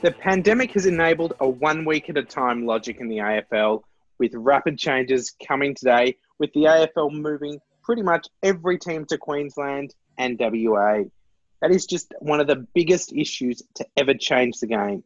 The 0.00 0.12
pandemic 0.12 0.74
has 0.74 0.86
enabled 0.86 1.34
a 1.40 1.48
one 1.48 1.84
week 1.84 2.08
at 2.08 2.16
a 2.16 2.22
time 2.22 2.66
logic 2.66 2.98
in 3.00 3.08
the 3.08 3.16
AFL, 3.16 3.82
with 4.20 4.32
rapid 4.32 4.78
changes 4.78 5.34
coming 5.44 5.74
today, 5.74 6.16
with 6.38 6.52
the 6.52 6.66
AFL 6.66 7.10
moving 7.10 7.58
pretty 7.82 8.02
much 8.02 8.28
every 8.40 8.78
team 8.78 9.06
to 9.06 9.18
Queensland 9.18 9.92
and 10.16 10.38
WA. 10.38 11.02
That 11.60 11.72
is 11.72 11.84
just 11.84 12.14
one 12.20 12.38
of 12.38 12.46
the 12.46 12.64
biggest 12.74 13.12
issues 13.12 13.60
to 13.74 13.86
ever 13.96 14.14
change 14.14 14.60
the 14.60 14.68
game. 14.68 15.02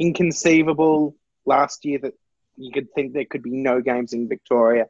Inconceivable 0.00 1.14
last 1.46 1.84
year 1.84 2.00
that 2.02 2.14
you 2.56 2.72
could 2.72 2.92
think 2.94 3.12
there 3.12 3.24
could 3.24 3.44
be 3.44 3.50
no 3.50 3.80
games 3.80 4.12
in 4.12 4.28
Victoria. 4.28 4.86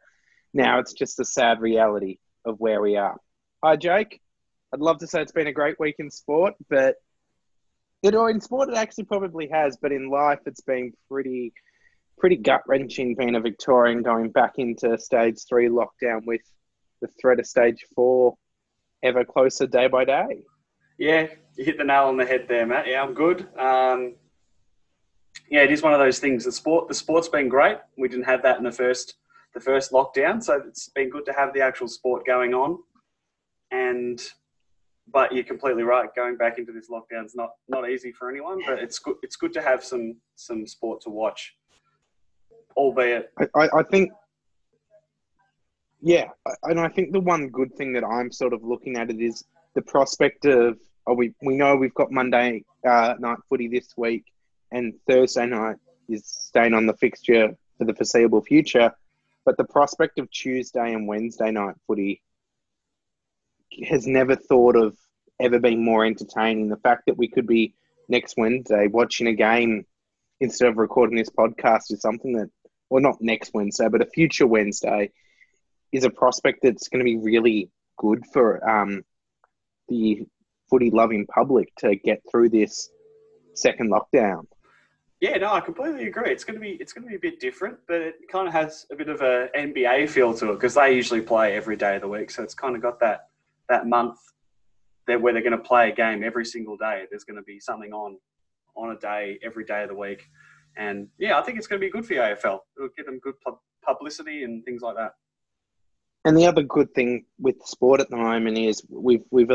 Now 0.55 0.79
it's 0.79 0.95
just 0.95 1.21
a 1.21 1.27
sad 1.27 1.61
reality 1.61 2.17
of 2.47 2.59
where 2.59 2.81
we 2.81 2.97
are. 2.97 3.19
Hi, 3.63 3.77
Jake. 3.77 4.23
I'd 4.73 4.81
love 4.81 5.01
to 5.01 5.07
say 5.07 5.21
it's 5.21 5.33
been 5.33 5.47
a 5.47 5.53
great 5.53 5.79
week 5.79 5.97
in 5.99 6.11
sport, 6.11 6.55
but 6.71 6.97
you 8.03 8.11
know, 8.11 8.27
in 8.27 8.41
sport 8.41 8.69
it 8.69 8.75
actually 8.75 9.05
probably 9.05 9.49
has, 9.49 9.77
but 9.81 9.93
in 9.93 10.11
life 10.11 10.41
it's 10.47 10.61
been 10.61 10.93
pretty, 11.11 11.53
pretty 12.19 12.37
gut 12.37 12.63
wrenching 12.67 13.15
being 13.15 13.37
a 13.37 13.41
Victorian 13.41 14.03
going 14.03 14.31
back 14.31 14.55
into 14.59 14.99
stage 14.99 15.39
three 15.49 15.69
lockdown 15.69 16.25
with 16.27 16.43
the 17.01 17.09
threat 17.21 17.39
of 17.39 17.47
stage 17.47 17.85
four 17.95 18.35
ever 19.03 19.25
closer 19.25 19.67
day 19.67 19.89
by 19.89 20.05
day. 20.05 20.43
Yeah, 20.99 21.29
you 21.57 21.65
hit 21.65 21.79
the 21.79 21.85
nail 21.85 22.05
on 22.05 22.17
the 22.17 22.27
head 22.27 22.47
there, 22.49 22.67
Matt. 22.67 22.87
Yeah, 22.87 23.03
I'm 23.03 23.15
good. 23.15 23.49
Um, 23.59 24.15
yeah, 25.49 25.63
it 25.63 25.71
is 25.71 25.83
one 25.83 25.93
of 25.93 25.99
those 25.99 26.19
things. 26.19 26.45
The 26.45 26.53
sport, 26.53 26.89
the 26.89 26.95
sport's 26.95 27.29
been 27.29 27.49
great. 27.49 27.79
We 27.97 28.09
didn't 28.09 28.27
have 28.27 28.43
that 28.43 28.59
in 28.59 28.65
the 28.65 28.73
first, 28.73 29.17
the 29.55 29.61
first 29.61 29.93
lockdown, 29.93 30.43
so 30.43 30.61
it's 30.67 30.89
been 30.91 31.11
good 31.11 31.27
to 31.27 31.33
have 31.33 31.53
the 31.55 31.61
actual 31.61 31.89
sport 31.89 32.27
going 32.27 32.55
on. 32.55 32.79
And 33.71 34.21
but 35.13 35.33
you're 35.33 35.45
completely 35.45 35.83
right. 35.83 36.09
Going 36.15 36.37
back 36.37 36.59
into 36.59 36.73
this 36.73 36.89
lockdown 36.89 37.25
is 37.25 37.35
not 37.35 37.51
not 37.69 37.89
easy 37.89 38.13
for 38.13 38.31
anyone, 38.31 38.61
but 38.67 38.79
it's 38.79 38.99
good. 38.99 39.17
It's 39.23 39.37
good 39.37 39.53
to 39.55 39.63
have 39.63 39.85
some 39.85 40.17
some 40.37 40.67
sport 40.67 41.01
to 41.03 41.11
watch, 41.11 41.55
albeit. 42.77 43.33
I, 43.55 43.69
I 43.75 43.83
think, 43.83 44.13
yeah, 46.01 46.29
and 46.65 46.81
I 46.81 46.89
think 46.89 47.13
the 47.13 47.21
one 47.21 47.49
good 47.49 47.75
thing 47.77 47.93
that 47.93 48.05
I'm 48.05 48.33
sort 48.33 48.53
of 48.53 48.65
looking 48.65 48.97
at 48.97 49.11
it 49.11 49.21
is 49.21 49.45
the 49.75 49.83
prospect 49.83 50.47
of. 50.47 50.79
Oh, 51.07 51.15
we 51.15 51.35
we 51.43 51.57
know 51.57 51.75
we've 51.75 51.95
got 51.95 52.13
Monday 52.13 52.65
uh, 52.89 53.15
night 53.19 53.39
footy 53.49 53.67
this 53.67 53.89
week, 53.97 54.25
and 54.71 54.95
Thursday 55.09 55.47
night 55.47 55.77
is 56.09 56.25
staying 56.25 56.75
on 56.75 56.87
the 56.87 56.95
fixture 56.95 57.57
for 57.77 57.85
the 57.85 57.95
foreseeable 57.95 58.41
future. 58.43 58.93
But 59.45 59.57
the 59.57 59.65
prospect 59.65 60.21
of 60.21 60.31
Tuesday 60.31 60.93
and 60.93 61.09
Wednesday 61.09 61.51
night 61.51 61.75
footy 61.89 62.23
has 63.89 64.07
never 64.07 64.37
thought 64.37 64.77
of 64.77 64.97
ever 65.43 65.59
been 65.59 65.85
more 65.85 66.05
entertaining. 66.05 66.69
The 66.69 66.77
fact 66.77 67.03
that 67.07 67.19
we 67.19 67.29
could 67.29 67.47
be 67.47 67.75
next 68.09 68.37
Wednesday 68.37 68.87
watching 68.87 69.27
a 69.27 69.35
game 69.35 69.85
instead 70.41 70.69
of 70.69 70.77
recording 70.77 71.17
this 71.17 71.31
podcast 71.31 71.91
is 71.91 72.01
something 72.01 72.33
that, 72.35 72.51
well, 72.91 73.03
not 73.03 73.21
next 73.21 73.53
Wednesday, 73.55 73.89
but 73.89 74.03
a 74.03 74.07
future 74.07 74.47
Wednesday 74.47 75.11
is 75.93 76.05
a 76.05 76.11
prospect 76.11 76.61
that's 76.63 76.89
going 76.89 77.01
to 77.01 77.05
be 77.05 77.17
really 77.17 77.71
good 77.99 78.25
for 78.33 78.69
um, 78.69 79.03
the 79.89 80.27
footy 80.71 80.91
loving 80.91 81.27
public 81.27 81.75
to 81.77 81.97
get 81.97 82.23
through 82.31 82.49
this 82.49 82.89
second 83.55 83.91
lockdown. 83.91 84.47
Yeah, 85.21 85.37
no, 85.37 85.53
I 85.53 85.61
completely 85.61 86.09
agree. 86.09 86.33
It's 86.33 86.43
going 86.43 86.59
to 86.59 86.61
be 86.61 86.73
it's 86.73 86.93
going 86.93 87.05
to 87.05 87.09
be 87.09 87.15
a 87.15 87.21
bit 87.21 87.39
different, 87.39 87.79
but 87.87 88.01
it 88.01 88.29
kind 88.29 88.49
of 88.49 88.55
has 88.55 88.87
a 88.91 88.97
bit 88.97 89.09
of 89.09 89.21
a 89.21 89.49
NBA 89.57 90.09
feel 90.09 90.35
to 90.35 90.51
it 90.51 90.55
because 90.55 90.75
they 90.75 90.97
usually 90.97 91.21
play 91.21 91.55
every 91.55 91.77
day 91.77 91.95
of 91.95 92.03
the 92.03 92.09
week, 92.09 92.31
so 92.33 92.43
it's 92.43 92.55
kind 92.55 92.75
of 92.75 92.83
got 92.83 92.99
that 93.01 93.29
that 93.69 93.87
month 93.87 94.19
where 95.07 95.33
they're 95.33 95.43
going 95.43 95.53
to 95.53 95.59
play 95.59 95.91
a 95.91 95.95
game 95.95 96.23
every 96.23 96.45
single 96.45 96.77
day. 96.77 97.05
There's 97.11 97.25
going 97.25 97.37
to 97.37 97.43
be 97.43 97.61
something 97.61 97.93
on 97.93 98.19
on 98.75 98.91
a 98.91 98.99
day 98.99 99.39
every 99.43 99.65
day 99.65 99.83
of 99.83 99.89
the 99.89 99.95
week, 99.95 100.29
and 100.77 101.09
yeah, 101.19 101.39
I 101.39 101.43
think 101.43 101.59
it's 101.59 101.67
going 101.67 101.81
to 101.81 101.87
be 101.87 101.91
good 101.91 102.07
for 102.07 102.15
the 102.15 102.21
AFL. 102.21 102.61
It'll 102.77 102.89
give 102.97 103.07
them 103.07 103.19
good 103.19 103.35
publicity 103.85 104.45
and 104.45 104.65
things 104.65 104.83
like 104.83 104.97
that. 104.97 105.13
And 106.25 106.37
the 106.37 106.47
other 106.47 106.63
good 106.63 106.95
thing 106.95 107.25
with 107.39 107.57
sport 107.65 108.01
at 108.01 108.09
the 108.09 108.17
moment 108.17 108.57
is 108.57 108.83
we've 108.89 109.25
we've 109.31 109.51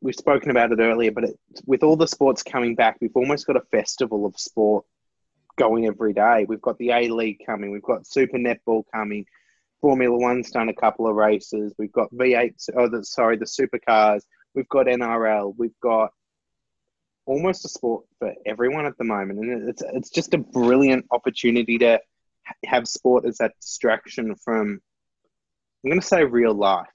we've 0.00 0.14
spoken 0.14 0.50
about 0.50 0.72
it 0.72 0.80
earlier, 0.80 1.12
but 1.12 1.24
it, 1.24 1.38
with 1.66 1.82
all 1.82 1.96
the 1.96 2.08
sports 2.08 2.42
coming 2.42 2.74
back, 2.74 2.96
we've 3.00 3.16
almost 3.16 3.46
got 3.46 3.56
a 3.56 3.62
festival 3.70 4.24
of 4.24 4.38
sport 4.38 4.84
going 5.58 5.86
every 5.86 6.12
day. 6.12 6.46
We've 6.48 6.62
got 6.62 6.78
the 6.78 6.90
A 6.90 7.08
League 7.08 7.42
coming, 7.44 7.70
we've 7.70 7.82
got 7.82 8.06
Super 8.06 8.38
Netball 8.38 8.84
coming, 8.94 9.26
Formula 9.80 10.16
One's 10.16 10.50
done 10.50 10.68
a 10.68 10.74
couple 10.74 11.06
of 11.06 11.14
races. 11.14 11.72
We've 11.78 11.92
got 11.92 12.12
V8, 12.12 12.54
oh, 12.76 12.88
the, 12.88 13.04
sorry, 13.04 13.36
the 13.36 13.44
supercars. 13.44 14.22
We've 14.58 14.68
got 14.68 14.86
NRL. 14.86 15.54
We've 15.56 15.78
got 15.80 16.10
almost 17.26 17.64
a 17.64 17.68
sport 17.68 18.06
for 18.18 18.34
everyone 18.44 18.86
at 18.86 18.98
the 18.98 19.04
moment, 19.04 19.38
and 19.38 19.68
it's 19.68 19.84
it's 19.92 20.10
just 20.10 20.34
a 20.34 20.38
brilliant 20.38 21.06
opportunity 21.12 21.78
to 21.78 22.00
have 22.64 22.88
sport 22.88 23.24
as 23.24 23.38
that 23.38 23.52
distraction 23.60 24.34
from. 24.34 24.80
I'm 25.84 25.90
going 25.90 26.00
to 26.00 26.04
say 26.04 26.24
real 26.24 26.54
life. 26.54 26.88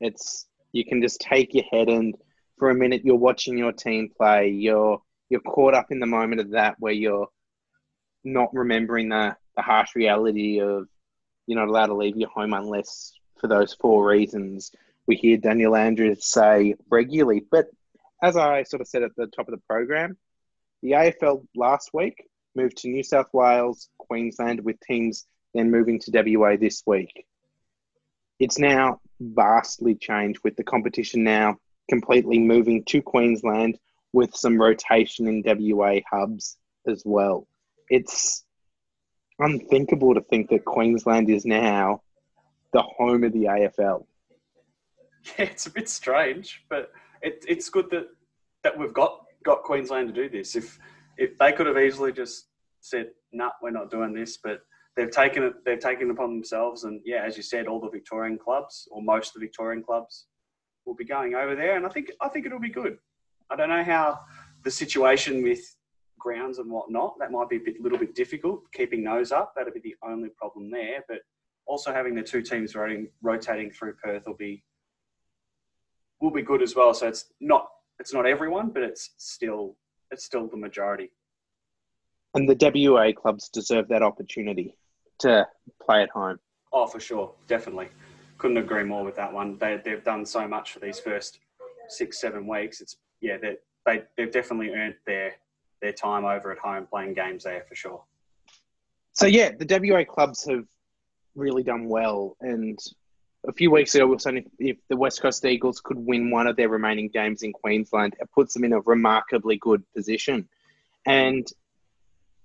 It's 0.00 0.46
you 0.72 0.86
can 0.86 1.02
just 1.02 1.20
take 1.20 1.52
your 1.52 1.64
head 1.70 1.90
and 1.90 2.14
for 2.58 2.70
a 2.70 2.74
minute 2.74 3.02
you're 3.04 3.14
watching 3.16 3.58
your 3.58 3.72
team 3.72 4.08
play. 4.16 4.48
You're 4.48 5.02
you're 5.28 5.42
caught 5.42 5.74
up 5.74 5.88
in 5.90 6.00
the 6.00 6.06
moment 6.06 6.40
of 6.40 6.52
that 6.52 6.76
where 6.78 6.94
you're 6.94 7.28
not 8.24 8.54
remembering 8.54 9.10
the, 9.10 9.36
the 9.54 9.60
harsh 9.60 9.94
reality 9.94 10.62
of 10.62 10.88
you're 11.46 11.58
not 11.58 11.68
allowed 11.68 11.88
to 11.88 11.94
leave 11.94 12.16
your 12.16 12.30
home 12.30 12.54
unless 12.54 13.12
for 13.38 13.48
those 13.48 13.74
four 13.74 14.06
reasons 14.06 14.72
we 15.10 15.16
hear 15.16 15.36
Daniel 15.36 15.74
Andrews 15.74 16.24
say 16.24 16.76
regularly. 16.88 17.44
But 17.50 17.66
as 18.22 18.36
I 18.36 18.62
sort 18.62 18.80
of 18.80 18.86
said 18.86 19.02
at 19.02 19.10
the 19.16 19.26
top 19.26 19.48
of 19.48 19.52
the 19.52 19.62
program, 19.68 20.16
the 20.84 20.92
AFL 20.92 21.44
last 21.56 21.90
week 21.92 22.28
moved 22.54 22.76
to 22.76 22.88
New 22.88 23.02
South 23.02 23.26
Wales, 23.32 23.88
Queensland, 23.98 24.60
with 24.64 24.78
teams 24.78 25.26
then 25.52 25.68
moving 25.68 25.98
to 25.98 26.12
WA 26.14 26.54
this 26.56 26.84
week. 26.86 27.26
It's 28.38 28.56
now 28.56 29.00
vastly 29.18 29.96
changed 29.96 30.42
with 30.44 30.54
the 30.54 30.62
competition 30.62 31.24
now 31.24 31.56
completely 31.88 32.38
moving 32.38 32.84
to 32.84 33.02
Queensland 33.02 33.80
with 34.12 34.36
some 34.36 34.62
rotation 34.62 35.26
in 35.26 35.42
WA 35.44 35.98
hubs 36.08 36.56
as 36.86 37.02
well. 37.04 37.48
It's 37.88 38.44
unthinkable 39.40 40.14
to 40.14 40.20
think 40.20 40.50
that 40.50 40.64
Queensland 40.64 41.30
is 41.30 41.44
now 41.44 42.02
the 42.72 42.82
home 42.82 43.24
of 43.24 43.32
the 43.32 43.46
AFL. 43.46 44.06
Yeah, 45.38 45.44
it's 45.46 45.66
a 45.66 45.70
bit 45.70 45.88
strange, 45.88 46.64
but 46.70 46.92
it, 47.22 47.44
it's 47.46 47.68
good 47.68 47.90
that 47.90 48.06
that 48.64 48.78
we've 48.78 48.94
got 48.94 49.20
got 49.44 49.62
Queensland 49.62 50.08
to 50.08 50.14
do 50.14 50.28
this. 50.28 50.56
If 50.56 50.78
if 51.18 51.36
they 51.38 51.52
could 51.52 51.66
have 51.66 51.78
easily 51.78 52.12
just 52.12 52.46
said, 52.80 53.10
"No, 53.32 53.46
nah, 53.46 53.50
we're 53.62 53.70
not 53.70 53.90
doing 53.90 54.14
this," 54.14 54.38
but 54.42 54.60
they've 54.96 55.10
taken 55.10 55.42
it 55.42 55.64
they've 55.64 55.78
taken 55.78 56.08
it 56.08 56.12
upon 56.12 56.30
themselves, 56.30 56.84
and 56.84 57.00
yeah, 57.04 57.22
as 57.22 57.36
you 57.36 57.42
said, 57.42 57.66
all 57.66 57.80
the 57.80 57.90
Victorian 57.90 58.38
clubs 58.38 58.88
or 58.90 59.02
most 59.02 59.28
of 59.28 59.40
the 59.40 59.46
Victorian 59.46 59.82
clubs 59.82 60.26
will 60.86 60.94
be 60.94 61.04
going 61.04 61.34
over 61.34 61.54
there, 61.54 61.76
and 61.76 61.84
I 61.84 61.90
think 61.90 62.10
I 62.20 62.28
think 62.28 62.46
it'll 62.46 62.58
be 62.58 62.70
good. 62.70 62.96
I 63.50 63.56
don't 63.56 63.68
know 63.68 63.84
how 63.84 64.20
the 64.64 64.70
situation 64.70 65.42
with 65.42 65.60
grounds 66.18 66.58
and 66.58 66.70
whatnot. 66.70 67.16
That 67.18 67.32
might 67.32 67.48
be 67.48 67.56
a 67.56 67.60
bit, 67.60 67.80
little 67.80 67.98
bit 67.98 68.14
difficult 68.14 68.62
keeping 68.72 69.02
those 69.02 69.32
up. 69.32 69.54
That'll 69.56 69.72
be 69.72 69.80
the 69.80 69.96
only 70.04 70.28
problem 70.28 70.70
there. 70.70 71.04
But 71.08 71.18
also 71.66 71.92
having 71.92 72.14
the 72.14 72.22
two 72.22 72.42
teams 72.42 72.76
rotating, 72.76 73.08
rotating 73.22 73.70
through 73.72 73.94
Perth 73.94 74.22
will 74.26 74.36
be 74.36 74.62
will 76.20 76.30
be 76.30 76.42
good 76.42 76.62
as 76.62 76.74
well. 76.74 76.94
So 76.94 77.08
it's 77.08 77.26
not 77.40 77.68
it's 77.98 78.12
not 78.12 78.26
everyone, 78.26 78.70
but 78.70 78.82
it's 78.82 79.10
still 79.16 79.76
it's 80.10 80.24
still 80.24 80.46
the 80.46 80.56
majority. 80.56 81.10
And 82.34 82.48
the 82.48 82.90
WA 82.90 83.12
clubs 83.12 83.48
deserve 83.48 83.88
that 83.88 84.02
opportunity 84.02 84.76
to 85.20 85.46
play 85.82 86.02
at 86.02 86.10
home. 86.10 86.38
Oh, 86.72 86.86
for 86.86 87.00
sure, 87.00 87.32
definitely. 87.48 87.88
Couldn't 88.38 88.58
agree 88.58 88.84
more 88.84 89.04
with 89.04 89.16
that 89.16 89.32
one. 89.32 89.58
They 89.58 89.80
they've 89.84 90.04
done 90.04 90.24
so 90.24 90.46
much 90.46 90.72
for 90.72 90.80
these 90.80 91.00
first 91.00 91.40
six 91.88 92.20
seven 92.20 92.46
weeks. 92.46 92.80
It's 92.80 92.96
yeah 93.20 93.36
they 93.36 93.56
they 93.86 94.04
they've 94.16 94.32
definitely 94.32 94.70
earned 94.70 94.96
their 95.06 95.34
their 95.82 95.92
time 95.92 96.24
over 96.24 96.52
at 96.52 96.58
home 96.58 96.86
playing 96.86 97.14
games 97.14 97.44
there 97.44 97.64
for 97.68 97.74
sure. 97.74 98.02
So 99.12 99.26
yeah, 99.26 99.50
the 99.58 99.66
WA 99.66 100.04
clubs 100.04 100.46
have 100.48 100.64
really 101.34 101.62
done 101.62 101.88
well, 101.88 102.36
and 102.40 102.78
a 103.48 103.52
few 103.52 103.70
weeks 103.70 103.94
ago 103.94 104.06
we 104.06 104.12
were 104.12 104.18
saying 104.18 104.38
if, 104.38 104.44
if 104.58 104.76
the 104.88 104.96
West 104.96 105.22
Coast 105.22 105.44
Eagles 105.44 105.80
could 105.80 105.98
win 105.98 106.30
one 106.30 106.46
of 106.46 106.56
their 106.56 106.68
remaining 106.68 107.08
games 107.08 107.42
in 107.42 107.52
Queensland, 107.52 108.14
it 108.20 108.30
puts 108.32 108.54
them 108.54 108.64
in 108.64 108.72
a 108.72 108.80
remarkably 108.80 109.56
good 109.56 109.82
position, 109.94 110.48
and 111.06 111.46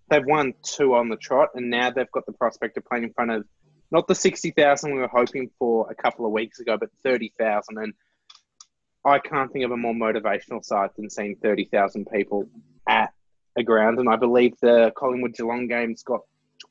they've 0.10 0.26
won 0.26 0.54
two 0.64 0.96
on 0.96 1.10
the 1.10 1.18
trot, 1.18 1.50
and 1.56 1.70
now 1.70 1.92
they've 1.92 2.12
got 2.12 2.26
the 2.26 2.32
prospect 2.32 2.78
of 2.78 2.86
playing 2.86 3.04
in 3.04 3.14
front 3.14 3.32
of 3.32 3.46
not 3.92 4.08
the 4.08 4.16
sixty 4.16 4.52
thousand 4.52 4.94
we 4.94 5.00
were 5.00 5.08
hoping 5.08 5.50
for 5.60 5.90
a 5.90 5.96
couple 5.96 6.26
of 6.26 6.32
weeks 6.32 6.60
ago, 6.60 6.78
but 6.78 6.90
thirty 7.04 7.34
thousand, 7.38 7.78
and 7.78 7.94
I 9.04 9.20
can't 9.20 9.52
think 9.52 9.66
of 9.66 9.72
a 9.72 9.78
more 9.78 9.94
motivational 9.94 10.64
side 10.64 10.92
than 10.98 11.10
seeing 11.10 11.36
thirty 11.36 11.66
thousand 11.66 12.08
people 12.12 12.50
at 12.88 13.14
a 13.58 13.64
ground, 13.64 14.00
and 14.00 14.10
I 14.10 14.16
believe 14.16 14.54
the 14.62 14.92
Collingwood 14.96 15.36
Geelong 15.36 15.68
game's 15.68 16.04
got 16.04 16.22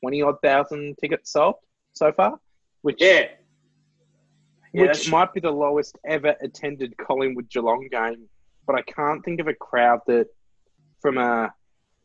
twenty 0.00 0.23
odd 0.23 0.41
thousand 0.43 0.97
tickets 0.99 1.31
sold 1.31 1.56
so 1.93 2.11
far, 2.12 2.38
which 2.82 2.97
yeah, 3.00 3.29
yeah 4.75 4.82
which 4.82 5.11
might 5.11 5.32
be 5.32 5.41
the 5.41 5.50
lowest 5.50 5.97
ever 6.06 6.35
attended 6.43 6.97
Collingwood 6.99 7.49
Geelong 7.49 7.88
game. 7.91 8.29
But 8.67 8.76
I 8.76 8.82
can't 8.82 9.25
think 9.25 9.41
of 9.41 9.47
a 9.47 9.55
crowd 9.55 10.00
that, 10.06 10.26
from 11.00 11.19
a 11.19 11.53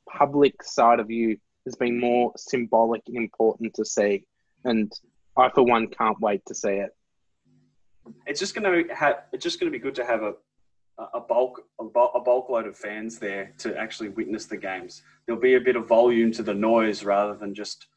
public 0.09 0.61
side 0.63 0.99
of 0.99 1.09
you 1.09 1.37
has 1.65 1.75
been 1.75 1.99
more 1.99 2.33
symbolic 2.37 3.01
and 3.07 3.17
important 3.17 3.73
to 3.75 3.85
see. 3.85 4.25
And 4.65 4.91
I, 5.37 5.49
for 5.49 5.63
one, 5.63 5.87
can't 5.87 6.19
wait 6.19 6.41
to 6.47 6.55
see 6.55 6.73
it. 6.73 6.89
It's 8.25 8.39
just 8.39 8.55
going 8.55 8.87
to 8.87 8.93
have. 8.93 9.23
It's 9.33 9.43
just 9.43 9.59
going 9.59 9.71
to 9.71 9.77
be 9.77 9.81
good 9.81 9.95
to 9.95 10.05
have 10.05 10.23
a 10.23 10.33
a 11.13 11.19
bulk 11.19 11.61
a 11.79 11.85
bulk 12.19 12.49
load 12.49 12.67
of 12.67 12.77
fans 12.77 13.19
there 13.19 13.53
to 13.59 13.75
actually 13.77 14.09
witness 14.09 14.45
the 14.45 14.57
games. 14.57 15.01
There'll 15.25 15.41
be 15.41 15.55
a 15.55 15.61
bit 15.61 15.75
of 15.75 15.87
volume 15.87 16.31
to 16.33 16.43
the 16.43 16.53
noise 16.53 17.03
rather 17.03 17.35
than 17.35 17.55
just 17.55 17.87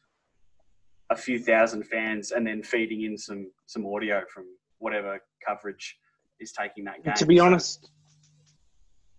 a 1.09 1.15
few 1.15 1.37
thousand 1.37 1.83
fans 1.83 2.31
and 2.31 2.47
then 2.47 2.63
feeding 2.63 3.01
in 3.01 3.17
some 3.17 3.51
some 3.65 3.85
audio 3.85 4.23
from 4.33 4.45
whatever 4.83 5.19
coverage 5.45 5.97
is 6.39 6.51
taking 6.51 6.83
that 6.85 7.03
game. 7.03 7.13
To 7.15 7.25
be 7.25 7.39
honest, 7.39 7.89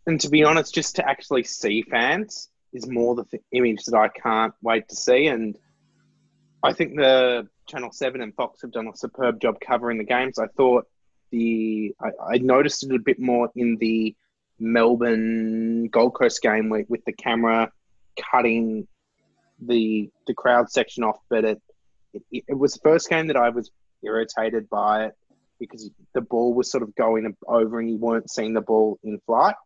and 0.07 0.21
to 0.21 0.29
be 0.29 0.45
honest, 0.45 0.75
just 0.75 0.97
to 0.97 1.09
actually 1.09 1.45
see 1.45 1.83
fans 1.83 2.51
is 2.73 2.87
more 2.87 3.15
the 3.15 3.27
image 3.53 3.85
that 3.87 3.97
I 3.97 4.09
can't 4.09 4.53
wait 4.63 4.89
to 4.91 4.97
see. 4.97 5.27
And 5.29 5.57
I 6.63 6.73
think 6.73 6.97
the 6.97 7.49
Channel 7.67 7.93
Seven 7.93 8.21
and 8.21 8.35
Fox 8.35 8.61
have 8.63 8.73
done 8.73 8.89
a 8.89 8.97
superb 8.97 9.41
job 9.41 9.57
covering 9.61 9.99
the 9.99 10.05
games. 10.05 10.39
I 10.39 10.47
thought 10.57 10.87
the 11.31 11.95
I, 12.01 12.35
I 12.35 12.39
noticed 12.39 12.85
it 12.85 12.95
a 12.95 12.99
bit 12.99 13.19
more 13.19 13.49
in 13.57 13.79
the 13.81 14.15
Melbourne 14.59 15.89
Gold 15.89 16.15
Coast 16.15 16.43
game 16.43 16.69
with, 16.69 16.89
with 16.91 17.05
the 17.07 17.13
camera 17.13 17.73
cutting 18.31 18.87
the 19.61 20.11
the 20.27 20.35
crowd 20.35 20.71
section 20.71 21.05
off, 21.05 21.19
but 21.31 21.45
it, 21.45 21.63
it, 22.13 22.45
it 22.49 22.59
was 22.59 22.75
the 22.75 22.81
first 22.81 23.09
game 23.09 23.29
that 23.29 23.37
I 23.37 23.49
was 23.49 23.71
irritated 24.03 24.69
by 24.69 25.07
it 25.07 25.15
because 25.67 25.91
the 26.15 26.21
ball 26.21 26.55
was 26.55 26.71
sort 26.71 26.83
of 26.83 26.95
going 26.95 27.37
over 27.47 27.81
and 27.81 27.91
you 27.91 27.97
weren't 27.97 28.31
seeing 28.31 28.55
the 28.55 28.61
ball 28.61 28.99
in 29.03 29.21
flight. 29.27 29.57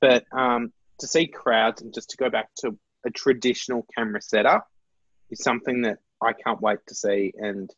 But 0.00 0.24
um, 0.32 0.72
to 1.00 1.06
see 1.06 1.26
crowds 1.26 1.82
and 1.82 1.92
just 1.92 2.10
to 2.10 2.16
go 2.16 2.30
back 2.30 2.48
to 2.58 2.76
a 3.04 3.10
traditional 3.10 3.86
camera 3.96 4.20
setup 4.20 4.66
is 5.30 5.42
something 5.42 5.82
that 5.82 5.98
I 6.22 6.32
can't 6.32 6.60
wait 6.60 6.78
to 6.88 6.94
see. 6.94 7.32
And 7.36 7.70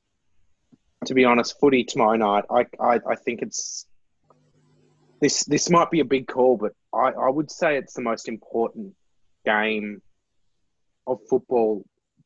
to 1.07 1.15
be 1.15 1.25
honest, 1.25 1.59
footy 1.61 1.85
tomorrow 1.85 2.17
night, 2.17 2.45
I, 2.51 2.67
I, 2.83 3.01
I 3.11 3.17
think 3.17 3.43
it's 3.43 3.87
this 5.21 5.45
this 5.45 5.69
might 5.69 5.91
be 5.91 6.01
a 6.01 6.05
big 6.05 6.27
call, 6.27 6.57
but 6.57 6.73
I, 6.95 7.13
I 7.13 7.29
would 7.29 7.51
say 7.51 7.77
it's 7.77 7.95
the 7.95 8.03
most 8.03 8.29
important 8.29 8.95
game 9.45 10.01
of 11.07 11.21
football 11.29 11.85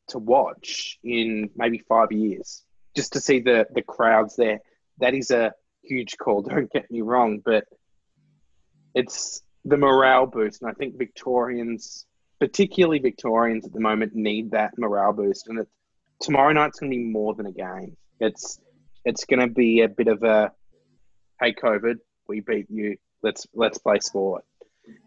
to 0.09 0.19
watch 0.19 0.99
in 1.03 1.51
maybe 1.57 1.79
five 1.89 2.13
years. 2.13 2.63
Just 2.95 3.15
to 3.15 3.21
see 3.21 3.41
the 3.41 3.67
the 3.75 3.83
crowds 3.83 4.37
there. 4.37 4.61
That 4.99 5.15
is 5.15 5.31
a 5.31 5.53
huge 5.83 6.17
call, 6.17 6.43
don't 6.49 6.71
get 6.71 6.91
me 6.91 7.01
wrong, 7.01 7.41
but 7.45 7.65
it's 8.95 9.43
the 9.65 9.77
morale 9.77 10.27
boost. 10.27 10.63
And 10.63 10.71
I 10.71 10.75
think 10.75 10.99
Victorians, 10.99 12.07
particularly 12.41 12.99
Victorians 12.99 13.67
at 13.67 13.73
the 13.73 13.81
moment, 13.81 14.15
need 14.15 14.53
that 14.53 14.73
morale 14.79 15.13
boost. 15.13 15.49
And 15.49 15.61
it, 15.61 15.69
tomorrow 16.21 16.53
night's 16.53 16.79
going 16.79 16.91
to 16.91 16.97
be 16.97 17.03
more 17.05 17.35
than 17.35 17.47
a 17.47 17.53
game. 17.53 17.97
It's 18.21 18.59
it's 19.05 19.25
going 19.25 19.41
to 19.41 19.53
be 19.53 19.83
a 19.83 19.89
bit 19.89 20.09
of 20.09 20.23
a 20.23 20.53
hey 21.41 21.53
COVID, 21.53 21.97
we 22.29 22.41
beat 22.41 22.67
you. 22.71 22.97
Let's 23.23 23.47
let's 23.55 23.79
play 23.79 23.99
sport, 24.01 24.45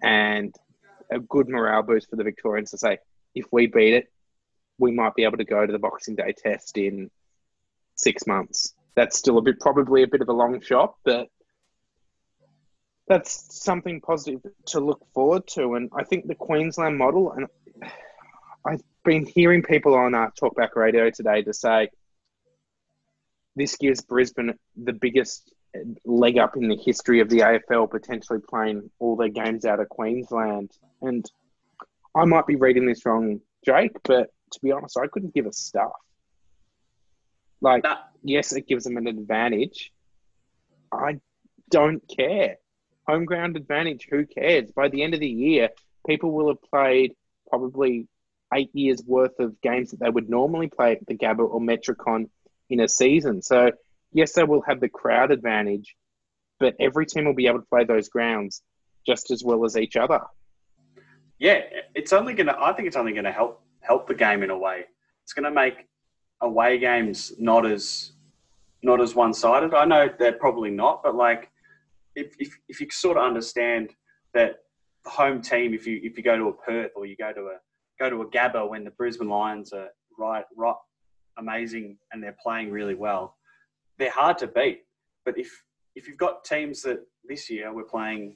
and 0.04 0.54
a 1.12 1.20
good 1.20 1.48
morale 1.48 1.84
boost 1.84 2.10
for 2.10 2.16
the 2.16 2.24
Victorians 2.24 2.72
to 2.72 2.78
say 2.78 2.98
if 3.34 3.46
we 3.52 3.68
beat 3.68 3.94
it, 3.94 4.12
we 4.78 4.92
might 4.92 5.16
be 5.16 5.24
able 5.24 5.38
to 5.38 5.46
go 5.46 5.66
to 5.66 5.72
the 5.72 5.80
Boxing 5.80 6.16
Day 6.16 6.34
test 6.38 6.78
in 6.78 7.10
six 7.96 8.28
months. 8.28 8.74
That's 8.98 9.18
still 9.18 9.38
a 9.38 9.42
bit 9.42 9.62
probably 9.62 10.04
a 10.04 10.08
bit 10.08 10.22
of 10.22 10.28
a 10.28 10.34
long 10.34 10.60
shot, 10.60 10.96
but 11.06 11.30
that's 13.08 13.64
something 13.64 14.02
positive 14.02 14.42
to 14.66 14.80
look 14.80 15.06
forward 15.14 15.48
to. 15.50 15.76
And 15.76 15.90
I 15.96 16.04
think 16.04 16.28
the 16.28 16.36
Queensland 16.36 16.98
model, 16.98 17.32
and 17.32 17.48
I've 18.66 18.82
been 19.06 19.26
hearing 19.26 19.64
people 19.64 19.94
on 19.94 20.14
uh, 20.14 20.32
Talkback 20.42 20.76
Radio 20.76 21.10
today 21.10 21.44
to 21.44 21.54
say 21.54 21.90
this 23.56 23.78
gives 23.78 24.02
Brisbane 24.02 24.56
the 24.76 24.94
biggest 24.94 25.54
leg 26.06 26.38
up 26.38 26.58
in 26.58 26.68
the 26.68 26.76
history 26.76 27.20
of 27.20 27.30
the 27.30 27.40
AFL, 27.40 27.90
potentially 27.90 28.40
playing 28.40 28.90
all 29.00 29.16
their 29.16 29.30
games 29.30 29.64
out 29.64 29.80
of 29.80 29.90
Queensland. 29.90 30.72
And 31.02 31.30
I 32.16 32.26
might 32.26 32.48
be 32.48 32.56
reading 32.56 32.88
this 32.88 33.06
wrong, 33.06 33.42
Jake, 33.64 33.96
but 34.04 34.32
to 34.54 34.60
be 34.62 34.72
honest, 34.72 34.98
I 34.98 35.08
couldn't 35.08 35.34
give 35.34 35.46
a 35.46 35.54
stuff. 35.54 35.92
Like, 37.62 37.86
yes, 38.24 38.54
it 38.54 38.68
gives 38.68 38.84
them 38.84 38.98
an 38.98 39.08
advantage. 39.08 39.92
I 40.92 41.20
don't 41.70 42.02
care. 42.08 42.58
Home 43.08 43.26
ground 43.26 43.56
advantage, 43.56 44.08
who 44.10 44.26
cares? 44.26 44.72
By 44.72 44.90
the 44.90 45.04
end 45.04 45.14
of 45.14 45.20
the 45.20 45.30
year, 45.30 45.70
people 46.06 46.32
will 46.32 46.50
have 46.50 46.62
played 46.62 47.14
probably 47.50 48.08
eight 48.54 48.70
years 48.74 49.02
worth 49.06 49.40
of 49.40 49.60
games 49.62 49.92
that 49.92 50.00
they 50.00 50.10
would 50.10 50.30
normally 50.30 50.68
play 50.68 50.94
at 50.94 51.06
the 51.06 51.16
Gabba 51.16 51.40
or 51.40 51.60
Metricon 51.60 52.30
in 52.70 52.80
a 52.80 52.88
season. 52.88 53.42
So, 53.42 53.72
yes, 54.12 54.34
they 54.34 54.44
will 54.44 54.62
have 54.62 54.80
the 54.80 54.90
crowd 54.90 55.32
advantage, 55.32 55.96
but 56.60 56.76
every 56.80 57.06
team 57.06 57.26
will 57.26 57.36
be 57.36 57.48
able 57.48 57.60
to 57.60 57.66
play 57.66 57.84
those 57.84 58.10
grounds 58.10 58.62
just 59.06 59.32
as 59.32 59.44
well 59.44 59.64
as 59.66 59.78
each 59.78 59.96
other. 59.96 60.22
Yeah, 61.40 61.62
it's 61.94 62.14
only 62.14 62.34
going 62.34 62.48
to, 62.48 62.60
I 62.60 62.74
think 62.74 62.88
it's 62.88 62.98
only 62.98 63.14
going 63.14 63.26
to 63.26 63.32
help 63.32 63.62
help 63.82 64.08
the 64.08 64.16
game 64.16 64.44
in 64.44 64.50
a 64.50 64.58
way. 64.58 64.86
It's 65.24 65.34
going 65.34 65.46
to 65.46 65.52
make 65.52 65.88
away 66.42 66.78
games 66.78 67.34
not 67.40 67.66
as 67.66 68.12
not 68.84 69.02
as 69.02 69.16
one 69.16 69.34
sided. 69.34 69.74
I 69.74 69.86
know 69.86 70.10
they're 70.20 70.34
probably 70.34 70.70
not, 70.70 71.02
but 71.04 71.16
like 71.16 71.50
if, 72.16 72.36
if 72.40 72.58
if 72.68 72.80
you 72.80 72.88
sort 72.92 73.18
of 73.18 73.24
understand 73.24 73.96
that 74.34 74.60
the 75.04 75.10
home 75.10 75.42
team, 75.42 75.74
if 75.74 75.88
you 75.88 76.00
if 76.04 76.18
you 76.18 76.24
go 76.24 76.38
to 76.38 76.50
a 76.50 76.54
Perth 76.54 76.92
or 76.96 77.06
you 77.06 77.16
go 77.16 77.32
to 77.34 77.42
a 77.42 77.58
go 78.00 78.10
to 78.10 78.22
a 78.22 78.28
Gabba 78.28 78.70
when 78.70 78.84
the 78.84 78.92
Brisbane 78.92 79.30
Lions 79.30 79.74
are 79.74 79.90
right 80.18 80.46
right 80.56 80.76
amazing 81.38 81.98
and 82.12 82.22
they're 82.22 82.38
playing 82.42 82.72
really 82.72 82.96
well, 82.96 83.36
they're 83.98 84.12
hard 84.12 84.38
to 84.40 84.48
beat. 84.48 84.82
But 85.26 85.38
if 85.38 85.64
if 85.96 86.08
you've 86.08 86.18
got 86.18 86.44
teams 86.44 86.82
that 86.84 87.00
this 87.28 87.50
year 87.50 87.74
we're 87.74 87.84
playing 87.84 88.36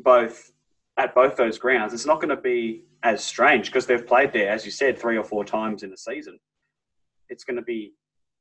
both 0.00 0.52
at 0.98 1.14
both 1.14 1.36
those 1.36 1.58
grounds, 1.58 1.92
it's 1.92 2.06
not 2.06 2.16
going 2.16 2.34
to 2.34 2.40
be 2.40 2.84
as 3.02 3.22
strange 3.22 3.66
because 3.66 3.86
they've 3.86 4.06
played 4.06 4.32
there, 4.32 4.50
as 4.50 4.64
you 4.64 4.70
said, 4.70 4.98
three 4.98 5.16
or 5.16 5.24
four 5.24 5.44
times 5.44 5.82
in 5.82 5.92
a 5.92 5.96
season. 5.96 6.38
It's 7.28 7.44
going 7.44 7.56
to 7.56 7.62
be 7.62 7.92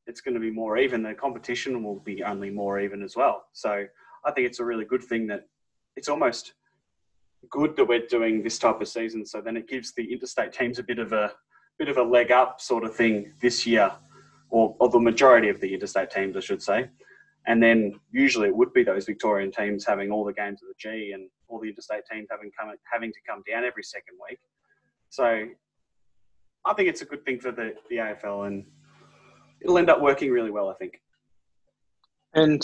it's 0.06 0.22
going 0.22 0.34
to 0.34 0.40
be 0.40 0.52
more 0.52 0.78
even. 0.78 1.02
The 1.04 1.14
competition 1.14 1.84
will 1.84 2.00
be 2.00 2.24
only 2.24 2.50
more 2.50 2.80
even 2.80 3.04
as 3.04 3.16
well. 3.16 3.46
So 3.54 3.86
I 4.26 4.32
think 4.32 4.48
it's 4.48 4.60
a 4.60 4.66
really 4.66 4.86
good 4.86 5.04
thing 5.04 5.28
that 5.28 5.48
it's 5.96 6.10
almost 6.10 6.54
good 7.50 7.76
that 7.76 7.86
we're 7.86 8.06
doing 8.08 8.44
this 8.44 8.60
type 8.60 8.82
of 8.82 8.88
season. 8.88 9.26
So 9.26 9.42
then 9.42 9.58
it 9.58 9.68
gives 9.68 9.94
the 9.94 10.12
interstate 10.12 10.54
teams 10.54 10.80
a 10.80 10.84
bit 10.84 11.00
of 11.00 11.14
a 11.14 11.34
bit 11.80 11.90
of 11.90 11.98
a 11.98 12.04
leg 12.04 12.32
up 12.32 12.62
sort 12.62 12.84
of 12.84 12.96
thing 12.96 13.34
this 13.42 13.66
year, 13.66 13.92
or, 14.50 14.76
or 14.80 14.90
the 14.90 15.00
majority 15.00 15.50
of 15.50 15.60
the 15.60 15.74
interstate 15.74 16.12
teams, 16.12 16.38
I 16.38 16.40
should 16.40 16.62
say. 16.62 16.90
And 17.48 17.62
then 17.62 18.00
usually 18.12 18.48
it 18.48 18.56
would 18.56 18.72
be 18.74 18.84
those 18.84 19.06
Victorian 19.06 19.52
teams 19.52 19.86
having 19.86 20.12
all 20.12 20.24
the 20.24 20.34
games 20.34 20.62
of 20.62 20.70
the 20.70 20.76
G 20.78 21.12
and 21.14 21.30
all 21.48 21.60
the 21.60 21.70
interstate 21.70 22.04
teams 22.10 22.28
having 22.32 22.52
come 22.58 22.74
having 22.92 23.12
to 23.12 23.20
come 23.28 23.44
down 23.50 23.64
every 23.64 23.84
second 23.84 24.18
week. 24.30 24.40
So 25.10 25.48
I 26.66 26.74
think 26.74 26.90
it's 26.90 27.02
a 27.02 27.06
good 27.06 27.26
thing 27.26 27.40
for 27.40 27.52
the, 27.52 27.74
the 27.90 27.98
AFL 27.98 28.48
and 28.48 28.66
it'll 29.62 29.78
end 29.78 29.90
up 29.90 30.02
working 30.02 30.32
really 30.32 30.52
well, 30.52 30.70
I 30.70 30.76
think. 30.76 31.02
And 32.34 32.62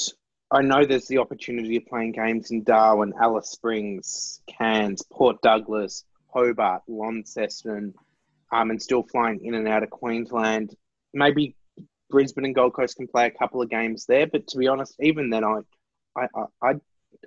I 0.51 0.61
know 0.61 0.85
there's 0.85 1.07
the 1.07 1.19
opportunity 1.19 1.77
of 1.77 1.85
playing 1.85 2.13
games 2.13 2.51
in 2.51 2.63
Darwin, 2.63 3.13
Alice 3.21 3.51
Springs, 3.51 4.41
Cairns, 4.47 5.03
Port 5.11 5.41
Douglas, 5.41 6.05
Hobart, 6.33 6.83
Launceston, 6.87 7.93
um, 8.51 8.71
and 8.71 8.81
still 8.81 9.03
flying 9.03 9.45
in 9.45 9.53
and 9.53 9.67
out 9.67 9.83
of 9.83 9.89
Queensland. 9.89 10.75
Maybe 11.13 11.55
Brisbane 12.09 12.45
and 12.45 12.55
Gold 12.55 12.73
Coast 12.73 12.97
can 12.97 13.07
play 13.07 13.27
a 13.27 13.31
couple 13.31 13.61
of 13.61 13.69
games 13.69 14.05
there, 14.07 14.25
but 14.25 14.47
to 14.47 14.57
be 14.57 14.67
honest, 14.67 14.95
even 14.99 15.29
then, 15.29 15.43
I, 15.43 15.59
I, 16.17 16.27
I, 16.63 16.73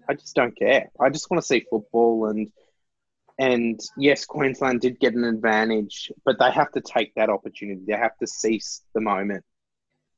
I 0.09 0.15
just 0.15 0.35
don't 0.35 0.57
care. 0.57 0.91
I 1.01 1.09
just 1.11 1.31
want 1.31 1.41
to 1.41 1.47
see 1.47 1.65
football, 1.71 2.27
and 2.27 2.51
and 3.39 3.81
yes, 3.97 4.25
Queensland 4.25 4.81
did 4.81 5.01
get 5.01 5.15
an 5.15 5.25
advantage, 5.25 6.13
but 6.25 6.39
they 6.39 6.51
have 6.51 6.71
to 6.73 6.81
take 6.81 7.15
that 7.15 7.31
opportunity. 7.31 7.83
They 7.87 7.95
have 7.95 8.17
to 8.19 8.27
seize 8.27 8.83
the 8.95 9.01
moment, 9.01 9.45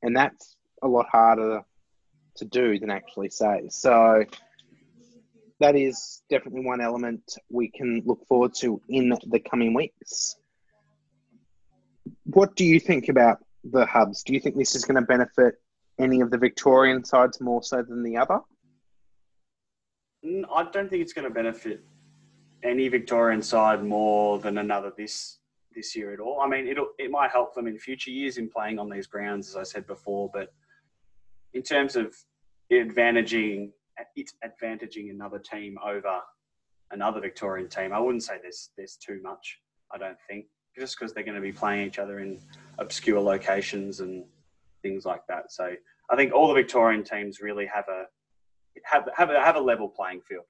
and 0.01 0.15
that's 0.15 0.55
a 0.81 0.87
lot 0.87 1.07
harder 1.11 1.61
to 2.37 2.45
do 2.45 2.79
than 2.79 2.89
actually 2.89 3.29
say. 3.29 3.67
So 3.69 4.23
that 5.59 5.75
is 5.75 6.21
definitely 6.29 6.65
one 6.65 6.81
element 6.81 7.37
we 7.49 7.69
can 7.69 8.01
look 8.05 8.27
forward 8.27 8.53
to 8.55 8.81
in 8.89 9.13
the 9.27 9.39
coming 9.39 9.73
weeks 9.73 10.35
what 12.25 12.55
do 12.55 12.65
you 12.65 12.79
think 12.79 13.09
about 13.09 13.39
the 13.63 13.85
hubs? 13.85 14.23
Do 14.23 14.33
you 14.33 14.39
think 14.39 14.55
this 14.55 14.75
is 14.75 14.85
going 14.85 14.95
to 14.95 15.01
benefit 15.01 15.55
any 15.99 16.21
of 16.21 16.31
the 16.31 16.37
Victorian 16.37 17.03
sides 17.03 17.39
more 17.41 17.63
so 17.63 17.81
than 17.81 18.03
the 18.03 18.17
other? 18.17 18.39
I 20.23 20.63
don't 20.71 20.89
think 20.89 21.01
it's 21.01 21.13
going 21.13 21.27
to 21.27 21.33
benefit 21.33 21.83
any 22.63 22.87
Victorian 22.87 23.41
side 23.41 23.83
more 23.83 24.39
than 24.39 24.57
another 24.57 24.91
this 24.97 25.39
this 25.73 25.95
year 25.95 26.13
at 26.13 26.19
all. 26.19 26.39
I 26.41 26.47
mean, 26.47 26.67
it'll 26.67 26.89
it 26.97 27.11
might 27.11 27.31
help 27.31 27.53
them 27.53 27.67
in 27.67 27.77
future 27.77 28.11
years 28.11 28.37
in 28.37 28.49
playing 28.49 28.79
on 28.79 28.89
these 28.89 29.07
grounds, 29.07 29.49
as 29.49 29.55
I 29.55 29.63
said 29.63 29.85
before. 29.87 30.29
But 30.33 30.53
in 31.53 31.61
terms 31.61 31.95
of 31.95 32.15
advantaging 32.71 33.71
it 34.15 34.31
advantaging 34.43 35.09
another 35.09 35.39
team 35.39 35.77
over 35.83 36.19
another 36.91 37.19
Victorian 37.19 37.69
team. 37.69 37.93
I 37.93 37.99
wouldn't 37.99 38.23
say 38.23 38.35
there's 38.41 38.71
there's 38.77 38.97
too 38.97 39.19
much. 39.23 39.59
I 39.93 39.97
don't 39.97 40.17
think 40.27 40.45
just 40.77 40.97
because 40.97 41.13
they're 41.13 41.23
going 41.23 41.35
to 41.35 41.41
be 41.41 41.53
playing 41.53 41.87
each 41.87 41.99
other 41.99 42.19
in 42.19 42.41
obscure 42.79 43.21
locations 43.21 44.01
and 44.01 44.25
things 44.81 45.05
like 45.05 45.21
that. 45.27 45.51
So 45.51 45.71
I 46.09 46.15
think 46.15 46.33
all 46.33 46.47
the 46.47 46.53
Victorian 46.53 47.03
teams 47.03 47.39
really 47.39 47.65
have 47.73 47.85
a 47.87 48.05
have 48.83 49.07
have 49.15 49.29
a, 49.29 49.39
have 49.39 49.55
a 49.55 49.61
level 49.61 49.89
playing 49.89 50.21
field. 50.21 50.45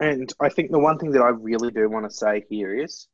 And 0.00 0.32
I 0.40 0.48
think 0.50 0.70
the 0.70 0.78
one 0.78 0.98
thing 0.98 1.12
that 1.12 1.22
I 1.22 1.28
really 1.28 1.70
do 1.70 1.88
want 1.88 2.08
to 2.08 2.14
say 2.14 2.44
here 2.48 2.74
is 2.74 3.08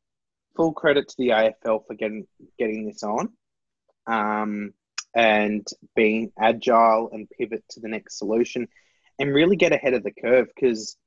full 0.55 0.73
credit 0.73 1.09
to 1.09 1.15
the 1.17 1.29
AFL 1.29 1.85
for 1.87 1.93
getting 1.93 2.27
getting 2.59 2.85
this 2.85 3.03
on, 3.03 3.29
um, 4.05 4.73
and 5.15 5.65
being 5.95 6.31
agile 6.37 7.09
and 7.11 7.29
pivot 7.29 7.63
to 7.71 7.79
the 7.79 7.87
next 7.87 8.17
solution, 8.17 8.67
and 9.17 9.33
really 9.33 9.55
get 9.55 9.71
ahead 9.71 9.93
of 9.93 10.03
the 10.03 10.11
curve. 10.11 10.47
Because 10.53 10.97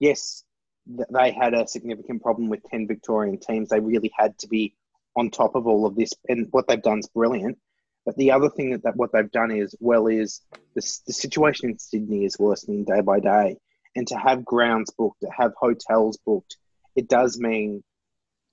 yes, 0.00 0.42
they 0.86 1.32
had 1.32 1.52
a 1.52 1.68
significant 1.68 2.22
problem 2.22 2.48
with 2.48 2.62
ten 2.70 2.86
Victorian 2.86 3.38
teams. 3.38 3.68
They 3.68 3.80
really 3.80 4.12
had 4.16 4.38
to 4.38 4.48
be 4.48 4.74
on 5.16 5.30
top 5.30 5.54
of 5.54 5.66
all 5.66 5.86
of 5.86 5.96
this, 5.96 6.12
and 6.28 6.48
what 6.50 6.66
they've 6.66 6.82
done 6.82 7.00
is 7.00 7.08
brilliant. 7.08 7.58
But 8.06 8.16
the 8.16 8.30
other 8.30 8.48
thing 8.48 8.70
that, 8.70 8.84
that 8.84 8.96
what 8.96 9.12
they've 9.12 9.30
done 9.30 9.50
is 9.50 9.74
well 9.80 10.06
is 10.06 10.40
the, 10.74 11.00
the 11.06 11.12
situation 11.12 11.70
in 11.70 11.78
Sydney 11.78 12.24
is 12.24 12.38
worsening 12.38 12.84
day 12.84 13.00
by 13.00 13.18
day, 13.18 13.58
and 13.96 14.06
to 14.08 14.16
have 14.16 14.44
grounds 14.44 14.92
booked, 14.96 15.22
to 15.22 15.28
have 15.36 15.52
hotels 15.58 16.18
booked, 16.24 16.56
it 16.94 17.08
does 17.08 17.38
mean 17.38 17.82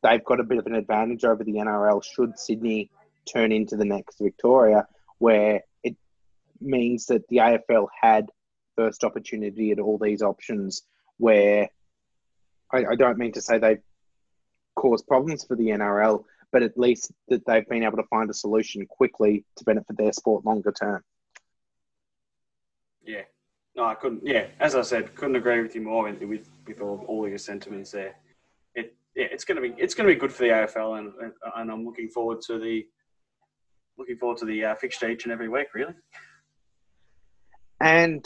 they've 0.02 0.24
got 0.24 0.40
a 0.40 0.44
bit 0.44 0.58
of 0.58 0.66
an 0.66 0.76
advantage 0.76 1.26
over 1.26 1.44
the 1.44 1.54
NRL. 1.54 2.04
Should 2.04 2.40
Sydney 2.40 2.90
turn 3.32 3.52
into 3.52 3.76
the 3.76 3.86
next 3.86 4.18
Victoria, 4.20 4.88
where 5.20 5.62
it 5.84 5.96
means 6.60 7.08
that 7.08 7.28
the 7.28 7.38
AFL 7.38 7.88
had 8.02 8.30
first 8.76 9.04
opportunity 9.04 9.72
at 9.72 9.80
all 9.80 9.98
these 9.98 10.22
options, 10.22 10.84
where 11.18 11.70
I, 12.72 12.86
I 12.92 12.96
don't 12.96 13.18
mean 13.18 13.34
to 13.34 13.42
say 13.42 13.58
they've 13.58 13.84
caused 14.76 15.08
problems 15.08 15.44
for 15.44 15.56
the 15.56 15.68
NRL, 15.68 16.24
but 16.52 16.64
at 16.64 16.78
least 16.78 17.12
that 17.28 17.46
they've 17.46 17.68
been 17.68 17.84
able 17.84 17.98
to 17.98 18.08
find 18.10 18.30
a 18.30 18.34
solution 18.34 18.86
quickly 18.86 19.46
to 19.58 19.66
benefit 19.66 19.98
their 19.98 20.14
sport 20.14 20.46
longer 20.46 20.72
term. 20.72 21.04
Yeah, 23.06 23.24
no, 23.76 23.86
I 23.86 23.96
couldn't. 23.96 24.26
Yeah, 24.26 24.48
as 24.60 24.76
I 24.76 24.82
said, 24.82 25.16
couldn't 25.16 25.36
agree 25.36 25.62
with 25.62 25.76
you 25.76 25.82
more 25.82 26.04
with 26.04 26.50
with, 26.68 26.82
all, 26.82 27.04
all 27.08 27.28
your 27.28 27.38
sentiments 27.38 27.92
there. 27.92 28.16
It 28.76 28.96
yeah, 29.16 29.26
it's 29.32 29.46
gonna 29.46 29.62
be 29.62 29.74
it's 29.78 29.96
gonna 29.96 30.10
be 30.10 30.16
good 30.16 30.32
for 30.32 30.44
the 30.44 30.50
AFL, 30.50 31.00
and 31.00 31.12
and 31.56 31.72
I'm 31.72 31.86
looking 31.86 32.10
forward 32.10 32.42
to 32.44 32.60
the 32.60 32.86
looking 33.98 34.18
forward 34.18 34.38
to 34.40 34.46
the 34.46 34.66
uh, 34.66 34.76
fixture 34.76 35.10
each 35.10 35.26
and 35.26 35.34
every 35.34 35.50
week, 35.50 35.74
really. 35.74 35.94
And 37.80 38.26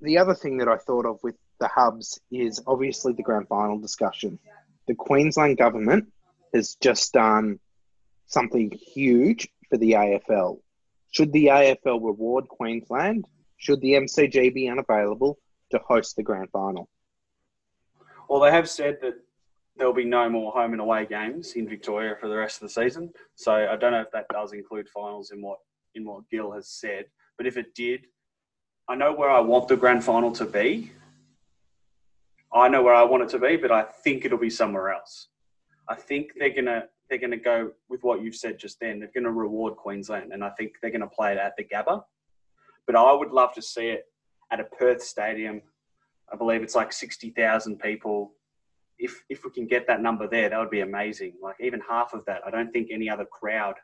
the 0.00 0.18
other 0.18 0.34
thing 0.34 0.58
that 0.58 0.68
I 0.68 0.76
thought 0.76 1.06
of 1.06 1.18
with 1.22 1.36
the 1.60 1.68
hubs 1.68 2.20
is 2.30 2.60
obviously 2.66 3.12
the 3.12 3.22
grand 3.22 3.48
final 3.48 3.78
discussion. 3.78 4.38
The 4.88 4.94
Queensland 4.94 5.58
government 5.58 6.12
has 6.52 6.74
just 6.82 7.12
done 7.12 7.60
something 8.26 8.70
huge 8.72 9.48
for 9.70 9.76
the 9.76 9.92
AFL. 9.92 10.58
Should 11.12 11.32
the 11.32 11.46
AFL 11.46 12.04
reward 12.04 12.48
Queensland? 12.48 13.26
Should 13.62 13.80
the 13.80 13.92
MCG 13.92 14.52
be 14.52 14.68
unavailable 14.68 15.38
to 15.70 15.78
host 15.86 16.16
the 16.16 16.22
grand 16.24 16.50
final? 16.50 16.88
Well, 18.28 18.40
they 18.40 18.50
have 18.50 18.68
said 18.68 18.98
that 19.02 19.14
there'll 19.76 19.94
be 19.94 20.04
no 20.04 20.28
more 20.28 20.50
home 20.50 20.72
and 20.72 20.80
away 20.80 21.06
games 21.06 21.52
in 21.52 21.68
Victoria 21.68 22.16
for 22.20 22.26
the 22.26 22.34
rest 22.34 22.56
of 22.56 22.62
the 22.62 22.74
season. 22.74 23.12
So 23.36 23.52
I 23.52 23.76
don't 23.76 23.92
know 23.92 24.00
if 24.00 24.10
that 24.10 24.26
does 24.32 24.52
include 24.52 24.88
finals 24.88 25.30
in 25.30 25.40
what 25.40 25.58
in 25.94 26.04
what 26.04 26.28
Gill 26.28 26.50
has 26.50 26.70
said. 26.70 27.04
But 27.36 27.46
if 27.46 27.56
it 27.56 27.72
did, 27.76 28.06
I 28.88 28.96
know 28.96 29.12
where 29.12 29.30
I 29.30 29.38
want 29.38 29.68
the 29.68 29.76
grand 29.76 30.02
final 30.02 30.32
to 30.32 30.44
be. 30.44 30.90
I 32.52 32.68
know 32.68 32.82
where 32.82 32.94
I 32.94 33.04
want 33.04 33.22
it 33.22 33.28
to 33.28 33.38
be, 33.38 33.56
but 33.56 33.70
I 33.70 33.82
think 33.82 34.24
it'll 34.24 34.38
be 34.38 34.50
somewhere 34.50 34.90
else. 34.90 35.28
I 35.88 35.94
think 35.94 36.32
they're 36.36 36.50
gonna 36.50 36.88
they're 37.08 37.20
gonna 37.20 37.36
go 37.36 37.70
with 37.88 38.02
what 38.02 38.22
you've 38.22 38.34
said 38.34 38.58
just 38.58 38.80
then. 38.80 38.98
They're 38.98 39.12
gonna 39.14 39.30
reward 39.30 39.76
Queensland, 39.76 40.32
and 40.32 40.42
I 40.42 40.50
think 40.50 40.72
they're 40.82 40.90
gonna 40.90 41.06
play 41.06 41.30
it 41.30 41.38
at 41.38 41.56
the 41.56 41.62
Gabba. 41.62 42.02
But 42.86 42.96
I 42.96 43.12
would 43.12 43.30
love 43.30 43.52
to 43.54 43.62
see 43.62 43.88
it 43.88 44.04
at 44.50 44.60
a 44.60 44.64
Perth 44.64 45.02
stadium. 45.02 45.62
I 46.32 46.36
believe 46.36 46.62
it's 46.62 46.74
like 46.74 46.92
sixty 46.92 47.30
thousand 47.30 47.78
people. 47.78 48.32
If 48.98 49.22
if 49.28 49.44
we 49.44 49.50
can 49.50 49.66
get 49.66 49.86
that 49.86 50.02
number 50.02 50.28
there, 50.28 50.48
that 50.48 50.58
would 50.58 50.70
be 50.70 50.80
amazing. 50.80 51.34
Like 51.42 51.56
even 51.60 51.80
half 51.88 52.12
of 52.12 52.24
that, 52.26 52.42
I 52.46 52.50
don't 52.50 52.72
think 52.72 52.88
any 52.90 53.08
other 53.08 53.24
crowd 53.24 53.74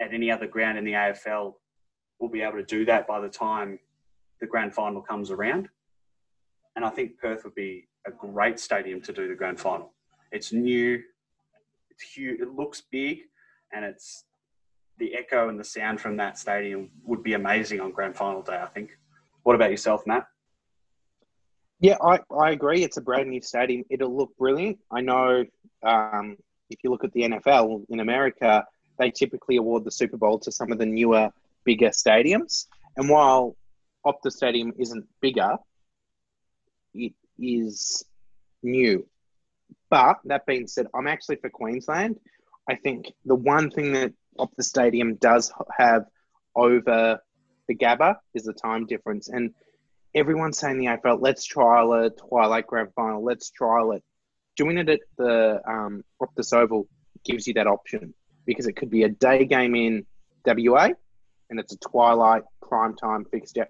at 0.00 0.14
any 0.14 0.30
other 0.30 0.46
ground 0.46 0.78
in 0.78 0.84
the 0.84 0.92
AFL 0.92 1.54
will 2.18 2.28
be 2.28 2.42
able 2.42 2.58
to 2.58 2.64
do 2.64 2.84
that 2.86 3.06
by 3.06 3.20
the 3.20 3.28
time 3.28 3.78
the 4.40 4.46
grand 4.46 4.74
final 4.74 5.02
comes 5.02 5.30
around. 5.30 5.68
And 6.76 6.84
I 6.84 6.90
think 6.90 7.18
Perth 7.18 7.44
would 7.44 7.54
be 7.54 7.88
a 8.06 8.10
great 8.10 8.58
stadium 8.58 9.00
to 9.02 9.12
do 9.12 9.28
the 9.28 9.34
grand 9.34 9.60
final. 9.60 9.92
It's 10.32 10.52
new. 10.52 11.02
It's 11.90 12.02
huge. 12.02 12.40
It 12.40 12.54
looks 12.54 12.82
big, 12.90 13.18
and 13.72 13.84
it's 13.84 14.24
the 15.00 15.14
echo 15.14 15.48
and 15.48 15.58
the 15.58 15.64
sound 15.64 16.00
from 16.00 16.16
that 16.18 16.38
stadium 16.38 16.90
would 17.04 17.24
be 17.24 17.32
amazing 17.32 17.80
on 17.80 17.90
grand 17.90 18.14
final 18.14 18.42
day. 18.42 18.60
I 18.62 18.66
think. 18.66 18.96
What 19.42 19.56
about 19.56 19.70
yourself, 19.70 20.06
Matt? 20.06 20.26
Yeah, 21.80 21.96
I, 22.02 22.20
I 22.30 22.50
agree. 22.50 22.84
It's 22.84 22.98
a 22.98 23.00
brand 23.00 23.30
new 23.30 23.40
stadium. 23.40 23.84
It'll 23.88 24.14
look 24.14 24.36
brilliant. 24.36 24.78
I 24.92 25.00
know 25.00 25.46
um, 25.82 26.36
if 26.68 26.78
you 26.84 26.90
look 26.90 27.04
at 27.04 27.12
the 27.12 27.22
NFL 27.22 27.86
in 27.88 28.00
America, 28.00 28.66
they 28.98 29.10
typically 29.10 29.56
award 29.56 29.84
the 29.84 29.90
Super 29.90 30.18
Bowl 30.18 30.38
to 30.40 30.52
some 30.52 30.70
of 30.72 30.78
the 30.78 30.84
newer, 30.84 31.30
bigger 31.64 31.88
stadiums. 31.88 32.66
And 32.98 33.08
while 33.08 33.56
Optus 34.04 34.32
Stadium 34.32 34.74
isn't 34.78 35.06
bigger, 35.22 35.56
it 36.92 37.14
is 37.38 38.04
new. 38.62 39.06
But 39.88 40.18
that 40.26 40.44
being 40.44 40.66
said, 40.66 40.86
I'm 40.94 41.08
actually 41.08 41.36
for 41.36 41.48
Queensland. 41.48 42.16
I 42.68 42.74
think 42.74 43.06
the 43.24 43.34
one 43.34 43.70
thing 43.70 43.92
that 43.94 44.12
Optus 44.38 44.64
Stadium 44.64 45.16
does 45.16 45.52
have 45.76 46.06
over 46.54 47.20
the 47.68 47.74
Gabba 47.74 48.16
is 48.34 48.44
the 48.44 48.52
time 48.52 48.86
difference. 48.86 49.28
And 49.28 49.54
everyone's 50.14 50.58
saying 50.58 50.78
the 50.78 50.86
AFL, 50.86 51.18
let's 51.20 51.44
trial 51.44 51.92
a 51.92 52.10
Twilight 52.10 52.66
Grand 52.66 52.92
Final, 52.94 53.22
let's 53.22 53.50
trial 53.50 53.92
it. 53.92 54.02
Doing 54.56 54.78
it 54.78 54.88
at 54.88 55.00
the 55.16 55.60
um, 55.66 56.04
Optus 56.20 56.52
Oval 56.52 56.88
gives 57.24 57.46
you 57.46 57.54
that 57.54 57.66
option 57.66 58.14
because 58.44 58.66
it 58.66 58.74
could 58.74 58.90
be 58.90 59.04
a 59.04 59.08
day 59.08 59.44
game 59.44 59.74
in 59.74 60.06
WA 60.44 60.88
and 61.50 61.60
it's 61.60 61.72
a 61.72 61.78
Twilight 61.78 62.42
prime 62.62 62.96
time 62.96 63.24
fixture 63.30 63.68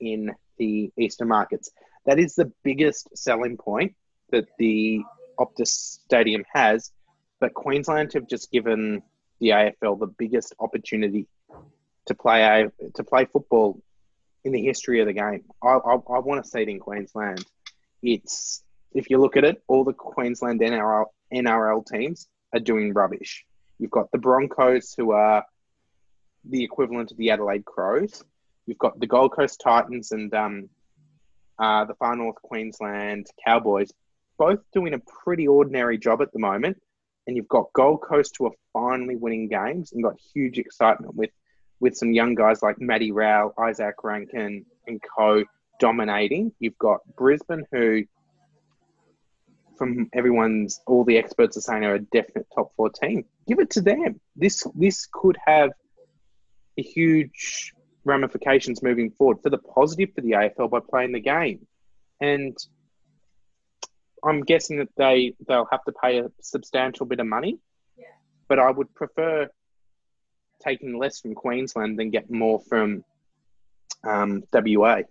in 0.00 0.32
the 0.58 0.90
Eastern 0.98 1.28
markets. 1.28 1.70
That 2.06 2.18
is 2.18 2.34
the 2.34 2.52
biggest 2.62 3.16
selling 3.16 3.56
point 3.56 3.94
that 4.30 4.46
the 4.58 5.02
Optus 5.38 5.68
Stadium 5.68 6.44
has, 6.52 6.92
but 7.40 7.54
Queensland 7.54 8.12
have 8.14 8.28
just 8.28 8.50
given 8.50 9.02
the 9.40 9.48
AFL 9.48 9.98
the 9.98 10.06
biggest 10.06 10.54
opportunity 10.58 11.26
to 12.06 12.14
play 12.14 12.68
to 12.94 13.04
play 13.04 13.26
football 13.26 13.80
in 14.44 14.52
the 14.52 14.62
history 14.62 15.00
of 15.00 15.06
the 15.06 15.12
game. 15.12 15.44
I, 15.62 15.68
I, 15.68 15.94
I 15.94 16.18
want 16.20 16.44
to 16.44 16.48
see 16.48 16.62
it 16.62 16.68
in 16.68 16.78
Queensland. 16.78 17.44
It's 18.02 18.62
if 18.94 19.10
you 19.10 19.18
look 19.18 19.36
at 19.36 19.44
it, 19.44 19.62
all 19.66 19.84
the 19.84 19.92
Queensland 19.92 20.60
NRL, 20.60 21.06
NRL 21.34 21.86
teams 21.86 22.28
are 22.54 22.60
doing 22.60 22.92
rubbish. 22.92 23.44
You've 23.78 23.90
got 23.90 24.10
the 24.10 24.18
Broncos, 24.18 24.94
who 24.96 25.10
are 25.10 25.44
the 26.48 26.62
equivalent 26.62 27.10
of 27.10 27.18
the 27.18 27.30
Adelaide 27.30 27.64
Crows. 27.64 28.24
You've 28.66 28.78
got 28.78 28.98
the 28.98 29.06
Gold 29.06 29.32
Coast 29.32 29.60
Titans 29.62 30.12
and 30.12 30.32
um, 30.32 30.68
uh, 31.58 31.84
the 31.84 31.94
Far 31.94 32.16
North 32.16 32.36
Queensland 32.36 33.26
Cowboys 33.44 33.92
both 34.38 34.60
doing 34.72 34.94
a 34.94 34.98
pretty 34.98 35.48
ordinary 35.48 35.98
job 35.98 36.20
at 36.22 36.32
the 36.32 36.38
moment. 36.38 36.80
And 37.26 37.36
you've 37.36 37.48
got 37.48 37.72
Gold 37.72 38.02
Coast 38.02 38.36
who 38.38 38.46
are 38.46 38.54
finally 38.72 39.16
winning 39.16 39.48
games 39.48 39.92
and 39.92 40.02
got 40.02 40.16
huge 40.34 40.58
excitement 40.58 41.14
with 41.14 41.30
with 41.78 41.96
some 41.96 42.12
young 42.12 42.34
guys 42.34 42.62
like 42.62 42.80
Matty 42.80 43.12
Rowell, 43.12 43.52
Izak 43.58 43.94
Rankine, 44.02 44.64
and 44.86 45.00
co 45.16 45.44
dominating. 45.78 46.52
You've 46.58 46.78
got 46.78 47.00
Brisbane 47.16 47.64
who 47.70 48.04
from 49.76 50.08
everyone's 50.14 50.80
all 50.86 51.04
the 51.04 51.18
experts 51.18 51.56
are 51.56 51.60
saying 51.60 51.84
are 51.84 51.94
a 51.94 52.00
definite 52.00 52.46
top 52.54 52.72
four 52.76 52.90
team. 52.90 53.24
Give 53.46 53.58
it 53.58 53.70
to 53.70 53.80
them. 53.80 54.20
This 54.34 54.66
this 54.74 55.06
could 55.12 55.36
have 55.46 55.70
a 56.78 56.82
huge 56.82 57.72
ramifications 58.04 58.82
moving 58.82 59.10
forward 59.10 59.38
for 59.42 59.50
the 59.50 59.58
positive 59.58 60.10
for 60.14 60.20
the 60.20 60.32
AFL 60.32 60.70
by 60.70 60.80
playing 60.80 61.12
the 61.12 61.20
game. 61.20 61.66
And 62.20 62.56
I'm 64.26 64.42
guessing 64.42 64.78
that 64.78 64.88
they 64.96 65.34
they'll 65.46 65.68
have 65.70 65.84
to 65.84 65.92
pay 65.92 66.18
a 66.18 66.30
substantial 66.40 67.06
bit 67.06 67.20
of 67.20 67.26
money. 67.26 67.58
Yeah. 67.96 68.06
But 68.48 68.58
I 68.58 68.70
would 68.70 68.92
prefer 68.94 69.48
taking 70.64 70.98
less 70.98 71.20
from 71.20 71.34
Queensland 71.34 71.98
than 71.98 72.10
get 72.10 72.30
more 72.30 72.60
from 72.60 73.04
um, 74.04 74.42
WA. 74.52 75.02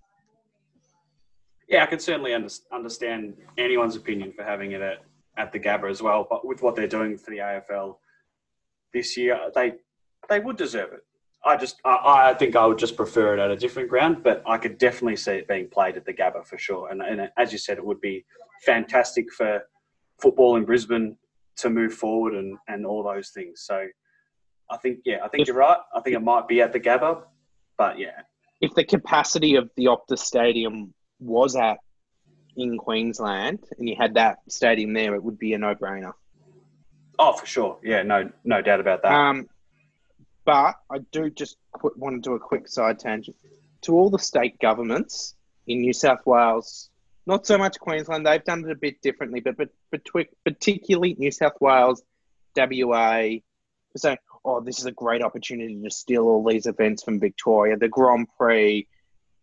Yeah, 1.67 1.83
I 1.83 1.85
can 1.87 1.99
certainly 1.99 2.33
under, 2.33 2.49
understand 2.71 3.35
anyone's 3.57 3.95
opinion 3.95 4.33
for 4.33 4.43
having 4.43 4.73
it 4.73 4.81
at, 4.81 5.03
at 5.37 5.51
the 5.51 5.59
Gabba 5.59 5.89
as 5.89 6.01
well. 6.01 6.27
But 6.29 6.45
with 6.45 6.61
what 6.61 6.75
they're 6.75 6.87
doing 6.87 7.17
for 7.17 7.31
the 7.31 7.37
AFL 7.37 7.97
this 8.93 9.17
year, 9.17 9.39
they 9.55 9.73
they 10.29 10.39
would 10.39 10.57
deserve 10.57 10.93
it. 10.93 11.03
I 11.43 11.55
just 11.57 11.79
I, 11.85 12.31
I 12.31 12.33
think 12.33 12.55
I 12.55 12.65
would 12.65 12.77
just 12.77 12.95
prefer 12.97 13.35
it 13.35 13.39
at 13.39 13.51
a 13.51 13.55
different 13.55 13.89
ground, 13.89 14.23
but 14.23 14.43
I 14.45 14.57
could 14.57 14.77
definitely 14.77 15.15
see 15.15 15.33
it 15.33 15.47
being 15.47 15.69
played 15.69 15.95
at 15.95 16.05
the 16.05 16.13
Gabba 16.13 16.45
for 16.45 16.57
sure. 16.57 16.89
And, 16.89 17.01
and 17.01 17.29
as 17.37 17.51
you 17.51 17.57
said, 17.57 17.77
it 17.77 17.85
would 17.85 18.01
be 18.01 18.25
fantastic 18.63 19.31
for 19.33 19.61
football 20.21 20.55
in 20.55 20.65
Brisbane 20.65 21.17
to 21.57 21.69
move 21.69 21.93
forward 21.93 22.33
and, 22.33 22.57
and 22.67 22.85
all 22.85 23.03
those 23.03 23.29
things. 23.29 23.61
So 23.61 23.85
I 24.69 24.77
think 24.77 24.99
yeah, 25.05 25.17
I 25.23 25.27
think 25.27 25.41
If- 25.41 25.47
you're 25.47 25.57
right. 25.57 25.77
I 25.93 26.01
think 26.01 26.15
it 26.15 26.21
might 26.21 26.47
be 26.47 26.61
at 26.61 26.73
the 26.73 26.79
Gabba, 26.79 27.23
but 27.77 27.97
yeah, 27.99 28.21
If 28.61 28.73
the 28.73 28.83
capacity 28.83 29.55
of 29.55 29.69
the 29.77 29.85
Optus 29.85 30.19
Stadium 30.19 30.93
was 31.19 31.55
at 31.55 31.77
in 32.57 32.77
Queensland 32.77 33.59
and 33.77 33.87
you 33.89 33.95
had 33.97 34.13
that 34.15 34.37
stadium 34.49 34.93
there, 34.93 35.13
it 35.15 35.23
would 35.23 35.37
be 35.37 35.53
a 35.53 35.57
no-brainer. 35.57 36.13
oh 37.19 37.33
for 37.33 37.45
sure, 37.45 37.77
yeah, 37.83 38.01
no 38.03 38.29
no 38.43 38.61
doubt 38.61 38.79
about 38.79 39.01
that. 39.03 39.11
Um, 39.13 39.47
but 40.45 40.75
I 40.91 40.99
do 41.11 41.29
just 41.29 41.57
qu- 41.73 41.93
want 41.97 42.23
to 42.23 42.29
do 42.29 42.35
a 42.35 42.39
quick 42.39 42.67
side 42.67 42.99
tangent 42.99 43.35
to 43.81 43.93
all 43.93 44.09
the 44.09 44.19
state 44.19 44.59
governments 44.59 45.35
in 45.67 45.81
New 45.81 45.93
South 45.93 46.25
Wales. 46.25 46.89
Not 47.27 47.45
so 47.45 47.57
much 47.57 47.79
Queensland; 47.79 48.25
they've 48.25 48.43
done 48.43 48.65
it 48.65 48.71
a 48.71 48.75
bit 48.75 49.01
differently, 49.01 49.39
but 49.39 49.57
but, 49.57 49.69
but 49.91 50.03
particularly 50.43 51.15
New 51.17 51.31
South 51.31 51.59
Wales, 51.59 52.03
WA, 52.55 53.39
saying, 53.97 54.17
"Oh, 54.43 54.61
this 54.61 54.79
is 54.79 54.85
a 54.85 54.91
great 54.91 55.23
opportunity 55.23 55.81
to 55.81 55.89
steal 55.89 56.23
all 56.23 56.43
these 56.43 56.67
events 56.67 57.03
from 57.03 57.19
Victoria, 57.19 57.77
the 57.77 57.87
Grand 57.87 58.27
Prix, 58.37 58.87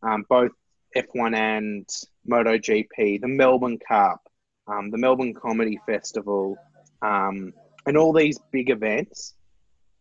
um, 0.03 0.25
both 0.29 0.53
F1 0.97 1.35
and 1.35 1.89
MotoGP, 2.29 3.21
the 3.21 3.29
Melbourne 3.29 3.79
Cup, 3.79 4.21
um, 4.69 4.91
the 4.91 4.99
Melbourne 4.99 5.35
Comedy 5.35 5.81
Festival, 5.87 6.57
um, 7.03 7.53
and 7.87 7.97
all 7.97 8.13
these 8.13 8.39
big 8.53 8.71
events." 8.71 9.35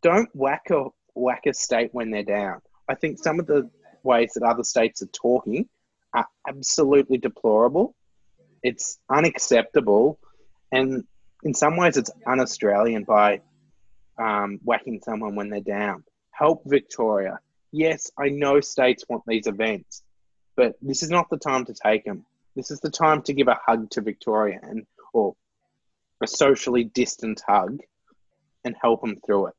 don't 0.02 0.30
whack 0.34 0.70
a 0.72 0.86
whack 1.14 1.46
a 1.46 1.54
state 1.54 1.90
when 1.94 2.12
they're 2.12 2.24
down. 2.24 2.62
I 2.88 2.96
think 2.96 3.20
some 3.20 3.40
of 3.40 3.48
the 3.48 3.70
ways 4.04 4.34
that 4.34 4.44
other 4.44 4.64
states 4.64 5.02
are 5.02 5.08
talking 5.08 5.68
are 6.14 6.28
absolutely 6.48 7.18
deplorable. 7.18 7.96
It's 8.64 9.00
unacceptable, 9.10 10.20
and 10.72 11.04
in 11.44 11.54
some 11.54 11.78
ways, 11.78 11.98
it's 11.98 12.12
un-Australian 12.28 13.04
by 13.04 13.42
um, 14.18 14.60
whacking 14.64 15.02
someone 15.04 15.36
when 15.36 15.50
they're 15.50 15.62
down. 15.62 16.04
Help 16.32 16.64
Victoria. 16.66 17.40
Yes, 17.72 18.12
I 18.18 18.30
know 18.30 18.60
states 18.60 19.06
want 19.10 19.24
these 19.26 19.48
events, 19.48 20.04
but 20.56 20.76
this 20.82 21.04
is 21.04 21.10
not 21.10 21.30
the 21.30 21.38
time 21.38 21.66
to 21.66 21.74
take 21.74 22.06
them. 22.06 22.26
This 22.56 22.70
is 22.70 22.80
the 22.82 22.90
time 22.90 23.22
to 23.24 23.34
give 23.34 23.48
a 23.48 23.60
hug 23.66 23.90
to 23.92 24.02
Victoria 24.02 24.60
and 24.62 24.86
or 25.14 25.36
a 26.22 26.28
socially 26.28 26.84
distant 26.84 27.42
hug 27.48 27.80
and 28.64 28.76
help 28.80 29.02
them 29.02 29.18
through 29.26 29.48
it. 29.48 29.54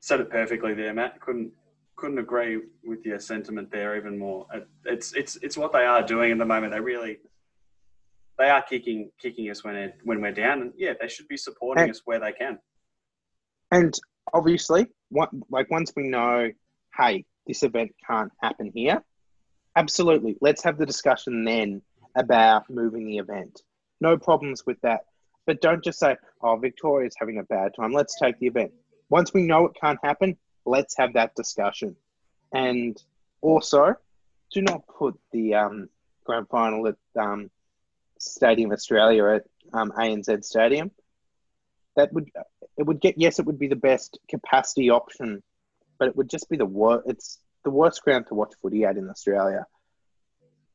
Said 0.00 0.20
it 0.20 0.30
perfectly 0.30 0.74
there, 0.74 0.92
Matt. 0.92 1.20
Couldn't 1.20 1.52
couldn't 2.00 2.18
agree 2.18 2.60
with 2.84 3.04
your 3.04 3.18
sentiment 3.18 3.70
there 3.70 3.96
even 3.96 4.18
more. 4.18 4.46
It's 4.84 5.12
it's 5.14 5.36
it's 5.36 5.56
what 5.56 5.72
they 5.72 5.84
are 5.84 6.02
doing 6.02 6.32
at 6.32 6.38
the 6.38 6.46
moment. 6.46 6.72
They 6.72 6.80
really 6.80 7.18
they 8.38 8.48
are 8.48 8.62
kicking 8.62 9.10
kicking 9.20 9.50
us 9.50 9.62
when 9.62 9.76
it, 9.76 9.98
when 10.04 10.20
we're 10.22 10.32
down, 10.32 10.62
and 10.62 10.72
yeah, 10.76 10.94
they 10.98 11.08
should 11.08 11.28
be 11.28 11.36
supporting 11.36 11.82
And- 11.82 11.90
us 11.90 12.02
where 12.06 12.18
they 12.18 12.32
can. 12.32 12.58
And 13.72 13.96
obviously, 14.32 14.86
what, 15.10 15.28
like 15.48 15.70
once 15.70 15.92
we 15.94 16.08
know, 16.08 16.50
hey, 16.98 17.24
this 17.46 17.62
event 17.62 17.92
can't 18.04 18.32
happen 18.42 18.72
here, 18.74 19.00
absolutely, 19.76 20.36
let's 20.40 20.64
have 20.64 20.76
the 20.76 20.86
discussion 20.86 21.44
then 21.44 21.80
about 22.16 22.68
moving 22.68 23.06
the 23.06 23.18
event. 23.18 23.62
No 24.00 24.18
problems 24.18 24.64
with 24.66 24.80
that. 24.80 25.00
But 25.46 25.60
don't 25.60 25.84
just 25.84 26.00
say, 26.00 26.16
oh, 26.42 26.56
Victoria's 26.56 27.14
having 27.16 27.38
a 27.38 27.44
bad 27.44 27.72
time. 27.78 27.92
Let's 27.92 28.18
take 28.18 28.38
the 28.40 28.48
event. 28.48 28.72
Once 29.08 29.32
we 29.32 29.42
know 29.42 29.66
it 29.66 29.72
can't 29.80 29.98
happen, 30.02 30.36
let's 30.64 30.96
have 30.96 31.14
that 31.14 31.34
discussion. 31.34 31.96
And 32.52 33.00
also, 33.40 33.94
do 34.52 34.62
not 34.62 34.82
put 34.86 35.18
the 35.32 35.54
um, 35.54 35.88
grand 36.24 36.48
final 36.48 36.86
at 36.88 36.96
um, 37.18 37.50
Stadium 38.18 38.72
Australia 38.72 39.26
at 39.26 39.44
um, 39.72 39.92
ANZ 39.92 40.44
Stadium. 40.44 40.90
That 41.96 42.12
would 42.12 42.30
it 42.76 42.86
would 42.86 43.00
get 43.00 43.18
yes, 43.18 43.38
it 43.38 43.46
would 43.46 43.58
be 43.58 43.68
the 43.68 43.76
best 43.76 44.18
capacity 44.28 44.90
option, 44.90 45.42
but 45.98 46.08
it 46.08 46.16
would 46.16 46.30
just 46.30 46.48
be 46.48 46.56
the 46.56 46.66
worst. 46.66 47.04
It's 47.08 47.38
the 47.64 47.70
worst 47.70 48.02
ground 48.02 48.26
to 48.28 48.34
watch 48.34 48.54
footy 48.62 48.84
at 48.84 48.96
in 48.96 49.08
Australia. 49.10 49.66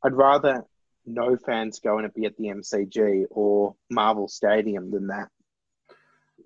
I'd 0.04 0.14
rather 0.14 0.66
no 1.06 1.38
fans 1.38 1.80
go 1.80 1.98
and 1.98 2.06
it 2.06 2.14
be 2.14 2.26
at 2.26 2.38
the 2.38 2.46
MCG 2.46 3.26
or 3.30 3.76
Marvel 3.90 4.28
Stadium 4.28 4.92
than 4.92 5.08
that. 5.08 5.30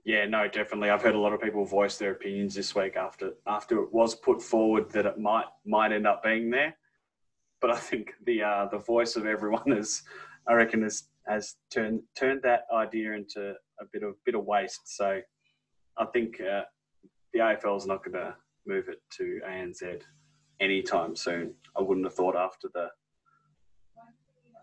Yeah, 0.05 0.25
no, 0.25 0.47
definitely. 0.47 0.89
I've 0.89 1.01
heard 1.01 1.15
a 1.15 1.19
lot 1.19 1.33
of 1.33 1.41
people 1.41 1.65
voice 1.65 1.97
their 1.97 2.11
opinions 2.11 2.55
this 2.55 2.73
week 2.73 2.95
after 2.95 3.33
after 3.47 3.81
it 3.83 3.93
was 3.93 4.15
put 4.15 4.41
forward 4.41 4.89
that 4.91 5.05
it 5.05 5.19
might 5.19 5.45
might 5.65 5.91
end 5.91 6.07
up 6.07 6.23
being 6.23 6.49
there. 6.49 6.75
But 7.61 7.71
I 7.71 7.77
think 7.77 8.13
the 8.25 8.43
uh, 8.43 8.65
the 8.71 8.77
voice 8.77 9.15
of 9.15 9.25
everyone 9.25 9.71
is, 9.77 10.03
I 10.47 10.53
reckon, 10.53 10.83
has 10.83 11.03
has 11.27 11.55
turned 11.71 12.01
turned 12.17 12.41
that 12.43 12.65
idea 12.73 13.13
into 13.13 13.51
a 13.79 13.85
bit 13.91 14.03
of 14.03 14.15
bit 14.25 14.35
of 14.35 14.45
waste. 14.45 14.95
So 14.97 15.21
I 15.97 16.05
think 16.05 16.39
uh, 16.41 16.61
the 17.33 17.39
AFL 17.39 17.77
is 17.77 17.85
not 17.85 18.03
going 18.03 18.13
to 18.15 18.35
move 18.65 18.87
it 18.87 19.01
to 19.17 19.41
ANZ 19.47 20.01
anytime 20.59 21.15
soon. 21.15 21.53
I 21.77 21.81
wouldn't 21.81 22.05
have 22.05 22.15
thought 22.15 22.35
after 22.35 22.69
the 22.73 22.87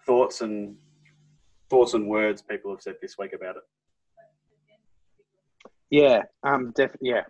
thoughts 0.04 0.40
and 0.40 0.76
thoughts 1.68 1.94
and 1.94 2.08
words 2.08 2.42
people 2.42 2.70
have 2.70 2.80
said 2.80 2.96
this 3.02 3.18
week 3.18 3.32
about 3.32 3.56
it. 3.56 3.62
Yeah, 5.90 6.22
um, 6.42 6.72
def- 6.74 6.96
yeah. 7.00 7.22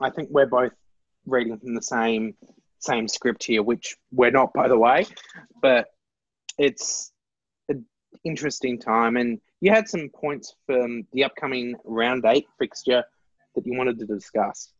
I 0.00 0.10
think 0.10 0.30
we're 0.30 0.46
both 0.46 0.72
reading 1.26 1.58
from 1.58 1.74
the 1.74 1.82
same 1.82 2.34
same 2.80 3.08
script 3.08 3.44
here, 3.44 3.62
which 3.62 3.96
we're 4.12 4.30
not, 4.30 4.52
by 4.52 4.68
the 4.68 4.78
way. 4.78 5.06
But 5.60 5.88
it's 6.58 7.12
an 7.68 7.84
interesting 8.24 8.78
time, 8.78 9.16
and 9.16 9.40
you 9.60 9.72
had 9.72 9.88
some 9.88 10.10
points 10.14 10.54
from 10.66 11.06
the 11.12 11.24
upcoming 11.24 11.74
round 11.84 12.24
eight 12.26 12.46
fixture 12.58 13.04
that 13.54 13.66
you 13.66 13.76
wanted 13.76 13.98
to 13.98 14.06
discuss. 14.06 14.72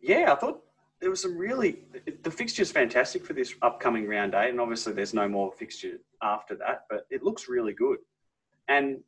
Yeah, 0.00 0.32
I 0.32 0.36
thought 0.36 0.62
there 1.00 1.10
was 1.10 1.22
some 1.22 1.36
really 1.36 1.84
the 2.22 2.30
fixture's 2.30 2.70
fantastic 2.70 3.24
for 3.24 3.32
this 3.32 3.54
upcoming 3.62 4.06
round 4.06 4.34
eight, 4.34 4.50
and 4.50 4.60
obviously 4.60 4.92
there's 4.92 5.14
no 5.14 5.28
more 5.28 5.52
fixture 5.52 5.98
after 6.22 6.56
that, 6.56 6.84
but 6.90 7.06
it 7.10 7.22
looks 7.22 7.48
really 7.48 7.72
good, 7.72 7.98
and 8.68 8.98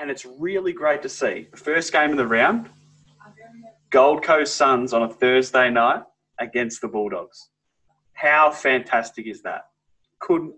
and 0.00 0.10
it's 0.10 0.24
really 0.24 0.72
great 0.72 1.02
to 1.02 1.08
see. 1.08 1.48
The 1.50 1.56
First 1.56 1.92
game 1.92 2.10
of 2.10 2.16
the 2.16 2.26
round, 2.26 2.68
Gold 3.90 4.22
Coast 4.22 4.56
Suns 4.56 4.92
on 4.92 5.02
a 5.02 5.08
Thursday 5.08 5.70
night 5.70 6.02
against 6.38 6.80
the 6.80 6.88
Bulldogs. 6.88 7.48
How 8.12 8.50
fantastic 8.50 9.26
is 9.26 9.42
that? 9.42 9.66
Couldn't 10.18 10.54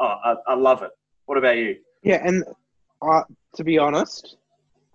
oh, 0.00 0.04
I, 0.24 0.34
I 0.48 0.54
love 0.54 0.82
it. 0.82 0.90
What 1.26 1.38
about 1.38 1.56
you? 1.56 1.76
Yeah, 2.02 2.20
and 2.26 2.44
uh, 3.00 3.22
to 3.56 3.64
be 3.64 3.78
honest, 3.78 4.36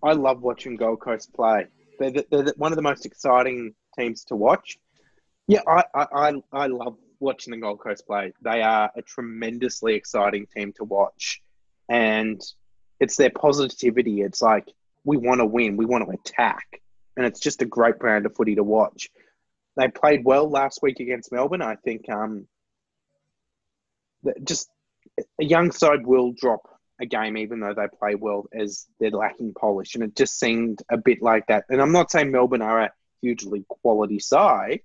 I 0.04 0.14
love 0.14 0.42
watching 0.42 0.76
Gold 0.76 1.00
Coast 1.00 1.34
play. 1.34 1.66
They're, 2.00 2.12
the- 2.12 2.26
they're 2.30 2.44
the- 2.44 2.54
one 2.58 2.72
of 2.72 2.76
the 2.76 2.82
most 2.82 3.06
exciting 3.06 3.74
teams 3.98 4.24
to 4.26 4.36
watch. 4.36 4.78
Yeah, 5.48 5.62
I, 5.68 5.84
I, 5.96 6.08
I, 6.14 6.34
I 6.52 6.68
love 6.68 6.98
watching 7.20 7.52
the 7.52 7.58
Gold 7.58 7.80
Coast 7.80 8.06
play. 8.06 8.34
They 8.42 8.62
are 8.62 8.92
a 8.96 9.02
tremendously 9.02 9.96
exciting 9.96 10.46
team 10.56 10.74
to 10.78 10.84
watch. 10.84 11.42
And 11.90 12.42
it's 13.00 13.16
their 13.16 13.30
positivity. 13.30 14.22
It's 14.22 14.42
like, 14.42 14.68
we 15.04 15.18
want 15.18 15.40
to 15.40 15.46
win, 15.46 15.78
we 15.78 15.86
want 15.86 16.06
to 16.06 16.12
attack. 16.12 16.82
And 17.16 17.26
it's 17.26 17.40
just 17.40 17.62
a 17.62 17.66
great 17.66 17.98
brand 17.98 18.26
of 18.26 18.36
footy 18.36 18.56
to 18.56 18.64
watch. 18.64 19.10
They 19.76 19.88
played 19.88 20.26
well 20.26 20.50
last 20.50 20.80
week 20.82 21.00
against 21.00 21.32
Melbourne. 21.32 21.62
I 21.62 21.76
think 21.76 22.10
um, 22.10 22.48
just 24.44 24.70
a 25.40 25.46
young 25.46 25.72
side 25.72 26.06
will 26.06 26.34
drop 26.34 26.62
a 27.00 27.06
game 27.06 27.38
even 27.38 27.60
though 27.60 27.74
they 27.74 27.88
play 28.00 28.16
well 28.16 28.48
as 28.54 28.88
they're 29.00 29.12
lacking 29.12 29.54
polish. 29.54 29.96
And 29.96 30.04
it 30.04 30.16
just 30.16 30.40
seemed 30.40 30.82
a 30.90 30.98
bit 30.98 31.22
like 31.22 31.48
that. 31.48 31.66
And 31.70 31.82
I'm 31.82 31.92
not 31.92 32.12
saying 32.12 32.32
Melbourne 32.32 32.62
are 32.62 32.82
a 32.82 32.92
hugely 33.22 33.66
quality 33.68 34.20
side. 34.20 34.82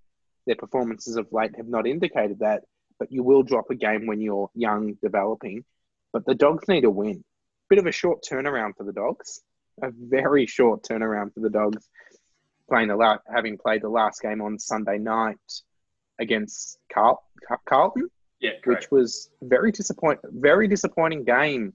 Their 0.46 0.56
performances 0.56 1.16
of 1.16 1.32
late 1.32 1.56
have 1.56 1.68
not 1.68 1.86
indicated 1.86 2.40
that. 2.40 2.64
But 2.98 3.10
you 3.10 3.22
will 3.22 3.42
drop 3.42 3.70
a 3.70 3.74
game 3.74 4.06
when 4.06 4.20
you're 4.20 4.50
young, 4.54 4.94
developing. 5.02 5.64
But 6.12 6.26
the 6.26 6.34
Dogs 6.34 6.68
need 6.68 6.84
a 6.84 6.90
win. 6.90 7.24
Bit 7.72 7.78
of 7.78 7.86
a 7.86 7.90
short 7.92 8.22
turnaround 8.30 8.76
for 8.76 8.84
the 8.84 8.92
Dogs. 8.92 9.40
A 9.82 9.88
very 9.98 10.44
short 10.44 10.82
turnaround 10.82 11.32
for 11.32 11.40
the 11.40 11.48
Dogs. 11.48 11.88
Playing 12.68 12.88
the 12.88 12.96
la- 12.96 13.16
having 13.34 13.56
played 13.56 13.80
the 13.80 13.88
last 13.88 14.20
game 14.20 14.42
on 14.42 14.58
Sunday 14.58 14.98
night 14.98 15.38
against 16.20 16.76
Carl- 16.92 17.24
Car- 17.48 17.62
Carlton 17.66 18.10
Yeah, 18.40 18.50
correct. 18.62 18.82
which 18.82 18.90
was 18.90 19.30
very 19.40 19.72
disappoint 19.72 20.20
very 20.24 20.68
disappointing 20.68 21.24
game 21.24 21.72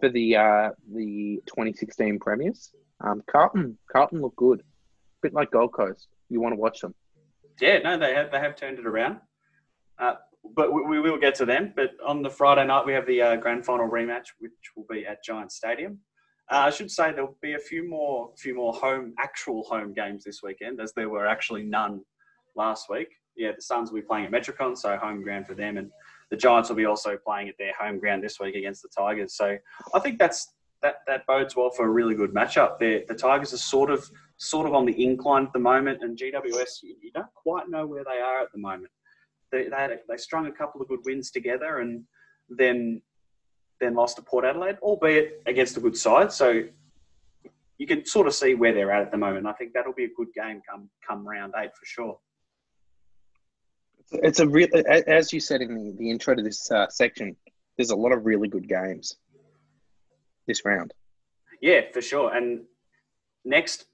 for 0.00 0.08
the 0.08 0.34
uh, 0.34 0.70
the 0.92 1.40
2016 1.46 2.18
premiers. 2.18 2.72
Um, 3.00 3.22
Carlton 3.30 3.78
Carlton 3.92 4.22
looked 4.22 4.34
good, 4.34 4.58
a 4.58 4.64
bit 5.22 5.34
like 5.34 5.52
Gold 5.52 5.72
Coast. 5.72 6.08
You 6.30 6.40
want 6.40 6.52
to 6.52 6.60
watch 6.60 6.80
them. 6.80 6.96
Yeah, 7.60 7.78
no, 7.78 7.96
they 7.96 8.12
have 8.12 8.32
they 8.32 8.40
have 8.40 8.56
turned 8.56 8.80
it 8.80 8.86
around. 8.86 9.20
Uh, 10.00 10.14
but 10.54 10.72
we, 10.72 10.82
we 10.82 11.00
will 11.00 11.18
get 11.18 11.34
to 11.36 11.46
them. 11.46 11.72
But 11.74 11.92
on 12.06 12.22
the 12.22 12.30
Friday 12.30 12.66
night, 12.66 12.86
we 12.86 12.92
have 12.92 13.06
the 13.06 13.22
uh, 13.22 13.36
grand 13.36 13.64
final 13.64 13.88
rematch, 13.88 14.26
which 14.38 14.52
will 14.76 14.86
be 14.90 15.06
at 15.06 15.22
Giant 15.24 15.52
Stadium. 15.52 15.98
Uh, 16.50 16.64
I 16.66 16.70
should 16.70 16.90
say 16.90 17.12
there'll 17.12 17.36
be 17.40 17.54
a 17.54 17.58
few 17.58 17.88
more, 17.88 18.30
few 18.36 18.54
more 18.54 18.72
home, 18.72 19.14
actual 19.18 19.62
home 19.64 19.92
games 19.94 20.24
this 20.24 20.42
weekend, 20.42 20.80
as 20.80 20.92
there 20.92 21.08
were 21.08 21.26
actually 21.26 21.62
none 21.62 22.02
last 22.56 22.90
week. 22.90 23.08
Yeah, 23.36 23.52
the 23.56 23.62
Suns 23.62 23.90
will 23.90 24.00
be 24.00 24.06
playing 24.06 24.26
at 24.26 24.32
Metricon, 24.32 24.76
so 24.76 24.96
home 24.98 25.22
ground 25.22 25.46
for 25.46 25.54
them, 25.54 25.78
and 25.78 25.90
the 26.30 26.36
Giants 26.36 26.68
will 26.68 26.76
be 26.76 26.84
also 26.84 27.16
playing 27.16 27.48
at 27.48 27.54
their 27.58 27.72
home 27.78 27.98
ground 27.98 28.22
this 28.22 28.38
week 28.38 28.54
against 28.54 28.82
the 28.82 28.90
Tigers. 28.94 29.34
So 29.34 29.56
I 29.94 29.98
think 30.00 30.18
that's 30.18 30.52
that 30.82 30.96
that 31.06 31.26
bodes 31.26 31.56
well 31.56 31.70
for 31.70 31.86
a 31.86 31.90
really 31.90 32.14
good 32.14 32.34
matchup. 32.34 32.78
There, 32.78 33.02
the 33.08 33.14
Tigers 33.14 33.54
are 33.54 33.58
sort 33.58 33.90
of 33.90 34.10
sort 34.36 34.66
of 34.66 34.74
on 34.74 34.84
the 34.84 35.02
incline 35.02 35.46
at 35.46 35.52
the 35.52 35.58
moment, 35.58 36.02
and 36.02 36.18
GWS 36.18 36.82
you, 36.82 36.96
you 37.00 37.10
don't 37.12 37.32
quite 37.34 37.70
know 37.70 37.86
where 37.86 38.04
they 38.04 38.20
are 38.20 38.42
at 38.42 38.52
the 38.52 38.58
moment. 38.58 38.90
They 39.52 39.68
they, 39.68 39.76
had, 39.76 40.00
they 40.08 40.16
strung 40.16 40.46
a 40.46 40.52
couple 40.52 40.80
of 40.80 40.88
good 40.88 41.00
wins 41.04 41.30
together, 41.30 41.78
and 41.78 42.02
then 42.48 43.00
then 43.80 43.94
lost 43.94 44.16
to 44.16 44.22
Port 44.22 44.44
Adelaide, 44.44 44.78
albeit 44.82 45.42
against 45.46 45.76
a 45.76 45.80
good 45.80 45.96
side. 45.96 46.32
So 46.32 46.62
you 47.78 47.86
can 47.86 48.04
sort 48.06 48.26
of 48.26 48.34
see 48.34 48.54
where 48.54 48.72
they're 48.72 48.92
at 48.92 49.02
at 49.02 49.10
the 49.10 49.18
moment. 49.18 49.46
I 49.46 49.52
think 49.52 49.72
that'll 49.72 49.92
be 49.92 50.04
a 50.04 50.14
good 50.16 50.32
game 50.34 50.62
come 50.68 50.88
come 51.06 51.26
round 51.26 51.52
eight 51.56 51.70
for 51.76 51.84
sure. 51.84 52.18
It's 54.12 54.40
a 54.40 54.46
real, 54.46 54.68
as 55.06 55.32
you 55.32 55.40
said 55.40 55.62
in 55.62 55.74
the, 55.74 55.96
the 55.98 56.10
intro 56.10 56.34
to 56.34 56.42
this 56.42 56.70
uh, 56.70 56.88
section. 56.88 57.36
There's 57.76 57.90
a 57.90 57.96
lot 57.96 58.12
of 58.12 58.26
really 58.26 58.48
good 58.48 58.68
games 58.68 59.16
this 60.46 60.64
round. 60.64 60.92
Yeah, 61.60 61.82
for 61.92 62.02
sure. 62.02 62.34
And 62.34 62.62
next, 63.44 63.86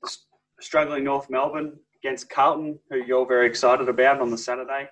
struggling 0.60 1.04
North 1.04 1.30
Melbourne 1.30 1.78
against 2.02 2.30
Carlton, 2.30 2.78
who 2.90 2.96
you're 3.04 3.26
very 3.26 3.46
excited 3.46 3.88
about 3.88 4.20
on 4.20 4.30
the 4.30 4.38
Saturday. 4.38 4.88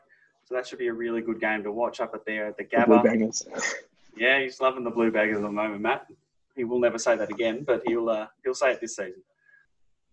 So 0.46 0.54
that 0.54 0.66
should 0.66 0.78
be 0.78 0.87
a 0.87 0.92
really 0.92 1.20
good 1.20 1.40
game 1.40 1.62
to 1.64 1.72
watch 1.72 2.00
up 2.00 2.14
at 2.14 2.24
there 2.24 2.46
at 2.46 2.56
the 2.56 2.64
Gabba. 2.64 3.02
The 3.02 3.09
bangers. 3.09 3.46
Yeah, 4.18 4.40
he's 4.40 4.62
loving 4.62 4.82
the 4.82 4.90
Blue 4.90 5.11
Baggers 5.11 5.37
at 5.37 5.42
the 5.42 5.50
moment, 5.50 5.82
Matt. 5.82 6.06
He 6.54 6.64
will 6.64 6.80
never 6.80 6.98
say 6.98 7.16
that 7.16 7.28
again, 7.28 7.64
but 7.64 7.82
he'll 7.87 8.09
uh, 8.09 8.28
he'll 8.42 8.54
say 8.54 8.72
it 8.72 8.80
this 8.80 8.96
season. 8.96 9.22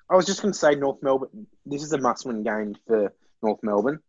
I 0.10 0.16
was 0.18 0.26
just 0.26 0.42
going 0.42 0.52
to 0.52 0.60
say 0.60 0.76
North 0.76 1.02
Melbourne. 1.02 1.48
This 1.66 1.84
is 1.84 1.94
a 1.94 1.98
must-win 1.98 2.44
game 2.44 2.76
for 2.86 3.14
North 3.42 3.64
Melbourne. 3.64 4.00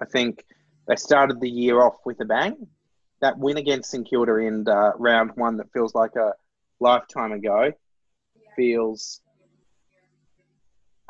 I 0.00 0.04
think 0.04 0.44
they 0.86 0.94
started 0.94 1.40
the 1.40 1.50
year 1.50 1.82
off 1.82 1.96
with 2.04 2.20
a 2.20 2.24
bang. 2.24 2.68
That 3.20 3.36
win 3.36 3.56
against 3.56 3.90
St 3.90 4.08
Kilda 4.08 4.36
in 4.36 4.68
uh, 4.68 4.92
round 4.96 5.32
one 5.34 5.56
that 5.56 5.72
feels 5.72 5.92
like 5.92 6.14
a 6.14 6.34
lifetime 6.78 7.32
ago 7.32 7.72
feels 8.54 9.20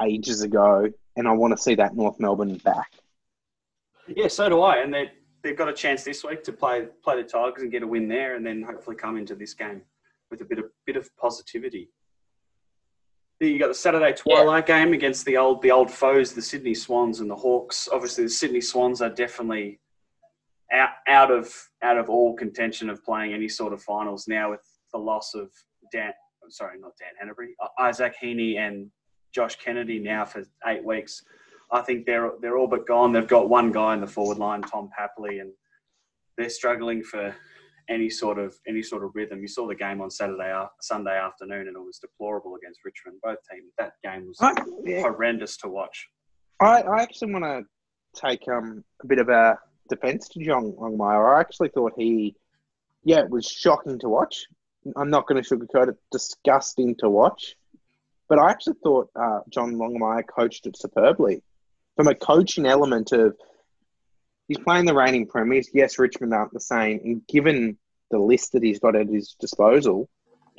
ages 0.01 0.42
ago, 0.42 0.88
and 1.16 1.29
I 1.29 1.33
want 1.33 1.57
to 1.57 1.62
see 1.62 1.75
that 1.77 1.94
North 1.94 2.18
Melbourne 2.18 2.57
back. 2.57 2.90
Yeah, 4.09 4.29
so 4.29 4.49
do 4.49 4.61
I. 4.61 4.79
And 4.79 4.93
they 4.93 5.11
they've 5.43 5.57
got 5.57 5.69
a 5.69 5.73
chance 5.73 6.05
this 6.05 6.25
week 6.25 6.43
to 6.45 6.53
play 6.53 6.87
play 7.03 7.17
the 7.17 7.29
Tigers 7.29 7.62
and 7.62 7.71
get 7.71 7.83
a 7.83 7.87
win 7.87 8.09
there, 8.09 8.37
and 8.37 8.45
then 8.45 8.62
hopefully 8.62 8.97
come 8.97 9.17
into 9.17 9.35
this 9.35 9.55
game 9.55 9.83
with 10.31 10.41
a 10.41 10.45
bit 10.45 10.59
of 10.59 10.67
bit 10.87 10.97
of 10.97 11.09
positivity. 11.17 11.91
You 13.41 13.59
got 13.59 13.69
the 13.69 13.75
Saturday 13.75 14.12
twilight 14.12 14.69
yeah. 14.69 14.85
game 14.85 14.93
against 14.93 15.25
the 15.25 15.37
old 15.37 15.62
the 15.62 15.73
old 15.73 15.91
foes, 15.91 16.33
the 16.33 16.43
Sydney 16.43 16.75
Swans 16.75 17.21
and 17.21 17.29
the 17.29 17.37
Hawks. 17.37 17.88
Obviously, 17.93 18.25
the 18.25 18.31
Sydney 18.31 18.61
Swans 18.61 19.03
are 19.03 19.11
definitely 19.11 19.81
out 20.73 20.91
out 21.09 21.31
of 21.31 21.53
out 21.83 21.99
of 21.99 22.09
all 22.09 22.35
contention 22.35 22.88
of 22.88 23.05
playing 23.05 23.35
any 23.35 23.49
sort 23.49 23.73
of 23.73 23.83
finals 23.83 24.29
now 24.29 24.51
with 24.51 24.61
the 24.93 24.99
loss 24.99 25.35
of 25.35 25.51
Dan. 25.93 26.12
Sorry, 26.49 26.79
not 26.79 26.93
Dan 26.99 27.29
Hannebery, 27.29 27.53
Isaac 27.79 28.15
Heeney 28.21 28.59
and 28.59 28.91
Josh 29.33 29.57
Kennedy 29.57 29.99
now 29.99 30.25
for 30.25 30.45
eight 30.67 30.85
weeks. 30.85 31.25
I 31.73 31.81
think 31.81 32.05
they're 32.05 32.33
they're 32.41 32.59
all 32.59 32.67
but 32.67 32.87
gone. 32.87 33.13
They've 33.13 33.27
got 33.27 33.49
one 33.49 33.73
guy 33.73 33.95
in 33.95 34.01
the 34.01 34.07
forward 34.07 34.39
line, 34.39 34.61
Tom 34.63 34.91
Papley, 34.97 35.41
and 35.41 35.53
they're 36.37 36.51
struggling 36.51 37.03
for 37.03 37.35
any 37.89 38.11
sort 38.11 38.39
of 38.39 38.55
any 38.69 38.83
sort 38.83 39.03
of 39.03 39.11
rhythm. 39.15 39.41
You 39.41 39.49
saw 39.49 39.67
the 39.67 39.75
game 39.75 40.01
on 40.03 40.11
Saturday 40.11 40.53
Sunday 40.83 41.19
afternoon, 41.19 41.69
and 41.69 41.77
it 41.77 41.81
was 41.81 41.99
deplorable 41.99 42.57
against 42.57 42.81
Richmond. 42.85 43.19
Both 43.23 43.39
teams. 43.51 43.73
That 43.79 43.93
game 44.05 44.29
was 44.29 44.37
I, 44.41 44.55
yeah. 44.85 45.01
horrendous 45.03 45.57
to 45.59 45.69
watch. 45.69 46.09
I, 46.61 46.83
I 46.83 47.03
actually 47.03 47.33
want 47.33 47.45
to 47.45 48.21
take 48.21 48.47
um, 48.49 48.85
a 49.03 49.07
bit 49.07 49.19
of 49.19 49.31
a 49.31 49.59
defence 49.89 50.29
to 50.29 50.45
John 50.45 50.73
Longmire. 50.73 51.37
I 51.37 51.41
actually 51.41 51.71
thought 51.71 51.93
he, 51.97 52.37
yeah, 53.05 53.21
it 53.21 53.31
was 53.31 53.47
shocking 53.47 53.99
to 54.01 54.09
watch. 54.09 54.45
I'm 54.97 55.11
not 55.11 55.27
going 55.27 55.43
to 55.43 55.49
sugarcoat 55.49 55.89
it. 55.89 55.97
Disgusting 56.13 56.97
to 56.99 57.09
watch. 57.09 57.57
But 58.29 58.39
I 58.39 58.51
actually 58.51 58.77
thought 58.83 59.09
uh, 59.17 59.41
John 59.51 59.75
Longmire 59.75 60.23
coached 60.27 60.67
it 60.67 60.77
superbly 60.77 61.43
from 61.96 62.09
a 62.09 62.14
coaching 62.14 62.66
element 62.66 63.12
of 63.12 63.37
he's 64.48 64.59
playing 64.59 64.87
the 64.87 64.94
reigning 64.94 65.26
premiers. 65.26 65.68
Yes, 65.72 65.98
Richmond 65.98 66.35
aren't 66.35 66.52
the 66.52 66.61
same, 66.61 67.00
and 67.05 67.26
given 67.26 67.76
the 68.11 68.18
list 68.18 68.52
that 68.52 68.62
he's 68.62 68.78
got 68.78 68.96
at 68.96 69.09
his 69.09 69.35
disposal, 69.40 70.09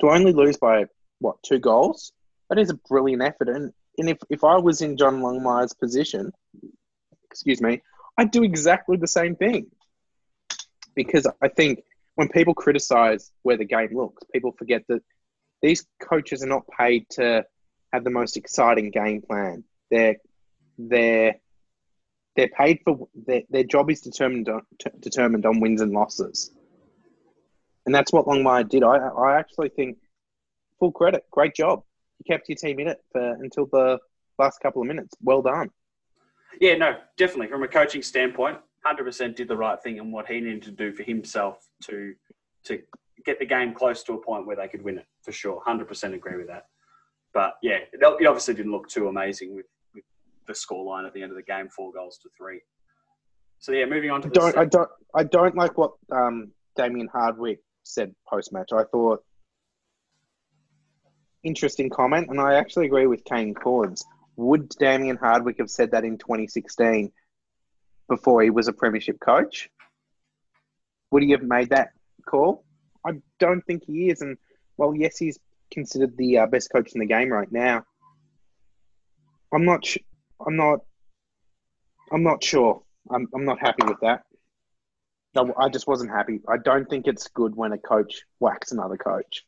to 0.00 0.08
only 0.08 0.32
lose 0.32 0.56
by 0.56 0.86
what 1.20 1.36
two 1.42 1.58
goals, 1.58 2.12
that 2.48 2.58
is 2.58 2.70
a 2.70 2.78
brilliant 2.88 3.22
effort. 3.22 3.48
And 3.48 3.72
and 3.98 4.08
if, 4.08 4.18
if 4.28 4.42
I 4.44 4.58
was 4.58 4.82
in 4.82 4.96
John 4.96 5.20
Longmire's 5.20 5.72
position, 5.72 6.32
excuse 7.30 7.60
me, 7.60 7.80
I'd 8.18 8.30
do 8.30 8.42
exactly 8.42 8.96
the 8.96 9.06
same 9.06 9.36
thing. 9.36 9.66
Because 10.94 11.26
I 11.42 11.48
think 11.48 11.84
when 12.14 12.28
people 12.28 12.54
criticize 12.54 13.32
where 13.42 13.56
the 13.56 13.64
game 13.64 13.90
looks, 13.92 14.22
people 14.32 14.52
forget 14.52 14.82
that 14.88 15.02
these 15.62 15.86
coaches 16.00 16.42
are 16.42 16.48
not 16.48 16.64
paid 16.68 17.08
to 17.10 17.44
have 17.92 18.04
the 18.04 18.10
most 18.10 18.36
exciting 18.36 18.90
game 18.90 19.22
plan. 19.22 19.64
They're 19.90 20.16
they're 20.78 21.36
they're 22.36 22.48
paid 22.48 22.80
for 22.84 23.08
their, 23.26 23.42
their 23.48 23.62
job 23.62 23.90
is 23.90 24.00
determined 24.00 24.48
on, 24.48 24.62
t- 24.80 24.90
determined 25.00 25.46
on 25.46 25.60
wins 25.60 25.80
and 25.80 25.92
losses, 25.92 26.50
and 27.86 27.94
that's 27.94 28.12
what 28.12 28.26
Longmire 28.26 28.68
did. 28.68 28.82
I 28.82 28.96
I 28.96 29.38
actually 29.38 29.70
think 29.70 29.98
full 30.78 30.92
credit, 30.92 31.24
great 31.30 31.54
job. 31.54 31.82
You 32.18 32.24
kept 32.32 32.48
your 32.48 32.56
team 32.56 32.80
in 32.80 32.88
it 32.88 32.98
for 33.12 33.34
until 33.34 33.66
the 33.66 33.98
last 34.38 34.58
couple 34.60 34.82
of 34.82 34.88
minutes. 34.88 35.14
Well 35.22 35.42
done. 35.42 35.70
Yeah, 36.60 36.76
no, 36.76 36.96
definitely 37.16 37.48
from 37.48 37.62
a 37.62 37.68
coaching 37.68 38.02
standpoint, 38.02 38.58
hundred 38.84 39.04
percent 39.04 39.36
did 39.36 39.48
the 39.48 39.56
right 39.56 39.80
thing 39.82 39.98
and 39.98 40.12
what 40.12 40.26
he 40.26 40.40
needed 40.40 40.62
to 40.62 40.70
do 40.70 40.92
for 40.92 41.02
himself 41.02 41.66
to 41.84 42.14
to 42.64 42.80
get 43.24 43.38
the 43.38 43.46
game 43.46 43.74
close 43.74 44.02
to 44.04 44.14
a 44.14 44.20
point 44.20 44.46
where 44.46 44.56
they 44.56 44.68
could 44.68 44.82
win 44.82 44.98
it 44.98 45.06
for 45.22 45.32
sure. 45.32 45.62
Hundred 45.64 45.88
percent 45.88 46.14
agree 46.14 46.36
with 46.36 46.48
that. 46.48 46.66
But 47.32 47.54
yeah, 47.62 47.78
it 47.92 48.04
obviously 48.04 48.54
didn't 48.54 48.72
look 48.72 48.88
too 48.88 49.08
amazing 49.08 49.54
with 49.54 49.66
the 50.46 50.52
scoreline 50.52 51.06
at 51.06 51.14
the 51.14 51.22
end 51.22 51.30
of 51.30 51.36
the 51.36 51.42
game, 51.42 51.68
four 51.68 51.92
goals 51.92 52.18
to 52.22 52.28
three. 52.36 52.60
So 53.58 53.72
yeah, 53.72 53.86
moving 53.86 54.10
on 54.10 54.22
to 54.22 54.28
I 54.28 54.30
don't, 54.30 54.58
I 54.58 54.64
don't, 54.64 54.90
I 55.14 55.24
don't 55.24 55.56
like 55.56 55.78
what 55.78 55.92
um, 56.12 56.52
Damien 56.76 57.08
Hardwick 57.12 57.60
said 57.82 58.14
post 58.28 58.52
match. 58.52 58.70
I 58.72 58.84
thought 58.84 59.22
interesting 61.44 61.90
comment, 61.90 62.28
and 62.30 62.40
I 62.40 62.54
actually 62.54 62.86
agree 62.86 63.06
with 63.06 63.24
Kane 63.24 63.54
Cornes. 63.54 64.04
Would 64.36 64.70
Damien 64.80 65.16
Hardwick 65.16 65.58
have 65.58 65.70
said 65.70 65.92
that 65.92 66.04
in 66.04 66.18
2016 66.18 67.12
before 68.08 68.42
he 68.42 68.50
was 68.50 68.68
a 68.68 68.72
premiership 68.72 69.20
coach? 69.20 69.70
Would 71.10 71.22
he 71.22 71.30
have 71.30 71.42
made 71.42 71.70
that 71.70 71.90
call? 72.26 72.64
I 73.06 73.12
don't 73.38 73.62
think 73.62 73.84
he 73.86 74.10
is. 74.10 74.20
And 74.22 74.36
well, 74.76 74.94
yes, 74.94 75.16
he's 75.16 75.38
considered 75.70 76.16
the 76.16 76.38
uh, 76.38 76.46
best 76.46 76.70
coach 76.72 76.92
in 76.94 77.00
the 77.00 77.06
game 77.06 77.30
right 77.30 77.50
now. 77.52 77.84
I'm 79.54 79.64
not. 79.64 79.84
Sh- 79.84 79.98
I'm 80.46 80.56
not. 80.56 80.80
I'm 82.12 82.22
not 82.22 82.42
sure. 82.42 82.82
I'm. 83.10 83.28
I'm 83.34 83.44
not 83.44 83.58
happy 83.60 83.84
with 83.86 83.98
that. 84.02 84.22
I 85.58 85.68
just 85.68 85.88
wasn't 85.88 86.10
happy. 86.10 86.40
I 86.48 86.58
don't 86.58 86.88
think 86.88 87.06
it's 87.06 87.26
good 87.28 87.56
when 87.56 87.72
a 87.72 87.78
coach 87.78 88.22
whacks 88.38 88.70
another 88.70 88.96
coach. 88.96 89.44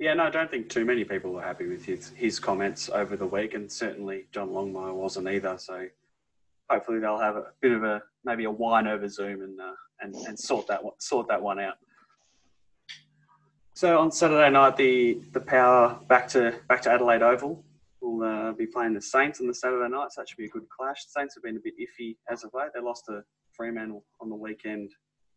Yeah, 0.00 0.14
no, 0.14 0.24
I 0.24 0.30
don't 0.30 0.50
think 0.50 0.68
too 0.68 0.84
many 0.84 1.04
people 1.04 1.32
were 1.32 1.42
happy 1.42 1.68
with 1.68 1.84
his, 1.84 2.08
his 2.16 2.40
comments 2.40 2.90
over 2.92 3.16
the 3.16 3.26
week, 3.26 3.54
and 3.54 3.70
certainly 3.70 4.26
John 4.32 4.48
Longmire 4.48 4.92
wasn't 4.92 5.28
either. 5.28 5.56
So 5.56 5.86
hopefully 6.68 6.98
they'll 6.98 7.18
have 7.18 7.36
a 7.36 7.46
bit 7.60 7.72
of 7.72 7.84
a 7.84 8.02
maybe 8.24 8.44
a 8.44 8.50
wine 8.50 8.88
over 8.88 9.08
Zoom 9.08 9.42
and 9.42 9.60
uh, 9.60 9.72
and 10.00 10.14
and 10.14 10.38
sort 10.38 10.66
that 10.66 10.82
one, 10.82 10.94
sort 10.98 11.28
that 11.28 11.40
one 11.40 11.60
out. 11.60 11.74
So 13.74 13.98
on 13.98 14.10
Saturday 14.10 14.50
night, 14.50 14.76
the 14.76 15.20
the 15.32 15.40
power 15.40 15.98
back 16.08 16.28
to 16.28 16.54
back 16.68 16.82
to 16.82 16.90
Adelaide 16.90 17.22
Oval 17.22 17.64
uh, 18.24 18.52
be 18.52 18.66
playing 18.66 18.94
the 18.94 19.02
Saints 19.02 19.40
on 19.40 19.46
the 19.46 19.54
Saturday 19.54 19.88
night, 19.88 20.12
so 20.12 20.20
that 20.20 20.28
should 20.28 20.38
be 20.38 20.46
a 20.46 20.50
good 20.50 20.68
clash. 20.68 21.04
The 21.04 21.20
Saints 21.20 21.34
have 21.34 21.44
been 21.44 21.56
a 21.56 21.60
bit 21.60 21.74
iffy 21.78 22.16
as 22.30 22.44
of 22.44 22.50
late. 22.54 22.70
They 22.74 22.80
lost 22.80 23.06
to 23.06 23.22
Fremantle 23.52 24.04
on 24.20 24.28
the 24.28 24.36
weekend, 24.36 24.90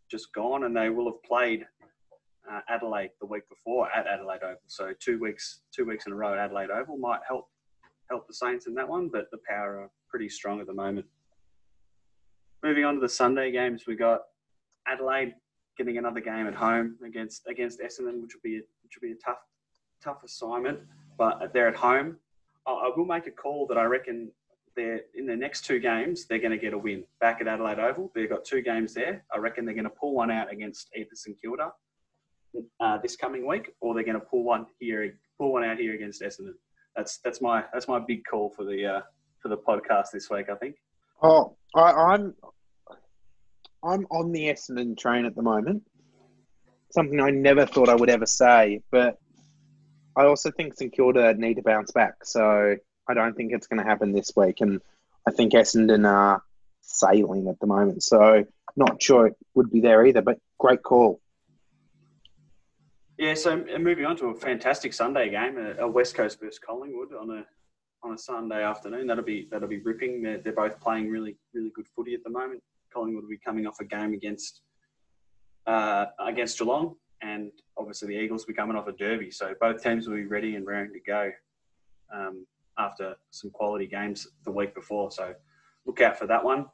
just 0.10 0.34
gone, 0.34 0.63
and 0.63 0.76
they 0.76 0.89
will 0.89 1.06
have 1.06 1.21
played 1.23 1.65
uh, 2.52 2.62
Adelaide 2.69 3.12
the 3.19 3.26
week 3.26 3.47
before 3.50 3.91
at 3.91 4.08
Adelaide 4.08 4.43
Oval. 4.43 4.58
So 4.67 4.93
two 5.00 5.19
weeks, 5.19 5.62
two 5.76 5.86
weeks 5.86 6.06
in 6.06 6.13
a 6.13 6.15
row 6.15 6.34
at 6.34 6.39
Adelaide 6.39 6.69
Oval 6.69 6.97
might 6.97 7.19
help 7.28 7.47
help 8.10 8.26
the 8.28 8.34
Saints 8.34 8.67
in 8.67 8.73
that 8.76 8.88
one, 8.88 9.10
but 9.10 9.30
the 9.32 9.39
power 9.47 9.82
are 9.82 9.89
pretty 10.10 10.30
strong 10.30 10.62
at 10.62 10.67
the 10.67 10.73
moment. 10.73 11.06
Moving 12.63 12.86
on 12.86 12.95
to 12.95 13.00
the 13.02 13.10
Sunday 13.10 13.52
games, 13.52 13.86
we 13.86 13.95
got 13.95 14.21
Adelaide 14.88 15.36
getting 15.78 15.97
another 15.97 16.21
game 16.21 16.47
at 16.47 16.56
home 16.56 16.95
against 17.06 17.45
against 17.47 17.80
Essendon, 17.80 18.21
which 18.21 18.34
will 18.34 18.41
be 18.43 18.58
a, 18.58 18.62
which 18.84 18.93
will 18.95 19.10
be 19.10 19.12
a 19.12 19.17
tough 19.23 19.39
tough 20.04 20.23
assignment. 20.23 20.80
But 21.17 21.52
they're 21.54 21.67
at 21.67 21.76
home. 21.76 22.17
I 22.71 22.89
will 22.95 23.06
make 23.06 23.27
a 23.27 23.32
call 23.32 23.65
that 23.67 23.77
I 23.77 23.84
reckon 23.84 24.32
they're 24.75 25.01
in 25.15 25.25
the 25.25 25.36
next 25.36 25.65
two 25.65 25.80
games 25.80 26.25
they're 26.25 26.39
going 26.39 26.51
to 26.51 26.58
get 26.58 26.73
a 26.73 26.77
win 26.77 27.03
back 27.19 27.41
at 27.41 27.47
Adelaide 27.47 27.80
Oval. 27.80 28.12
They've 28.13 28.30
got 28.30 28.45
two 28.45 28.62
games 28.62 28.93
there. 28.93 29.25
I 29.34 29.39
reckon 29.39 29.65
they're 29.65 29.73
going 29.73 29.86
to 29.86 29.89
pull 29.89 30.13
one 30.13 30.30
out 30.30 30.51
against 30.51 30.89
either 30.95 31.10
St 31.13 31.39
Kilda 31.41 31.71
uh, 32.80 32.97
this 32.99 33.15
coming 33.15 33.47
week, 33.47 33.73
or 33.82 33.93
they're 33.93 34.03
going 34.03 34.19
to 34.19 34.25
pull 34.25 34.43
one 34.43 34.65
here 34.80 35.17
pull 35.38 35.53
one 35.53 35.63
out 35.63 35.77
here 35.77 35.93
against 35.93 36.21
Essendon. 36.21 36.53
That's 36.95 37.19
that's 37.19 37.41
my 37.41 37.63
that's 37.73 37.88
my 37.88 37.99
big 37.99 38.23
call 38.30 38.49
for 38.49 38.63
the 38.63 38.86
uh, 38.86 39.01
for 39.41 39.49
the 39.49 39.58
podcast 39.58 40.12
this 40.13 40.30
week. 40.30 40.47
I 40.49 40.56
think. 40.56 40.75
Oh, 41.21 41.56
I, 41.75 41.91
I'm 41.91 42.36
I'm 43.84 44.06
on 44.12 44.32
the 44.32 44.45
Essendon 44.45 44.97
train 44.97 45.25
at 45.25 45.36
the 45.36 45.41
moment. 45.41 45.84
Something 46.91 47.19
I 47.19 47.32
never 47.32 47.65
thought 47.65 47.89
I 47.89 47.95
would 47.95 48.10
ever 48.10 48.25
say, 48.25 48.82
but 48.91 49.17
I 50.17 50.25
also 50.25 50.49
think 50.49 50.73
St 50.73 50.91
Kilda 50.91 51.36
need 51.36 51.56
to 51.56 51.62
bounce 51.62 51.91
back. 51.91 52.25
So 52.25 52.75
I 53.08 53.13
don't 53.13 53.36
think 53.36 53.53
it's 53.53 53.67
going 53.67 53.82
to 53.82 53.88
happen 53.88 54.12
this 54.12 54.32
week, 54.36 54.62
and 54.62 54.82
I 55.27 55.32
think 55.32 55.53
Essendon 55.53 56.10
are 56.10 56.41
sailing 56.82 57.47
at 57.47 57.60
the 57.60 57.67
moment. 57.67 58.01
So 58.01 58.43
not 58.75 59.01
sure 59.01 59.27
it 59.27 59.36
would 59.53 59.69
be 59.71 59.80
there 59.80 60.06
either, 60.06 60.21
but 60.21 60.39
great 60.58 60.82
call. 60.82 61.21
Yeah, 63.17 63.34
so 63.34 63.63
moving 63.80 64.06
on 64.06 64.15
to 64.17 64.27
a 64.27 64.36
fantastic 64.36 64.93
Sunday 64.93 65.30
game, 65.30 65.58
a, 65.80 65.88
West 65.88 66.15
Coast 66.15 66.39
versus 66.39 66.60
Collingwood 66.60 67.13
on 67.13 67.30
a 67.32 67.45
on 68.03 68.13
a 68.13 68.17
Sunday 68.17 68.63
afternoon. 68.63 69.08
That'll 69.08 69.23
be 69.23 69.47
that'll 69.49 69.67
be 69.67 69.80
ripping. 69.80 70.21
They're, 70.21 70.38
they're 70.38 70.53
both 70.53 70.80
playing 70.80 71.10
really 71.10 71.36
really 71.53 71.71
good 71.71 71.88
footy 71.95 72.13
at 72.13 72.23
the 72.23 72.30
moment. 72.30 72.62
Collingwood 72.93 73.23
will 73.23 73.30
be 73.30 73.39
coming 73.39 73.65
off 73.65 73.80
a 73.80 73.86
game 73.86 74.13
against 74.13 74.62
uh, 75.65 76.06
against 76.19 76.60
Geelong, 76.60 76.95
and 77.21 77.51
obviously 77.77 78.10
the 78.10 78.19
Eagles 78.21 78.43
will 78.43 78.53
be 78.53 78.58
coming 78.58 78.75
off 78.75 78.88
a 78.88 78.91
derby. 78.91 79.32
So 79.32 79.53
both 79.60 79.82
teams 79.82 80.08
will 80.08 80.15
be 80.15 80.25
ready 80.25 80.56
and 80.56 80.65
raring 80.65 80.93
to 80.93 80.99
go 80.99 81.32
um, 82.13 82.45
after 82.77 83.15
some 83.32 83.51
quality 83.51 83.88
games 83.88 84.27
the 84.45 84.51
week 84.51 84.75
before. 84.75 85.12
So 85.12 85.34
look 85.86 86.01
out 86.01 86.17
for 86.17 86.27
that 86.27 86.43
one. 86.43 86.65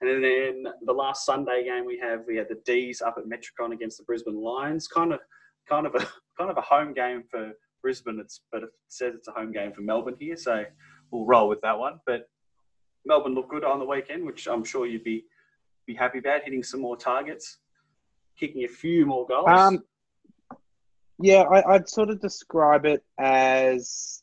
And 0.00 0.22
then 0.22 0.64
the 0.84 0.92
last 0.92 1.24
Sunday 1.24 1.64
game 1.64 1.86
we 1.86 1.98
have, 1.98 2.24
we 2.26 2.36
had 2.36 2.48
the 2.48 2.60
D's 2.66 3.00
up 3.00 3.16
at 3.18 3.24
Metricon 3.24 3.72
against 3.72 3.98
the 3.98 4.04
Brisbane 4.04 4.40
Lions. 4.40 4.88
Kind 4.88 5.12
of, 5.12 5.20
kind 5.68 5.86
of 5.86 5.94
a 5.94 6.06
kind 6.38 6.50
of 6.50 6.58
a 6.58 6.62
home 6.62 6.92
game 6.92 7.24
for 7.30 7.52
Brisbane. 7.82 8.18
It's 8.20 8.42
but 8.52 8.62
it 8.62 8.70
says 8.88 9.14
it's 9.14 9.28
a 9.28 9.32
home 9.32 9.52
game 9.52 9.72
for 9.72 9.80
Melbourne 9.80 10.16
here, 10.18 10.36
so 10.36 10.64
we'll 11.10 11.24
roll 11.24 11.48
with 11.48 11.62
that 11.62 11.78
one. 11.78 12.00
But 12.04 12.28
Melbourne 13.06 13.34
looked 13.34 13.50
good 13.50 13.64
on 13.64 13.78
the 13.78 13.86
weekend, 13.86 14.26
which 14.26 14.46
I'm 14.46 14.64
sure 14.64 14.86
you'd 14.86 15.04
be 15.04 15.24
be 15.86 15.94
happy 15.94 16.18
about, 16.18 16.42
hitting 16.42 16.62
some 16.62 16.80
more 16.80 16.96
targets, 16.96 17.58
kicking 18.38 18.64
a 18.64 18.68
few 18.68 19.06
more 19.06 19.26
goals. 19.26 19.48
Um, 19.48 19.84
yeah, 21.18 21.42
I, 21.42 21.72
would 21.72 21.88
sort 21.88 22.10
of 22.10 22.20
describe 22.20 22.84
it 22.84 23.02
as 23.18 24.22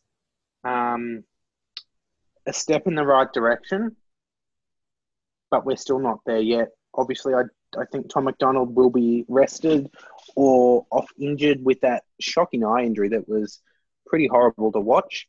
um, 0.63 1.23
a 2.45 2.53
step 2.53 2.87
in 2.87 2.95
the 2.95 3.05
right 3.05 3.31
direction 3.31 3.95
but 5.53 5.67
we're 5.67 5.75
still 5.75 5.99
not 5.99 6.17
there 6.25 6.39
yet. 6.39 6.69
Obviously, 6.95 7.35
I, 7.35 7.43
I 7.79 7.85
think 7.91 8.09
Tom 8.09 8.23
McDonald 8.23 8.75
will 8.75 8.89
be 8.89 9.23
rested 9.27 9.87
or 10.35 10.87
off 10.89 11.07
injured 11.19 11.63
with 11.63 11.79
that 11.81 12.05
shocking 12.19 12.65
eye 12.65 12.81
injury 12.81 13.09
that 13.09 13.29
was 13.29 13.61
pretty 14.07 14.25
horrible 14.25 14.71
to 14.71 14.79
watch. 14.79 15.27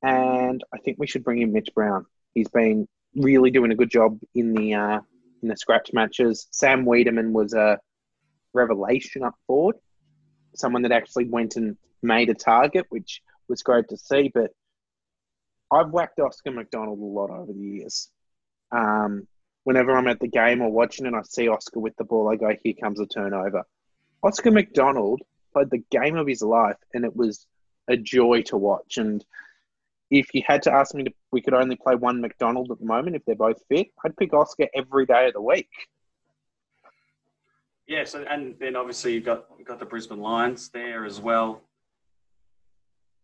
And 0.00 0.62
I 0.72 0.78
think 0.78 0.98
we 1.00 1.08
should 1.08 1.24
bring 1.24 1.42
in 1.42 1.52
Mitch 1.52 1.70
Brown. 1.74 2.06
He's 2.34 2.46
been 2.46 2.86
really 3.16 3.50
doing 3.50 3.72
a 3.72 3.74
good 3.74 3.90
job 3.90 4.16
in 4.36 4.54
the 4.54 4.74
uh, 4.74 5.00
in 5.42 5.48
the 5.48 5.56
scratch 5.56 5.92
matches. 5.92 6.46
Sam 6.52 6.84
Weideman 6.84 7.32
was 7.32 7.52
a 7.52 7.80
revelation 8.54 9.22
up 9.22 9.34
forward, 9.46 9.76
someone 10.54 10.82
that 10.82 10.92
actually 10.92 11.26
went 11.26 11.56
and 11.56 11.76
made 12.02 12.30
a 12.30 12.34
target, 12.34 12.86
which 12.88 13.20
was 13.48 13.62
great 13.62 13.88
to 13.88 13.96
see. 13.96 14.30
But 14.32 14.50
I've 15.70 15.90
whacked 15.90 16.20
Oscar 16.20 16.52
McDonald 16.52 16.98
a 16.98 17.04
lot 17.04 17.30
over 17.30 17.52
the 17.52 17.58
years. 17.58 18.10
Um, 18.70 19.26
whenever 19.64 19.96
I'm 19.96 20.08
at 20.08 20.20
the 20.20 20.28
game 20.28 20.62
or 20.62 20.70
watching 20.70 21.06
and 21.06 21.16
I 21.16 21.22
see 21.22 21.48
Oscar 21.48 21.80
with 21.80 21.96
the 21.96 22.04
ball, 22.04 22.30
I 22.30 22.36
go, 22.36 22.54
here 22.62 22.74
comes 22.80 23.00
a 23.00 23.06
turnover. 23.06 23.64
Oscar 24.22 24.50
McDonald 24.50 25.20
played 25.52 25.70
the 25.70 25.84
game 25.90 26.16
of 26.16 26.26
his 26.26 26.42
life 26.42 26.76
and 26.92 27.04
it 27.04 27.14
was 27.14 27.46
a 27.88 27.96
joy 27.96 28.42
to 28.42 28.56
watch. 28.56 28.96
And 28.98 29.24
if 30.10 30.32
you 30.34 30.42
had 30.46 30.62
to 30.62 30.72
ask 30.72 30.94
me 30.94 31.04
to, 31.04 31.12
we 31.32 31.42
could 31.42 31.54
only 31.54 31.76
play 31.76 31.94
one 31.94 32.20
McDonald 32.20 32.70
at 32.70 32.78
the 32.78 32.86
moment, 32.86 33.16
if 33.16 33.24
they're 33.24 33.34
both 33.34 33.60
fit, 33.68 33.88
I'd 34.04 34.16
pick 34.16 34.32
Oscar 34.32 34.66
every 34.74 35.06
day 35.06 35.26
of 35.28 35.34
the 35.34 35.42
week. 35.42 35.68
Yeah, 37.86 38.04
so 38.04 38.24
and 38.28 38.54
then 38.58 38.76
obviously 38.76 39.14
you've 39.14 39.24
got 39.24 39.46
you've 39.58 39.68
got 39.68 39.78
the 39.78 39.84
Brisbane 39.84 40.20
Lions 40.20 40.70
there 40.70 41.04
as 41.04 41.20
well 41.20 41.62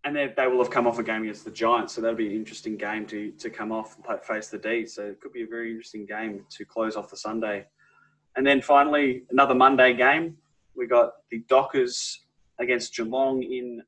and 0.04 0.16
they, 0.16 0.32
they 0.36 0.46
will 0.46 0.58
have 0.58 0.70
come 0.70 0.86
off 0.86 0.98
a 0.98 1.02
game 1.02 1.22
against 1.22 1.44
the 1.44 1.50
Giants, 1.50 1.94
so 1.94 2.00
that'll 2.00 2.16
be 2.16 2.26
an 2.26 2.32
interesting 2.32 2.76
game 2.76 3.06
to 3.06 3.32
to 3.32 3.50
come 3.50 3.70
off 3.72 3.96
and 3.96 4.20
face 4.22 4.48
the 4.48 4.58
D. 4.58 4.86
So 4.86 5.02
it 5.04 5.20
could 5.20 5.32
be 5.32 5.42
a 5.42 5.46
very 5.46 5.70
interesting 5.70 6.06
game 6.06 6.44
to 6.50 6.64
close 6.64 6.96
off 6.96 7.10
the 7.10 7.16
Sunday. 7.16 7.66
And 8.36 8.46
then 8.46 8.62
finally, 8.62 9.24
another 9.30 9.54
Monday 9.54 9.92
game. 9.94 10.36
We 10.74 10.86
got 10.86 11.12
the 11.30 11.40
Dockers 11.48 12.20
against 12.58 12.94
Geelong 12.94 13.42
in 13.42 13.82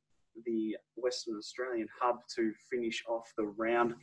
the 0.44 0.76
Western 0.96 1.36
Australian 1.36 1.88
hub 2.00 2.16
to 2.36 2.52
finish 2.70 3.02
off 3.08 3.32
the 3.36 3.44
round, 3.44 3.94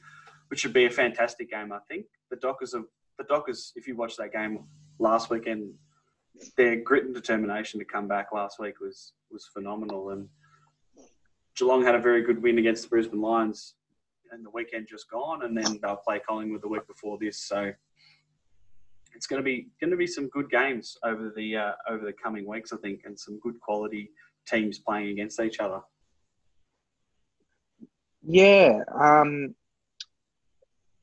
which 0.47 0.61
should 0.61 0.73
be 0.73 0.85
a 0.85 0.89
fantastic 0.89 1.51
game. 1.51 1.71
I 1.71 1.79
think 1.87 2.05
the 2.31 2.37
Dockers 2.37 2.73
have 2.73 2.85
the 3.19 3.25
Dockers. 3.25 3.73
If 3.75 3.87
you 3.87 3.95
watched 3.95 4.17
that 4.17 4.31
game 4.31 4.63
last 4.97 5.29
weekend, 5.29 5.73
their 6.57 6.77
grit 6.77 7.05
and 7.05 7.13
determination 7.13 7.79
to 7.79 7.85
come 7.85 8.07
back 8.07 8.31
last 8.33 8.59
week 8.59 8.79
was 8.79 9.13
was 9.31 9.49
phenomenal 9.53 10.09
and 10.11 10.27
Geelong 11.55 11.83
had 11.83 11.95
a 11.95 11.99
very 11.99 12.21
good 12.21 12.41
win 12.41 12.57
against 12.57 12.83
the 12.83 12.89
Brisbane 12.89 13.21
Lions 13.21 13.75
and 14.31 14.45
the 14.45 14.49
weekend 14.49 14.87
just 14.89 15.09
gone, 15.09 15.43
and 15.43 15.57
then 15.57 15.79
they'll 15.81 15.97
play 15.97 16.19
Collingwood 16.19 16.61
the 16.61 16.67
week 16.67 16.87
before 16.87 17.17
this. 17.19 17.41
So 17.41 17.71
it's 19.13 19.27
going 19.27 19.41
to 19.41 19.43
be 19.43 19.67
going 19.81 19.91
to 19.91 19.97
be 19.97 20.07
some 20.07 20.29
good 20.29 20.49
games 20.49 20.97
over 21.03 21.33
the 21.35 21.57
uh, 21.57 21.71
over 21.89 22.05
the 22.05 22.13
coming 22.13 22.47
weeks, 22.47 22.71
I 22.71 22.77
think, 22.77 23.01
and 23.05 23.19
some 23.19 23.39
good 23.39 23.59
quality 23.59 24.11
teams 24.47 24.79
playing 24.79 25.09
against 25.09 25.39
each 25.41 25.59
other. 25.59 25.81
Yeah, 28.25 28.79
um, 28.97 29.55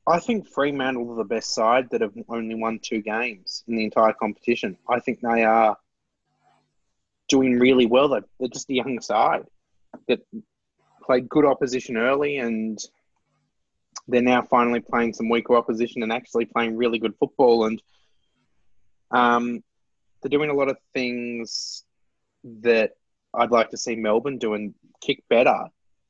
I 0.07 0.19
think 0.19 0.47
Fremantle 0.47 1.11
are 1.11 1.17
the 1.17 1.25
best 1.25 1.53
side 1.53 1.89
that 1.91 1.99
have 1.99 2.13
only 2.29 2.55
won 2.55 2.79
two 2.81 3.01
games 3.01 3.63
in 3.67 3.75
the 3.75 3.83
entire 3.83 4.13
competition. 4.13 4.77
I 4.89 5.01
think 5.01 5.19
they 5.19 5.43
are 5.43 5.77
doing 7.27 7.59
really 7.59 7.85
well. 7.85 8.07
They're, 8.07 8.23
they're 8.39 8.47
just 8.47 8.69
a 8.69 8.73
young 8.73 9.01
side 9.01 9.45
that 10.07 10.21
played 11.03 11.27
good 11.27 11.45
opposition 11.45 11.97
early 11.97 12.37
and 12.37 12.79
they're 14.07 14.21
now 14.21 14.41
finally 14.43 14.79
playing 14.79 15.13
some 15.13 15.27
weaker 15.27 15.57
opposition 15.57 16.03
and 16.03 16.13
actually 16.13 16.45
playing 16.45 16.77
really 16.77 16.99
good 16.99 17.15
football. 17.19 17.65
And 17.65 17.81
um, 19.11 19.61
they're 20.21 20.29
doing 20.29 20.49
a 20.49 20.53
lot 20.53 20.69
of 20.69 20.77
things 20.93 21.83
that 22.61 22.91
I'd 23.33 23.51
like 23.51 23.71
to 23.71 23.77
see 23.77 23.95
Melbourne 23.95 24.37
do 24.37 24.53
and 24.53 24.73
kick 25.01 25.23
better. 25.29 25.65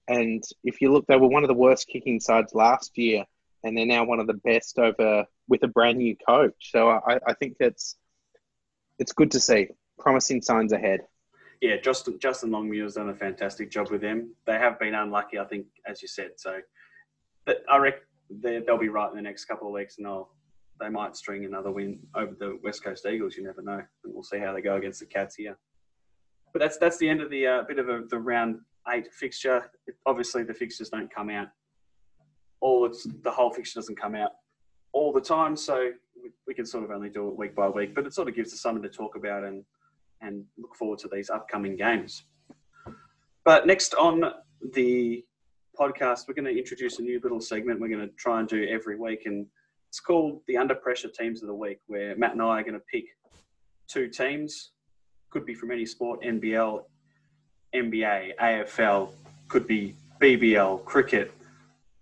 And 0.07 0.43
if 0.63 0.81
you 0.81 0.91
look, 0.91 1.07
they 1.07 1.17
were 1.17 1.27
one 1.27 1.43
of 1.43 1.47
the 1.47 1.55
worst 1.55 1.87
kicking 1.87 2.19
sides 2.19 2.53
last 2.53 2.95
year, 2.97 3.25
and 3.63 3.77
they're 3.77 3.85
now 3.85 4.03
one 4.03 4.19
of 4.19 4.27
the 4.27 4.33
best 4.33 4.79
over 4.79 5.25
with 5.47 5.63
a 5.63 5.67
brand 5.67 5.97
new 5.97 6.15
coach. 6.27 6.71
So 6.71 6.89
I, 6.89 7.19
I 7.25 7.33
think 7.33 7.57
it's 7.59 7.95
it's 8.99 9.13
good 9.13 9.31
to 9.31 9.39
see 9.39 9.67
promising 9.99 10.41
signs 10.41 10.73
ahead 10.73 11.01
yeah, 11.61 11.77
Justin 11.77 12.19
Justin 12.19 12.51
Longmuir 12.51 12.83
has 12.83 12.95
done 12.95 13.09
a 13.09 13.15
fantastic 13.15 13.71
job 13.71 13.89
with 13.89 14.01
them. 14.01 14.35
They 14.45 14.53
have 14.53 14.79
been 14.79 14.93
unlucky, 14.93 15.39
I 15.39 15.45
think, 15.45 15.65
as 15.87 16.01
you 16.01 16.07
said. 16.07 16.31
So, 16.37 16.59
but 17.45 17.63
I 17.69 17.77
reckon 17.77 18.03
they'll 18.29 18.77
be 18.77 18.89
right 18.89 19.09
in 19.09 19.15
the 19.15 19.21
next 19.21 19.45
couple 19.45 19.67
of 19.67 19.73
weeks, 19.73 19.97
and 19.97 20.05
they'll 20.05 20.29
they 20.79 20.89
might 20.89 21.15
string 21.15 21.45
another 21.45 21.71
win 21.71 21.99
over 22.13 22.35
the 22.39 22.59
West 22.63 22.83
Coast 22.83 23.07
Eagles. 23.07 23.35
You 23.35 23.43
never 23.43 23.63
know, 23.63 23.81
and 24.03 24.13
we'll 24.13 24.23
see 24.23 24.37
how 24.37 24.53
they 24.53 24.61
go 24.61 24.75
against 24.75 24.99
the 24.99 25.07
Cats 25.07 25.35
here. 25.35 25.57
But 26.53 26.59
that's 26.59 26.77
that's 26.77 26.97
the 26.97 27.09
end 27.09 27.21
of 27.21 27.31
the 27.31 27.47
uh, 27.47 27.63
bit 27.67 27.79
of 27.79 27.89
a, 27.89 28.03
the 28.07 28.19
round 28.19 28.59
eight 28.89 29.07
fixture. 29.11 29.71
Obviously, 30.05 30.43
the 30.43 30.53
fixtures 30.53 30.89
don't 30.89 31.13
come 31.13 31.29
out. 31.29 31.47
All 32.61 32.89
the 33.23 33.31
whole 33.31 33.51
fixture 33.51 33.79
doesn't 33.79 33.99
come 33.99 34.15
out 34.15 34.31
all 34.93 35.13
the 35.13 35.21
time, 35.21 35.55
so 35.55 35.91
we, 36.21 36.29
we 36.47 36.53
can 36.53 36.65
sort 36.65 36.83
of 36.83 36.91
only 36.91 37.09
do 37.09 37.27
it 37.27 37.37
week 37.37 37.55
by 37.55 37.67
week. 37.69 37.93
But 37.93 38.05
it 38.05 38.13
sort 38.13 38.27
of 38.27 38.35
gives 38.35 38.53
us 38.53 38.61
something 38.61 38.83
to 38.83 38.89
talk 38.89 39.15
about 39.15 39.43
and 39.43 39.63
and 40.21 40.43
look 40.57 40.75
forward 40.75 40.97
to 40.99 41.09
these 41.11 41.29
upcoming 41.29 41.75
games. 41.75 42.23
But 43.45 43.67
next 43.67 43.93
on 43.93 44.23
the 44.73 45.23
podcast, 45.79 46.27
we're 46.27 46.33
going 46.33 46.51
to 46.51 46.57
introduce 46.57 46.97
a 46.97 47.03
new 47.03 47.19
little 47.21 47.39
segment 47.39 47.79
we're 47.79 47.87
going 47.87 48.07
to 48.07 48.13
try 48.15 48.39
and 48.39 48.49
do 48.49 48.67
every 48.67 48.97
week, 48.97 49.25
and 49.25 49.45
it's 49.89 49.99
called 49.99 50.41
the 50.47 50.57
Under 50.57 50.75
Pressure 50.75 51.09
Teams 51.09 51.41
of 51.41 51.47
the 51.47 51.53
Week, 51.53 51.79
where 51.87 52.15
Matt 52.17 52.33
and 52.33 52.41
I 52.41 52.59
are 52.59 52.63
going 52.63 52.73
to 52.73 52.83
pick 52.91 53.05
two 53.87 54.09
teams, 54.09 54.71
could 55.29 55.45
be 55.45 55.53
from 55.53 55.71
any 55.71 55.85
sport, 55.85 56.21
NBL, 56.23 56.81
NBA, 57.75 58.37
AFL, 58.37 59.11
could 59.47 59.67
be 59.67 59.95
BBL, 60.21 60.83
cricket, 60.83 61.31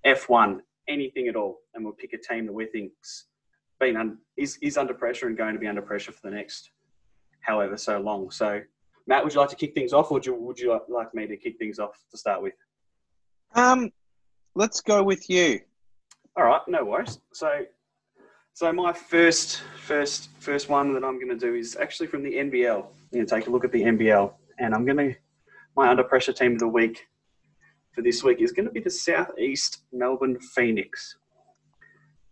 F1, 0.06 0.60
anything 0.88 1.28
at 1.28 1.36
all, 1.36 1.60
and 1.74 1.84
we'll 1.84 1.94
pick 1.94 2.14
a 2.14 2.18
team 2.18 2.46
that 2.46 2.54
we 2.54 2.66
think's 2.68 3.26
been 3.80 3.98
un- 3.98 4.18
is, 4.38 4.58
is 4.62 4.78
under 4.78 4.94
pressure 4.94 5.28
and 5.28 5.38
going 5.38 5.54
to 5.54 5.60
be 5.60 5.68
under 5.68 5.82
pressure 5.82 6.12
for 6.12 6.22
the 6.24 6.36
next 6.36 6.72
however 7.42 7.78
so 7.78 8.00
long. 8.00 8.32
So, 8.32 8.62
Matt, 9.08 9.24
would 9.24 9.34
you 9.34 9.40
like 9.40 9.50
to 9.50 9.56
kick 9.56 9.74
things 9.74 9.94
off, 9.94 10.12
or 10.12 10.16
would 10.16 10.26
you, 10.26 10.36
would 10.36 10.60
you 10.60 10.80
like 10.90 11.14
me 11.14 11.28
to 11.28 11.38
kick 11.38 11.58
things 11.58 11.80
off 11.80 12.00
to 12.12 12.18
start 12.18 12.42
with? 12.42 12.54
Um, 13.54 13.92
let's 14.56 14.82
go 14.82 15.04
with 15.04 15.30
you. 15.30 15.62
All 16.38 16.46
right, 16.46 16.62
no 16.68 16.84
worries. 16.84 17.20
So, 17.34 17.66
so 18.54 18.72
my 18.74 18.94
first, 18.94 19.62
first, 19.78 20.30
first 20.40 20.70
one 20.70 20.94
that 20.94 21.04
I'm 21.04 21.16
going 21.16 21.30
to 21.30 21.38
do 21.38 21.56
is 21.56 21.78
actually 21.80 22.08
from 22.08 22.24
the 22.24 22.34
NBL. 22.34 22.78
I'm 22.78 23.14
going 23.14 23.26
to 23.26 23.36
take 23.36 23.48
a 23.48 23.50
look 23.50 23.64
at 23.64 23.72
the 23.72 23.84
NBL, 23.84 24.34
and 24.60 24.74
I'm 24.74 24.86
going 24.86 24.98
to 24.98 25.16
my 25.76 25.90
under 25.90 26.04
pressure 26.04 26.34
team 26.34 26.54
of 26.54 26.60
the 26.60 26.68
week 26.68 27.06
for 27.96 28.02
this 28.02 28.24
week 28.24 28.42
is 28.42 28.52
going 28.52 28.66
to 28.66 28.72
be 28.72 28.82
the 28.82 28.90
Southeast 28.90 29.84
Melbourne 29.94 30.38
Phoenix. 30.40 31.16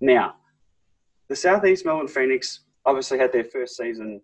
Now, 0.02 0.36
the 1.30 1.36
Southeast 1.36 1.86
Melbourne 1.86 2.10
Phoenix 2.10 2.60
obviously 2.86 3.18
had 3.18 3.32
their 3.32 3.46
first 3.46 3.78
season 3.78 4.22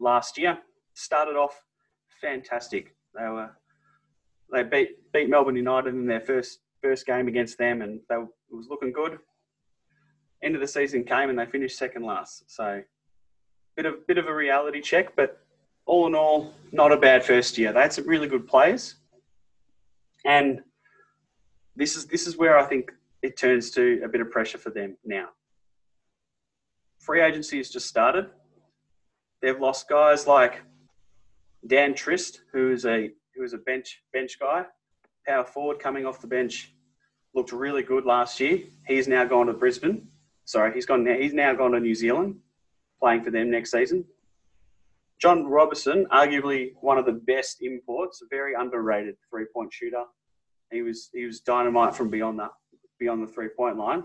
last 0.00 0.38
year. 0.38 0.58
Started 0.94 1.36
off 1.36 1.62
fantastic. 2.20 2.94
They 3.14 3.28
were 3.28 3.50
they 4.50 4.62
beat 4.62 5.12
beat 5.12 5.28
Melbourne 5.28 5.56
United 5.56 5.94
in 5.94 6.06
their 6.06 6.20
first 6.20 6.60
first 6.82 7.06
game 7.06 7.28
against 7.28 7.58
them, 7.58 7.82
and 7.82 8.00
they 8.08 8.16
it 8.16 8.56
was 8.56 8.68
looking 8.68 8.92
good. 8.92 9.18
End 10.42 10.54
of 10.54 10.60
the 10.60 10.66
season 10.66 11.04
came, 11.04 11.28
and 11.28 11.38
they 11.38 11.46
finished 11.46 11.78
second 11.78 12.02
last. 12.02 12.50
So, 12.50 12.82
bit 13.76 13.86
of 13.86 14.06
bit 14.06 14.18
of 14.18 14.26
a 14.26 14.34
reality 14.34 14.80
check, 14.80 15.14
but 15.14 15.38
all 15.86 16.06
in 16.06 16.14
all, 16.14 16.54
not 16.72 16.92
a 16.92 16.96
bad 16.96 17.24
first 17.24 17.58
year. 17.58 17.72
They 17.72 17.82
had 17.82 17.92
some 17.92 18.06
really 18.06 18.26
good 18.26 18.46
players, 18.46 18.96
and 20.24 20.62
this 21.76 21.96
is 21.96 22.06
this 22.06 22.26
is 22.26 22.36
where 22.36 22.58
I 22.58 22.64
think 22.64 22.92
it 23.22 23.36
turns 23.36 23.70
to 23.72 24.00
a 24.04 24.08
bit 24.08 24.20
of 24.20 24.30
pressure 24.30 24.58
for 24.58 24.70
them 24.70 24.96
now. 25.04 25.28
Free 26.98 27.20
agency 27.20 27.58
has 27.58 27.70
just 27.70 27.86
started. 27.86 28.26
They've 29.40 29.58
lost 29.58 29.88
guys 29.88 30.26
like 30.26 30.62
Dan 31.66 31.94
Trist, 31.94 32.42
who 32.52 32.72
is 32.72 32.84
a 32.84 33.10
who 33.34 33.42
is 33.42 33.52
a 33.52 33.58
bench 33.58 34.02
bench 34.12 34.38
guy, 34.38 34.64
power 35.26 35.44
forward 35.44 35.78
coming 35.78 36.06
off 36.06 36.20
the 36.20 36.26
bench, 36.26 36.74
looked 37.34 37.52
really 37.52 37.82
good 37.82 38.04
last 38.04 38.40
year. 38.40 38.60
He's 38.86 39.08
now 39.08 39.24
gone 39.24 39.46
to 39.46 39.52
Brisbane. 39.52 40.08
Sorry, 40.44 40.72
he's 40.72 40.86
gone. 40.86 41.06
He's 41.06 41.32
now 41.34 41.54
gone 41.54 41.72
to 41.72 41.80
New 41.80 41.94
Zealand, 41.94 42.36
playing 42.98 43.22
for 43.22 43.30
them 43.30 43.50
next 43.50 43.70
season. 43.70 44.04
John 45.20 45.46
Robertson, 45.46 46.06
arguably 46.10 46.72
one 46.80 46.96
of 46.96 47.04
the 47.04 47.12
best 47.12 47.58
imports, 47.60 48.22
a 48.22 48.26
very 48.30 48.54
underrated 48.54 49.16
three 49.28 49.44
point 49.54 49.72
shooter. 49.72 50.04
He 50.72 50.82
was 50.82 51.10
he 51.12 51.26
was 51.26 51.40
dynamite 51.40 51.94
from 51.94 52.08
beyond 52.10 52.38
that 52.38 52.50
beyond 52.98 53.22
the 53.22 53.32
three 53.32 53.48
point 53.48 53.76
line, 53.76 54.04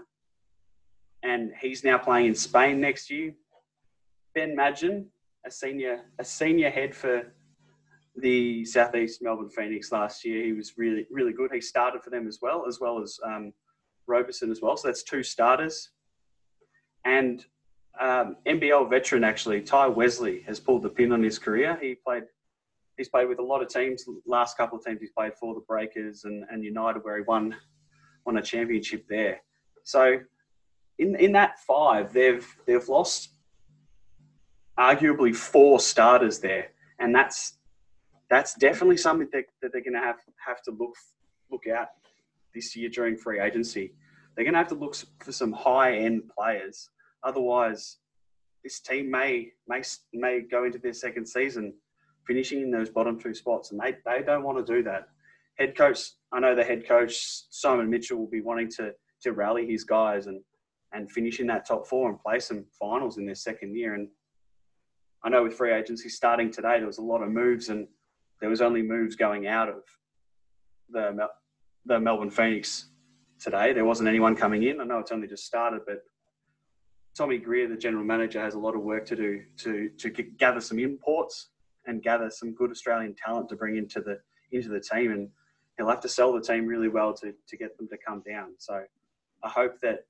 and 1.24 1.52
he's 1.62 1.84
now 1.84 1.98
playing 1.98 2.28
in 2.28 2.36
Spain 2.36 2.82
next 2.82 3.10
year. 3.10 3.34
Ben 4.34 4.56
Madgen, 4.56 5.06
a 5.46 5.52
senior 5.52 6.02
a 6.20 6.26
senior 6.26 6.70
head 6.70 6.94
for 6.94 7.32
the 8.18 8.66
Southeast 8.66 9.22
Melbourne 9.22 9.50
Phoenix 9.50 9.92
last 9.92 10.26
year. 10.26 10.44
He 10.44 10.54
was 10.54 10.78
really, 10.78 11.06
really 11.12 11.34
good. 11.34 11.52
He 11.54 11.62
started 11.62 12.02
for 12.02 12.10
them 12.10 12.28
as 12.28 12.40
well, 12.42 12.66
as 12.68 12.80
well 12.80 13.02
as 13.02 13.20
um, 13.26 13.54
Robertson 14.08 14.52
as 14.52 14.62
well. 14.62 14.78
So 14.78 14.88
that's 14.88 15.04
two 15.04 15.24
starters. 15.24 15.92
And 17.04 17.46
um, 18.00 18.38
NBL 18.46 18.90
veteran 18.90 19.24
actually, 19.24 19.62
Tai 19.62 19.88
Wesley 19.88 20.42
has 20.42 20.60
pulled 20.60 20.84
the 20.84 20.90
pin 20.90 21.12
on 21.12 21.24
his 21.24 21.40
career. 21.40 21.78
He 21.82 21.96
played, 21.96 22.24
he's 22.98 23.10
played 23.10 23.28
with 23.30 23.40
a 23.40 23.44
lot 23.44 23.62
of 23.62 23.70
teams. 23.70 24.06
Last 24.26 24.58
couple 24.58 24.78
of 24.78 24.86
teams 24.86 25.00
he's 25.00 25.12
played 25.12 25.34
for 25.40 25.54
the 25.54 25.62
Breakers 25.62 26.26
and, 26.26 26.46
and 26.50 26.64
United, 26.64 27.04
where 27.04 27.18
he 27.18 27.24
won 27.24 27.56
won 28.26 28.38
a 28.38 28.42
championship 28.42 29.06
there. 29.08 29.42
So 29.84 30.20
in 30.98 31.16
in 31.16 31.32
that 31.34 31.60
five, 31.60 32.14
they've 32.14 32.48
they've 32.66 32.88
lost 32.88 33.30
arguably 34.78 35.36
four 35.36 35.80
starters 35.80 36.40
there, 36.40 36.70
and 37.00 37.14
that's 37.14 37.58
that's 38.30 38.56
definitely 38.56 38.98
something 38.98 39.30
that, 39.32 39.46
that 39.62 39.72
they're 39.72 39.84
going 39.84 39.94
to 39.94 40.00
have 40.00 40.18
have 40.46 40.62
to 40.64 40.72
look 40.72 40.96
look 41.52 41.68
at 41.68 41.90
this 42.54 42.76
year 42.76 42.90
during 42.90 43.16
free 43.18 43.40
agency. 43.40 43.94
They're 44.36 44.46
going 44.46 44.54
to 44.54 44.60
have 44.60 44.70
to 44.70 44.76
look 44.76 44.96
for 45.24 45.32
some 45.32 45.54
high 45.54 45.98
end 45.98 46.24
players. 46.36 46.90
Otherwise, 47.26 47.98
this 48.64 48.80
team 48.80 49.12
may 49.12 49.52
may 49.68 49.82
may 50.14 50.42
go 50.42 50.64
into 50.64 50.78
their 50.78 50.94
second 50.94 51.26
season 51.26 51.74
finishing 52.26 52.62
in 52.62 52.72
those 52.72 52.90
bottom 52.90 53.20
two 53.20 53.34
spots, 53.34 53.72
and 53.72 53.80
they, 53.80 53.96
they 54.06 54.24
don't 54.24 54.44
want 54.44 54.58
to 54.66 54.74
do 54.74 54.84
that. 54.84 55.08
Head 55.58 55.78
coach, 55.78 56.00
I 56.32 56.40
know 56.40 56.56
the 56.56 56.64
head 56.64 56.88
coach 56.88 57.44
Simon 57.50 57.90
Mitchell 57.90 58.18
will 58.18 58.30
be 58.30 58.42
wanting 58.42 58.70
to 58.78 58.94
to 59.24 59.32
rally 59.32 59.66
his 59.66 59.84
guys 59.84 60.28
and 60.28 60.42
and 60.94 61.12
finish 61.12 61.40
in 61.40 61.48
that 61.48 61.68
top 61.68 61.88
four 61.88 62.10
and 62.10 62.20
play 62.20 62.40
some 62.40 62.66
finals 62.80 63.18
in 63.18 63.26
their 63.26 63.36
second 63.36 63.76
year. 63.76 63.96
And 63.96 64.08
I 65.24 65.30
know 65.30 65.44
with 65.44 65.56
free 65.56 65.74
agency 65.74 66.10
starting 66.10 66.52
today, 66.52 66.78
there 66.78 66.88
was 66.88 67.00
a 67.00 67.04
lot 67.04 67.22
of 67.22 67.30
moves 67.30 67.70
and 67.70 67.88
there 68.40 68.50
was 68.50 68.62
only 68.62 68.82
moves 68.82 69.16
going 69.16 69.48
out 69.48 69.70
of 69.70 69.84
the 70.90 71.28
the 71.86 72.00
Melbourne 72.00 72.30
Phoenix 72.30 72.90
today. 73.40 73.74
There 73.74 73.86
wasn't 73.86 74.10
anyone 74.10 74.36
coming 74.36 74.64
in. 74.64 74.82
I 74.82 74.84
know 74.86 75.00
it's 75.00 75.12
only 75.12 75.28
just 75.28 75.46
started, 75.46 75.82
but 75.86 76.04
Tommy 77.16 77.38
Greer, 77.38 77.68
the 77.68 77.78
general 77.78 78.04
manager, 78.04 78.42
has 78.42 78.56
a 78.56 78.60
lot 78.60 78.76
of 78.76 78.82
work 78.82 79.06
to 79.06 79.16
do 79.16 79.42
to 79.58 79.90
to 79.98 80.10
gather 80.10 80.62
some 80.62 80.80
imports 80.80 81.50
and 81.88 82.04
gather 82.04 82.30
some 82.30 82.54
good 82.54 82.72
Australian 82.72 83.16
talent 83.16 83.50
to 83.50 83.56
bring 83.56 83.78
into 83.78 84.02
the 84.02 84.20
into 84.52 84.70
the 84.70 84.80
team, 84.80 85.12
and 85.12 85.30
he'll 85.78 85.90
have 85.90 86.02
to 86.02 86.10
sell 86.10 86.34
the 86.34 86.42
team 86.42 86.66
really 86.66 86.90
well 86.90 87.14
to 87.14 87.34
to 87.48 87.58
get 87.58 87.78
them 87.78 87.88
to 87.88 87.98
come 87.98 88.22
down. 88.28 88.54
So 88.58 88.84
I 89.44 89.50
hope 89.50 89.80
that 89.82 90.06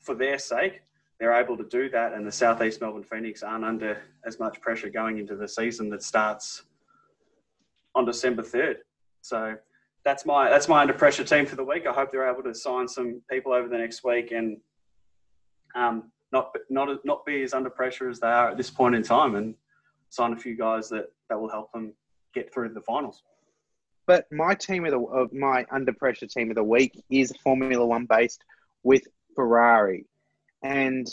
for 0.00 0.14
their 0.14 0.38
sake, 0.38 0.82
they're 1.18 1.34
able 1.34 1.56
to 1.56 1.64
do 1.64 1.88
that, 1.90 2.12
and 2.12 2.26
the 2.26 2.32
Southeast 2.32 2.80
Melbourne 2.80 3.04
Phoenix 3.04 3.42
aren't 3.42 3.64
under 3.64 4.02
as 4.26 4.38
much 4.38 4.60
pressure 4.60 4.90
going 4.90 5.18
into 5.18 5.36
the 5.36 5.48
season 5.48 5.88
that 5.90 6.02
starts 6.02 6.64
on 7.94 8.04
December 8.04 8.42
third. 8.42 8.78
So 9.22 9.54
that's 10.04 10.26
my 10.26 10.50
that's 10.50 10.68
my 10.68 10.82
under 10.82 10.94
pressure 10.94 11.24
team 11.24 11.46
for 11.46 11.56
the 11.56 11.64
week. 11.64 11.86
I 11.86 11.92
hope 11.92 12.10
they're 12.10 12.30
able 12.30 12.42
to 12.42 12.54
sign 12.54 12.86
some 12.86 13.22
people 13.30 13.52
over 13.52 13.68
the 13.68 13.78
next 13.78 14.04
week 14.04 14.32
and 14.32 14.58
um, 15.74 16.10
not 16.32 16.54
not 16.68 17.04
not 17.04 17.24
be 17.26 17.42
as 17.42 17.54
under 17.54 17.70
pressure 17.70 18.08
as 18.08 18.20
they 18.20 18.28
are 18.28 18.50
at 18.50 18.56
this 18.56 18.70
point 18.70 18.94
in 18.94 19.02
time, 19.02 19.34
and 19.34 19.54
sign 20.08 20.32
a 20.32 20.36
few 20.36 20.56
guys 20.56 20.88
that 20.90 21.12
that 21.28 21.40
will 21.40 21.50
help 21.50 21.72
them 21.72 21.92
get 22.34 22.52
through 22.52 22.70
the 22.70 22.80
finals. 22.80 23.22
But 24.06 24.26
my 24.32 24.54
team 24.54 24.84
of 24.84 24.92
the 24.92 25.00
of 25.00 25.32
my 25.32 25.66
under 25.70 25.92
pressure 25.92 26.26
team 26.26 26.50
of 26.50 26.56
the 26.56 26.64
week 26.64 27.02
is 27.10 27.32
Formula 27.42 27.84
One 27.84 28.06
based 28.06 28.42
with 28.82 29.02
Ferrari, 29.34 30.06
and 30.62 31.06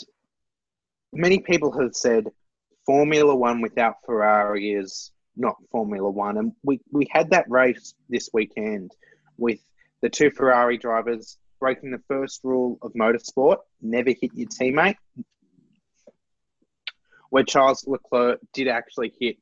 many 1.12 1.38
people 1.38 1.72
have 1.80 1.94
said 1.94 2.26
Formula 2.86 3.34
One 3.34 3.60
without 3.60 3.96
Ferrari 4.04 4.72
is 4.72 5.12
not 5.36 5.56
Formula 5.70 6.10
One. 6.10 6.38
And 6.38 6.52
we, 6.62 6.80
we 6.90 7.06
had 7.10 7.30
that 7.30 7.50
race 7.50 7.94
this 8.08 8.30
weekend 8.32 8.92
with 9.36 9.60
the 10.00 10.08
two 10.08 10.30
Ferrari 10.30 10.78
drivers 10.78 11.38
breaking 11.58 11.90
the 11.90 12.02
first 12.08 12.40
rule 12.44 12.78
of 12.82 12.92
motorsport 12.92 13.58
never 13.80 14.10
hit 14.10 14.30
your 14.34 14.48
teammate, 14.48 14.96
where 17.30 17.44
Charles 17.44 17.86
Leclerc 17.86 18.40
did 18.52 18.68
actually 18.68 19.12
hit 19.20 19.36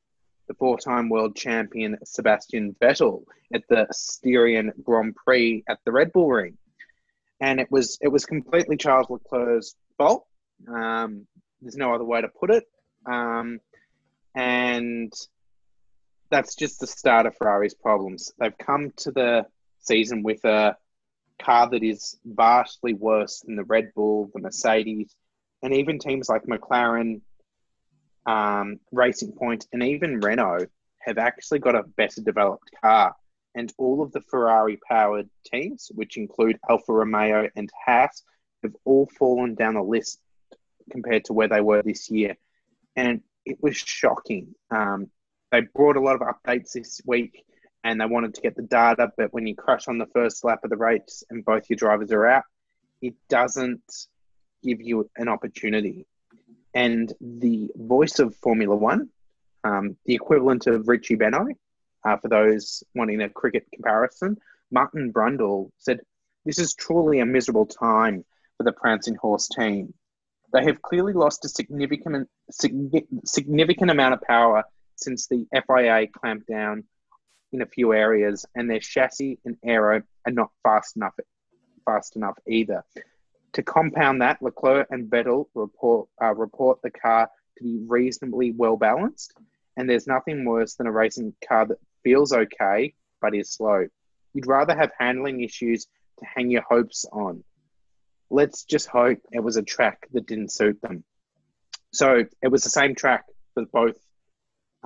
the 0.48 0.54
four 0.54 0.78
time 0.78 1.08
world 1.08 1.36
champion 1.36 1.98
Sebastian 2.04 2.74
Vettel 2.80 3.24
at 3.52 3.62
the 3.68 3.86
Styrian 3.92 4.72
Grand 4.82 5.14
Prix 5.16 5.64
at 5.68 5.78
the 5.84 5.92
Red 5.92 6.12
Bull 6.12 6.30
Ring. 6.30 6.56
And 7.40 7.60
it 7.60 7.70
was 7.70 7.98
it 8.00 8.08
was 8.08 8.24
completely 8.24 8.76
Charles 8.76 9.10
Leclerc's 9.10 9.74
fault. 9.98 10.26
Um, 10.66 11.26
there's 11.60 11.76
no 11.76 11.94
other 11.94 12.04
way 12.04 12.20
to 12.20 12.28
put 12.28 12.50
it. 12.50 12.64
Um, 13.04 13.60
and 14.34 15.12
that's 16.30 16.54
just 16.54 16.80
the 16.80 16.86
start 16.86 17.26
of 17.26 17.36
Ferrari's 17.36 17.74
problems. 17.74 18.32
They've 18.38 18.56
come 18.56 18.92
to 18.98 19.10
the 19.10 19.46
season 19.80 20.22
with 20.22 20.44
a 20.44 20.76
car 21.40 21.68
that 21.70 21.82
is 21.82 22.16
vastly 22.24 22.94
worse 22.94 23.40
than 23.40 23.56
the 23.56 23.64
Red 23.64 23.92
Bull, 23.94 24.30
the 24.34 24.40
Mercedes, 24.40 25.14
and 25.62 25.74
even 25.74 25.98
teams 25.98 26.28
like 26.28 26.44
McLaren, 26.44 27.20
um, 28.26 28.80
Racing 28.92 29.32
Point, 29.32 29.66
and 29.72 29.82
even 29.82 30.20
Renault 30.20 30.66
have 31.00 31.18
actually 31.18 31.60
got 31.60 31.76
a 31.76 31.82
better 31.82 32.20
developed 32.20 32.70
car. 32.82 33.14
And 33.54 33.72
all 33.78 34.02
of 34.02 34.12
the 34.12 34.20
Ferrari 34.20 34.78
powered 34.86 35.30
teams, 35.50 35.90
which 35.94 36.18
include 36.18 36.58
Alfa 36.68 36.92
Romeo 36.92 37.48
and 37.56 37.70
Haas, 37.86 38.22
have 38.62 38.74
all 38.84 39.08
fallen 39.18 39.54
down 39.54 39.74
the 39.74 39.82
list 39.82 40.20
compared 40.90 41.24
to 41.26 41.32
where 41.32 41.48
they 41.48 41.60
were 41.60 41.82
this 41.82 42.10
year. 42.10 42.36
And 42.96 43.22
it 43.46 43.58
was 43.62 43.76
shocking. 43.76 44.54
Um, 44.70 45.10
they 45.52 45.60
brought 45.60 45.96
a 45.96 46.00
lot 46.00 46.20
of 46.20 46.22
updates 46.22 46.72
this 46.72 47.00
week 47.06 47.44
and 47.86 48.00
they 48.00 48.04
wanted 48.04 48.34
to 48.34 48.40
get 48.40 48.56
the 48.56 48.62
data, 48.62 49.12
but 49.16 49.32
when 49.32 49.46
you 49.46 49.54
crash 49.54 49.86
on 49.86 49.96
the 49.96 50.06
first 50.06 50.44
lap 50.44 50.64
of 50.64 50.70
the 50.70 50.76
race 50.76 51.22
and 51.30 51.44
both 51.44 51.70
your 51.70 51.76
drivers 51.76 52.10
are 52.10 52.26
out, 52.26 52.42
it 53.00 53.14
doesn't 53.28 54.08
give 54.64 54.80
you 54.80 55.08
an 55.16 55.28
opportunity. 55.28 56.04
And 56.74 57.12
the 57.20 57.70
voice 57.76 58.18
of 58.18 58.34
Formula 58.34 58.74
One, 58.74 59.10
um, 59.62 59.96
the 60.04 60.16
equivalent 60.16 60.66
of 60.66 60.88
Richie 60.88 61.14
Benaud, 61.14 61.54
uh, 62.04 62.16
for 62.16 62.26
those 62.26 62.82
wanting 62.96 63.22
a 63.22 63.28
cricket 63.28 63.68
comparison, 63.72 64.36
Martin 64.72 65.12
Brundle 65.12 65.70
said, 65.78 66.00
This 66.44 66.58
is 66.58 66.74
truly 66.74 67.20
a 67.20 67.26
miserable 67.26 67.66
time 67.66 68.24
for 68.56 68.64
the 68.64 68.72
Prancing 68.72 69.14
Horse 69.14 69.46
team. 69.46 69.94
They 70.52 70.64
have 70.64 70.82
clearly 70.82 71.12
lost 71.12 71.44
a 71.44 71.48
significant, 71.48 72.28
significant 72.50 73.90
amount 73.92 74.14
of 74.14 74.22
power 74.22 74.64
since 74.96 75.28
the 75.28 75.46
FIA 75.52 76.08
clamped 76.08 76.48
down 76.48 76.82
in 77.52 77.62
a 77.62 77.66
few 77.66 77.92
areas, 77.92 78.44
and 78.54 78.68
their 78.68 78.80
chassis 78.80 79.38
and 79.44 79.56
aero 79.64 80.02
are 80.26 80.32
not 80.32 80.50
fast 80.62 80.96
enough 80.96 81.14
fast 81.84 82.16
enough 82.16 82.36
either. 82.48 82.84
To 83.54 83.62
compound 83.62 84.20
that, 84.20 84.42
Leclerc 84.42 84.88
and 84.90 85.10
Vettel 85.10 85.46
report 85.54 86.08
uh, 86.22 86.34
report 86.34 86.80
the 86.82 86.90
car 86.90 87.30
to 87.58 87.64
be 87.64 87.78
reasonably 87.86 88.52
well 88.52 88.76
balanced, 88.76 89.32
and 89.76 89.88
there's 89.88 90.06
nothing 90.06 90.44
worse 90.44 90.74
than 90.74 90.86
a 90.86 90.92
racing 90.92 91.34
car 91.46 91.66
that 91.66 91.78
feels 92.02 92.32
okay 92.32 92.94
but 93.20 93.34
is 93.34 93.50
slow. 93.50 93.86
You'd 94.34 94.46
rather 94.46 94.76
have 94.76 94.90
handling 94.98 95.42
issues 95.42 95.86
to 96.18 96.26
hang 96.26 96.50
your 96.50 96.64
hopes 96.68 97.06
on. 97.12 97.42
Let's 98.30 98.64
just 98.64 98.88
hope 98.88 99.18
it 99.32 99.40
was 99.42 99.56
a 99.56 99.62
track 99.62 100.06
that 100.12 100.26
didn't 100.26 100.52
suit 100.52 100.80
them. 100.82 101.04
So 101.92 102.24
it 102.42 102.48
was 102.48 102.62
the 102.62 102.70
same 102.70 102.94
track 102.94 103.24
for 103.54 103.64
both 103.72 103.96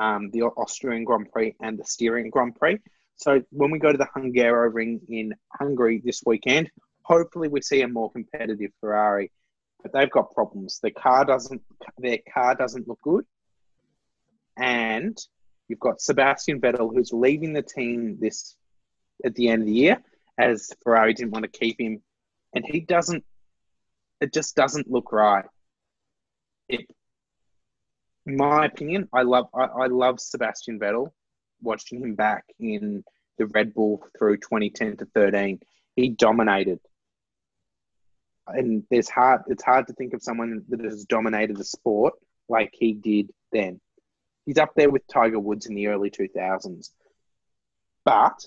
um, 0.01 0.31
the 0.31 0.43
Austrian 0.43 1.05
Grand 1.05 1.31
Prix 1.31 1.55
and 1.61 1.79
the 1.79 1.85
Styrian 1.85 2.31
Grand 2.31 2.57
Prix. 2.57 2.79
So 3.17 3.43
when 3.51 3.71
we 3.71 3.79
go 3.79 3.93
to 3.93 3.99
the 3.99 4.09
Hungaroring 4.17 5.01
in 5.09 5.35
Hungary 5.53 6.01
this 6.03 6.23
weekend, 6.25 6.71
hopefully 7.03 7.49
we 7.49 7.61
see 7.61 7.83
a 7.83 7.89
more 7.89 8.11
competitive 8.11 8.71
Ferrari. 8.81 9.31
But 9.83 9.93
they've 9.93 10.11
got 10.11 10.35
problems. 10.35 10.81
The 10.83 10.91
car 10.91 11.25
doesn't. 11.25 11.63
Their 11.99 12.19
car 12.33 12.55
doesn't 12.55 12.87
look 12.87 13.01
good, 13.03 13.25
and 14.59 15.17
you've 15.69 15.81
got 15.81 16.03
Sebastian 16.03 16.61
Vettel 16.61 16.95
who's 16.95 17.13
leaving 17.15 17.55
the 17.55 17.63
team 17.63 18.19
this 18.21 18.57
at 19.25 19.35
the 19.35 19.49
end 19.49 19.63
of 19.63 19.69
the 19.69 19.75
year 19.75 20.03
as 20.39 20.71
Ferrari 20.83 21.15
didn't 21.15 21.33
want 21.33 21.45
to 21.45 21.59
keep 21.59 21.81
him, 21.81 22.03
and 22.55 22.65
he 22.67 22.81
doesn't. 22.81 23.25
It 24.21 24.35
just 24.35 24.55
doesn't 24.55 24.91
look 24.91 25.13
right. 25.13 25.47
It, 26.69 26.87
my 28.37 28.67
opinion, 28.67 29.09
I 29.13 29.23
love 29.23 29.47
I, 29.55 29.65
I 29.65 29.87
love 29.87 30.21
Sebastian 30.21 30.79
Vettel. 30.79 31.13
Watching 31.63 32.01
him 32.01 32.15
back 32.15 32.45
in 32.59 33.05
the 33.37 33.47
Red 33.47 33.75
Bull 33.75 34.03
through 34.19 34.39
2010 34.39 34.97
to 34.99 35.07
13, 35.15 35.61
he 35.97 36.09
dominated. 36.09 36.81
And 38.47 38.85
there's 38.91 39.09
hard 39.09 39.43
it's 39.49 39.63
hard 39.63 39.87
to 39.89 39.93
think 39.93 40.15
of 40.15 40.23
someone 40.23 40.65
that 40.69 40.81
has 40.81 41.05
dominated 41.05 41.57
the 41.57 41.65
sport 41.65 42.15
like 42.49 42.71
he 42.73 42.95
did 42.95 43.31
then. 43.53 43.81
He's 44.47 44.59
up 44.59 44.73
there 44.75 44.91
with 44.91 45.07
Tiger 45.07 45.39
Woods 45.39 45.67
in 45.67 45.75
the 45.75 45.89
early 45.89 46.11
2000s. 46.11 46.91
But 48.05 48.47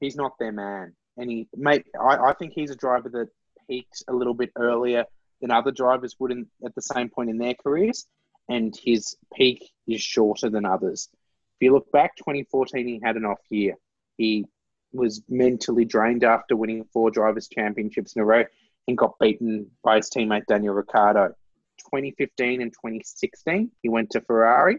he's 0.00 0.16
not 0.16 0.38
their 0.38 0.52
man. 0.52 0.94
And 1.16 1.30
he, 1.30 1.48
mate, 1.54 1.86
I, 2.00 2.16
I 2.16 2.34
think 2.34 2.52
he's 2.54 2.70
a 2.70 2.76
driver 2.76 3.08
that 3.08 3.28
peaks 3.68 4.02
a 4.08 4.12
little 4.12 4.34
bit 4.34 4.52
earlier 4.56 5.04
than 5.40 5.50
other 5.50 5.70
drivers 5.70 6.16
would 6.18 6.30
in, 6.30 6.46
at 6.64 6.74
the 6.74 6.82
same 6.82 7.08
point 7.08 7.30
in 7.30 7.38
their 7.38 7.54
careers. 7.54 8.06
And 8.48 8.76
his 8.76 9.16
peak 9.34 9.70
is 9.86 10.00
shorter 10.00 10.48
than 10.48 10.64
others. 10.64 11.08
If 11.12 11.64
you 11.64 11.72
look 11.72 11.90
back, 11.90 12.16
2014, 12.16 12.86
he 12.86 13.00
had 13.02 13.16
an 13.16 13.24
off 13.24 13.40
year. 13.50 13.74
He 14.18 14.46
was 14.92 15.22
mentally 15.28 15.84
drained 15.84 16.24
after 16.24 16.56
winning 16.56 16.84
four 16.92 17.10
drivers' 17.10 17.48
championships 17.48 18.14
in 18.14 18.22
a 18.22 18.24
row 18.24 18.44
and 18.88 18.96
got 18.96 19.18
beaten 19.18 19.70
by 19.82 19.96
his 19.96 20.10
teammate 20.10 20.46
Daniel 20.46 20.74
Ricciardo. 20.74 21.34
2015 21.78 22.62
and 22.62 22.72
2016, 22.72 23.70
he 23.82 23.88
went 23.88 24.10
to 24.10 24.20
Ferrari 24.20 24.78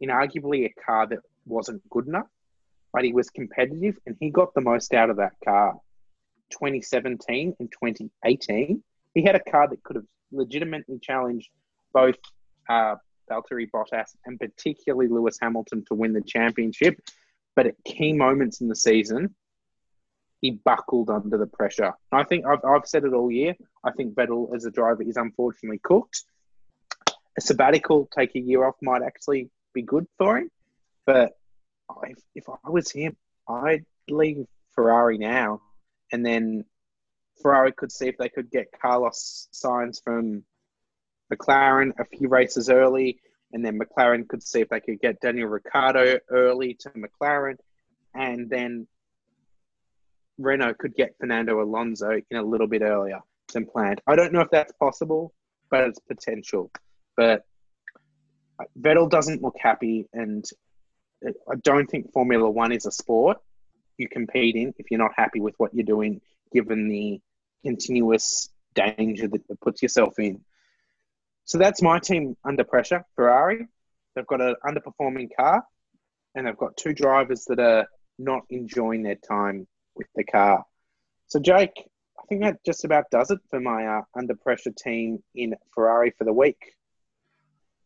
in 0.00 0.08
arguably 0.08 0.64
a 0.64 0.80
car 0.80 1.06
that 1.06 1.20
wasn't 1.46 1.88
good 1.90 2.06
enough 2.06 2.26
but 2.92 3.04
he 3.04 3.12
was 3.12 3.30
competitive 3.30 3.96
and 4.06 4.16
he 4.20 4.30
got 4.30 4.52
the 4.54 4.60
most 4.60 4.94
out 4.94 5.10
of 5.10 5.16
that 5.16 5.32
car. 5.44 5.74
2017 6.50 7.54
and 7.58 7.70
2018, 7.70 8.82
he 9.14 9.22
had 9.22 9.36
a 9.36 9.50
car 9.50 9.68
that 9.68 9.82
could 9.82 9.96
have 9.96 10.06
legitimately 10.32 10.98
challenged 11.00 11.48
both 11.92 12.16
uh, 12.68 12.96
Valtteri 13.30 13.70
Bottas 13.70 14.16
and 14.26 14.38
particularly 14.38 15.08
Lewis 15.08 15.38
Hamilton 15.40 15.84
to 15.88 15.94
win 15.94 16.12
the 16.12 16.20
championship. 16.20 17.00
But 17.56 17.66
at 17.66 17.84
key 17.84 18.12
moments 18.12 18.60
in 18.60 18.68
the 18.68 18.76
season, 18.76 19.34
he 20.40 20.52
buckled 20.52 21.10
under 21.10 21.36
the 21.36 21.46
pressure. 21.46 21.92
I 22.12 22.24
think 22.24 22.46
I've, 22.46 22.64
I've 22.64 22.86
said 22.86 23.04
it 23.04 23.12
all 23.12 23.30
year. 23.30 23.54
I 23.84 23.92
think 23.92 24.14
Vettel 24.14 24.54
as 24.54 24.64
a 24.64 24.70
driver 24.70 25.02
is 25.02 25.16
unfortunately 25.16 25.80
cooked. 25.82 26.24
A 27.36 27.40
sabbatical, 27.40 28.08
take 28.16 28.34
a 28.34 28.40
year 28.40 28.64
off, 28.64 28.76
might 28.82 29.02
actually 29.02 29.50
be 29.74 29.82
good 29.82 30.06
for 30.18 30.38
him. 30.38 30.50
But 31.06 31.36
if, 32.04 32.18
if 32.34 32.44
I 32.48 32.70
was 32.70 32.90
him, 32.90 33.16
I'd 33.48 33.84
leave 34.08 34.46
Ferrari 34.74 35.18
now, 35.18 35.60
and 36.12 36.24
then 36.24 36.64
Ferrari 37.42 37.72
could 37.72 37.92
see 37.92 38.06
if 38.06 38.16
they 38.16 38.28
could 38.28 38.50
get 38.50 38.68
Carlos 38.80 39.48
Sainz 39.52 40.02
from 40.02 40.44
McLaren 41.32 41.92
a 41.98 42.04
few 42.04 42.28
races 42.28 42.68
early, 42.68 43.20
and 43.52 43.64
then 43.64 43.78
McLaren 43.78 44.28
could 44.28 44.42
see 44.42 44.60
if 44.60 44.68
they 44.68 44.80
could 44.80 45.00
get 45.00 45.20
Daniel 45.20 45.48
Ricciardo 45.48 46.18
early 46.30 46.74
to 46.80 46.90
McLaren, 46.90 47.56
and 48.14 48.48
then 48.48 48.86
Renault 50.38 50.74
could 50.78 50.94
get 50.94 51.16
Fernando 51.20 51.62
Alonso 51.62 52.20
in 52.30 52.36
a 52.36 52.42
little 52.42 52.66
bit 52.66 52.82
earlier 52.82 53.20
than 53.52 53.66
planned. 53.66 54.00
I 54.06 54.16
don't 54.16 54.32
know 54.32 54.40
if 54.40 54.50
that's 54.50 54.72
possible, 54.72 55.32
but 55.70 55.84
it's 55.84 56.00
potential. 56.00 56.70
But 57.16 57.44
Vettel 58.78 59.10
doesn't 59.10 59.42
look 59.42 59.56
happy, 59.60 60.06
and 60.12 60.44
I 61.24 61.56
don't 61.62 61.86
think 61.86 62.12
Formula 62.12 62.48
One 62.50 62.72
is 62.72 62.86
a 62.86 62.92
sport 62.92 63.38
you 63.98 64.08
compete 64.08 64.56
in 64.56 64.72
if 64.78 64.90
you're 64.90 64.98
not 64.98 65.12
happy 65.14 65.40
with 65.40 65.54
what 65.58 65.74
you're 65.74 65.84
doing, 65.84 66.20
given 66.52 66.88
the 66.88 67.20
continuous 67.62 68.48
danger 68.74 69.28
that 69.28 69.42
it 69.48 69.60
puts 69.60 69.82
yourself 69.82 70.18
in. 70.18 70.40
So 71.50 71.58
that's 71.58 71.82
my 71.82 71.98
team 71.98 72.36
under 72.44 72.62
pressure. 72.62 73.04
Ferrari, 73.16 73.66
they've 74.14 74.26
got 74.28 74.40
an 74.40 74.54
underperforming 74.64 75.30
car, 75.36 75.64
and 76.36 76.46
they've 76.46 76.56
got 76.56 76.76
two 76.76 76.92
drivers 76.92 77.44
that 77.46 77.58
are 77.58 77.88
not 78.20 78.42
enjoying 78.50 79.02
their 79.02 79.16
time 79.16 79.66
with 79.96 80.06
the 80.14 80.22
car. 80.22 80.64
So 81.26 81.40
Jake, 81.40 81.72
I 82.16 82.22
think 82.28 82.42
that 82.42 82.64
just 82.64 82.84
about 82.84 83.10
does 83.10 83.32
it 83.32 83.40
for 83.50 83.58
my 83.58 83.84
uh, 83.84 84.02
under 84.16 84.36
pressure 84.36 84.70
team 84.70 85.24
in 85.34 85.56
Ferrari 85.74 86.12
for 86.16 86.22
the 86.22 86.32
week. 86.32 86.76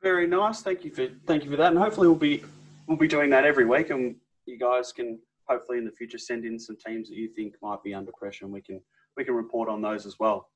Very 0.03 0.27
nice. 0.27 0.61
Thank 0.61 0.85
you 0.85 0.91
for 0.91 1.09
thank 1.25 1.45
you 1.45 1.51
for 1.51 1.57
that, 1.57 1.69
and 1.69 1.79
hopefully 1.79 2.07
we'll 2.07 2.17
be 2.17 2.45
we'll 2.87 2.99
be 2.99 3.09
doing 3.09 3.31
that 3.31 3.47
every 3.47 3.65
week, 3.65 3.89
and 3.89 4.17
you 4.45 4.59
guys 4.59 4.93
can 4.93 5.19
hopefully 5.49 5.79
in 5.79 5.87
the 5.87 5.93
future 5.93 6.19
send 6.19 6.45
in 6.45 6.59
some 6.59 6.77
teams 6.87 7.09
that 7.09 7.17
you 7.17 7.29
think 7.29 7.55
might 7.63 7.83
be 7.83 7.95
under 7.95 8.13
pressure, 8.13 8.45
and 8.45 8.53
we 8.53 8.61
can 8.61 8.83
we 9.17 9.25
can 9.25 9.33
report 9.33 9.71
on 9.71 9.81
those 9.81 10.05
as 10.05 10.19
well. 10.19 10.51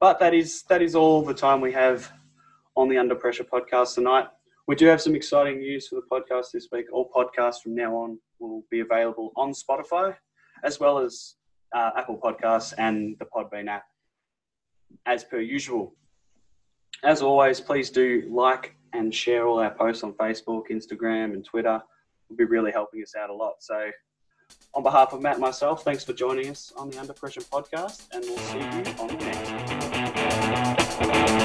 But 0.00 0.18
that 0.20 0.34
is 0.34 0.64
that 0.64 0.82
is 0.82 0.94
all 0.94 1.22
the 1.22 1.32
time 1.32 1.62
we 1.62 1.72
have 1.72 2.12
on 2.76 2.88
the 2.88 2.98
Under 2.98 3.14
Pressure 3.14 3.44
podcast 3.44 3.94
tonight. 3.94 4.26
We 4.68 4.76
do 4.76 4.86
have 4.86 5.00
some 5.00 5.14
exciting 5.14 5.58
news 5.58 5.88
for 5.88 5.96
the 5.96 6.02
podcast 6.10 6.52
this 6.52 6.68
week. 6.72 6.86
All 6.92 7.10
podcasts 7.10 7.62
from 7.62 7.74
now 7.74 7.94
on 7.96 8.18
will 8.38 8.64
be 8.70 8.80
available 8.80 9.32
on 9.36 9.52
Spotify, 9.52 10.14
as 10.64 10.78
well 10.78 10.98
as 10.98 11.34
uh, 11.74 11.90
Apple 11.96 12.18
Podcasts 12.22 12.72
and 12.78 13.16
the 13.18 13.24
Podbean 13.24 13.68
app, 13.68 13.84
as 15.06 15.24
per 15.24 15.40
usual. 15.40 15.94
As 17.02 17.22
always, 17.22 17.60
please 17.60 17.90
do 17.90 18.28
like, 18.30 18.76
and 18.92 19.12
share 19.12 19.46
all 19.46 19.58
our 19.58 19.74
posts 19.74 20.04
on 20.04 20.12
Facebook, 20.12 20.70
Instagram, 20.70 21.32
and 21.32 21.44
Twitter. 21.44 21.76
It 21.76 21.82
will 22.30 22.36
be 22.36 22.44
really 22.44 22.70
helping 22.70 23.02
us 23.02 23.14
out 23.16 23.30
a 23.30 23.34
lot. 23.34 23.54
So, 23.60 23.90
on 24.74 24.82
behalf 24.82 25.12
of 25.12 25.20
Matt 25.22 25.34
and 25.34 25.40
myself, 25.40 25.82
thanks 25.82 26.04
for 26.04 26.12
joining 26.12 26.50
us 26.50 26.72
on 26.76 26.90
the 26.90 26.98
Under 26.98 27.14
Pressure 27.14 27.40
podcast, 27.40 28.06
and 28.12 28.24
we'll 28.24 28.38
see 28.38 28.58
you 28.58 28.64
on 29.00 29.08
the 29.08 29.16
next. 31.08 31.41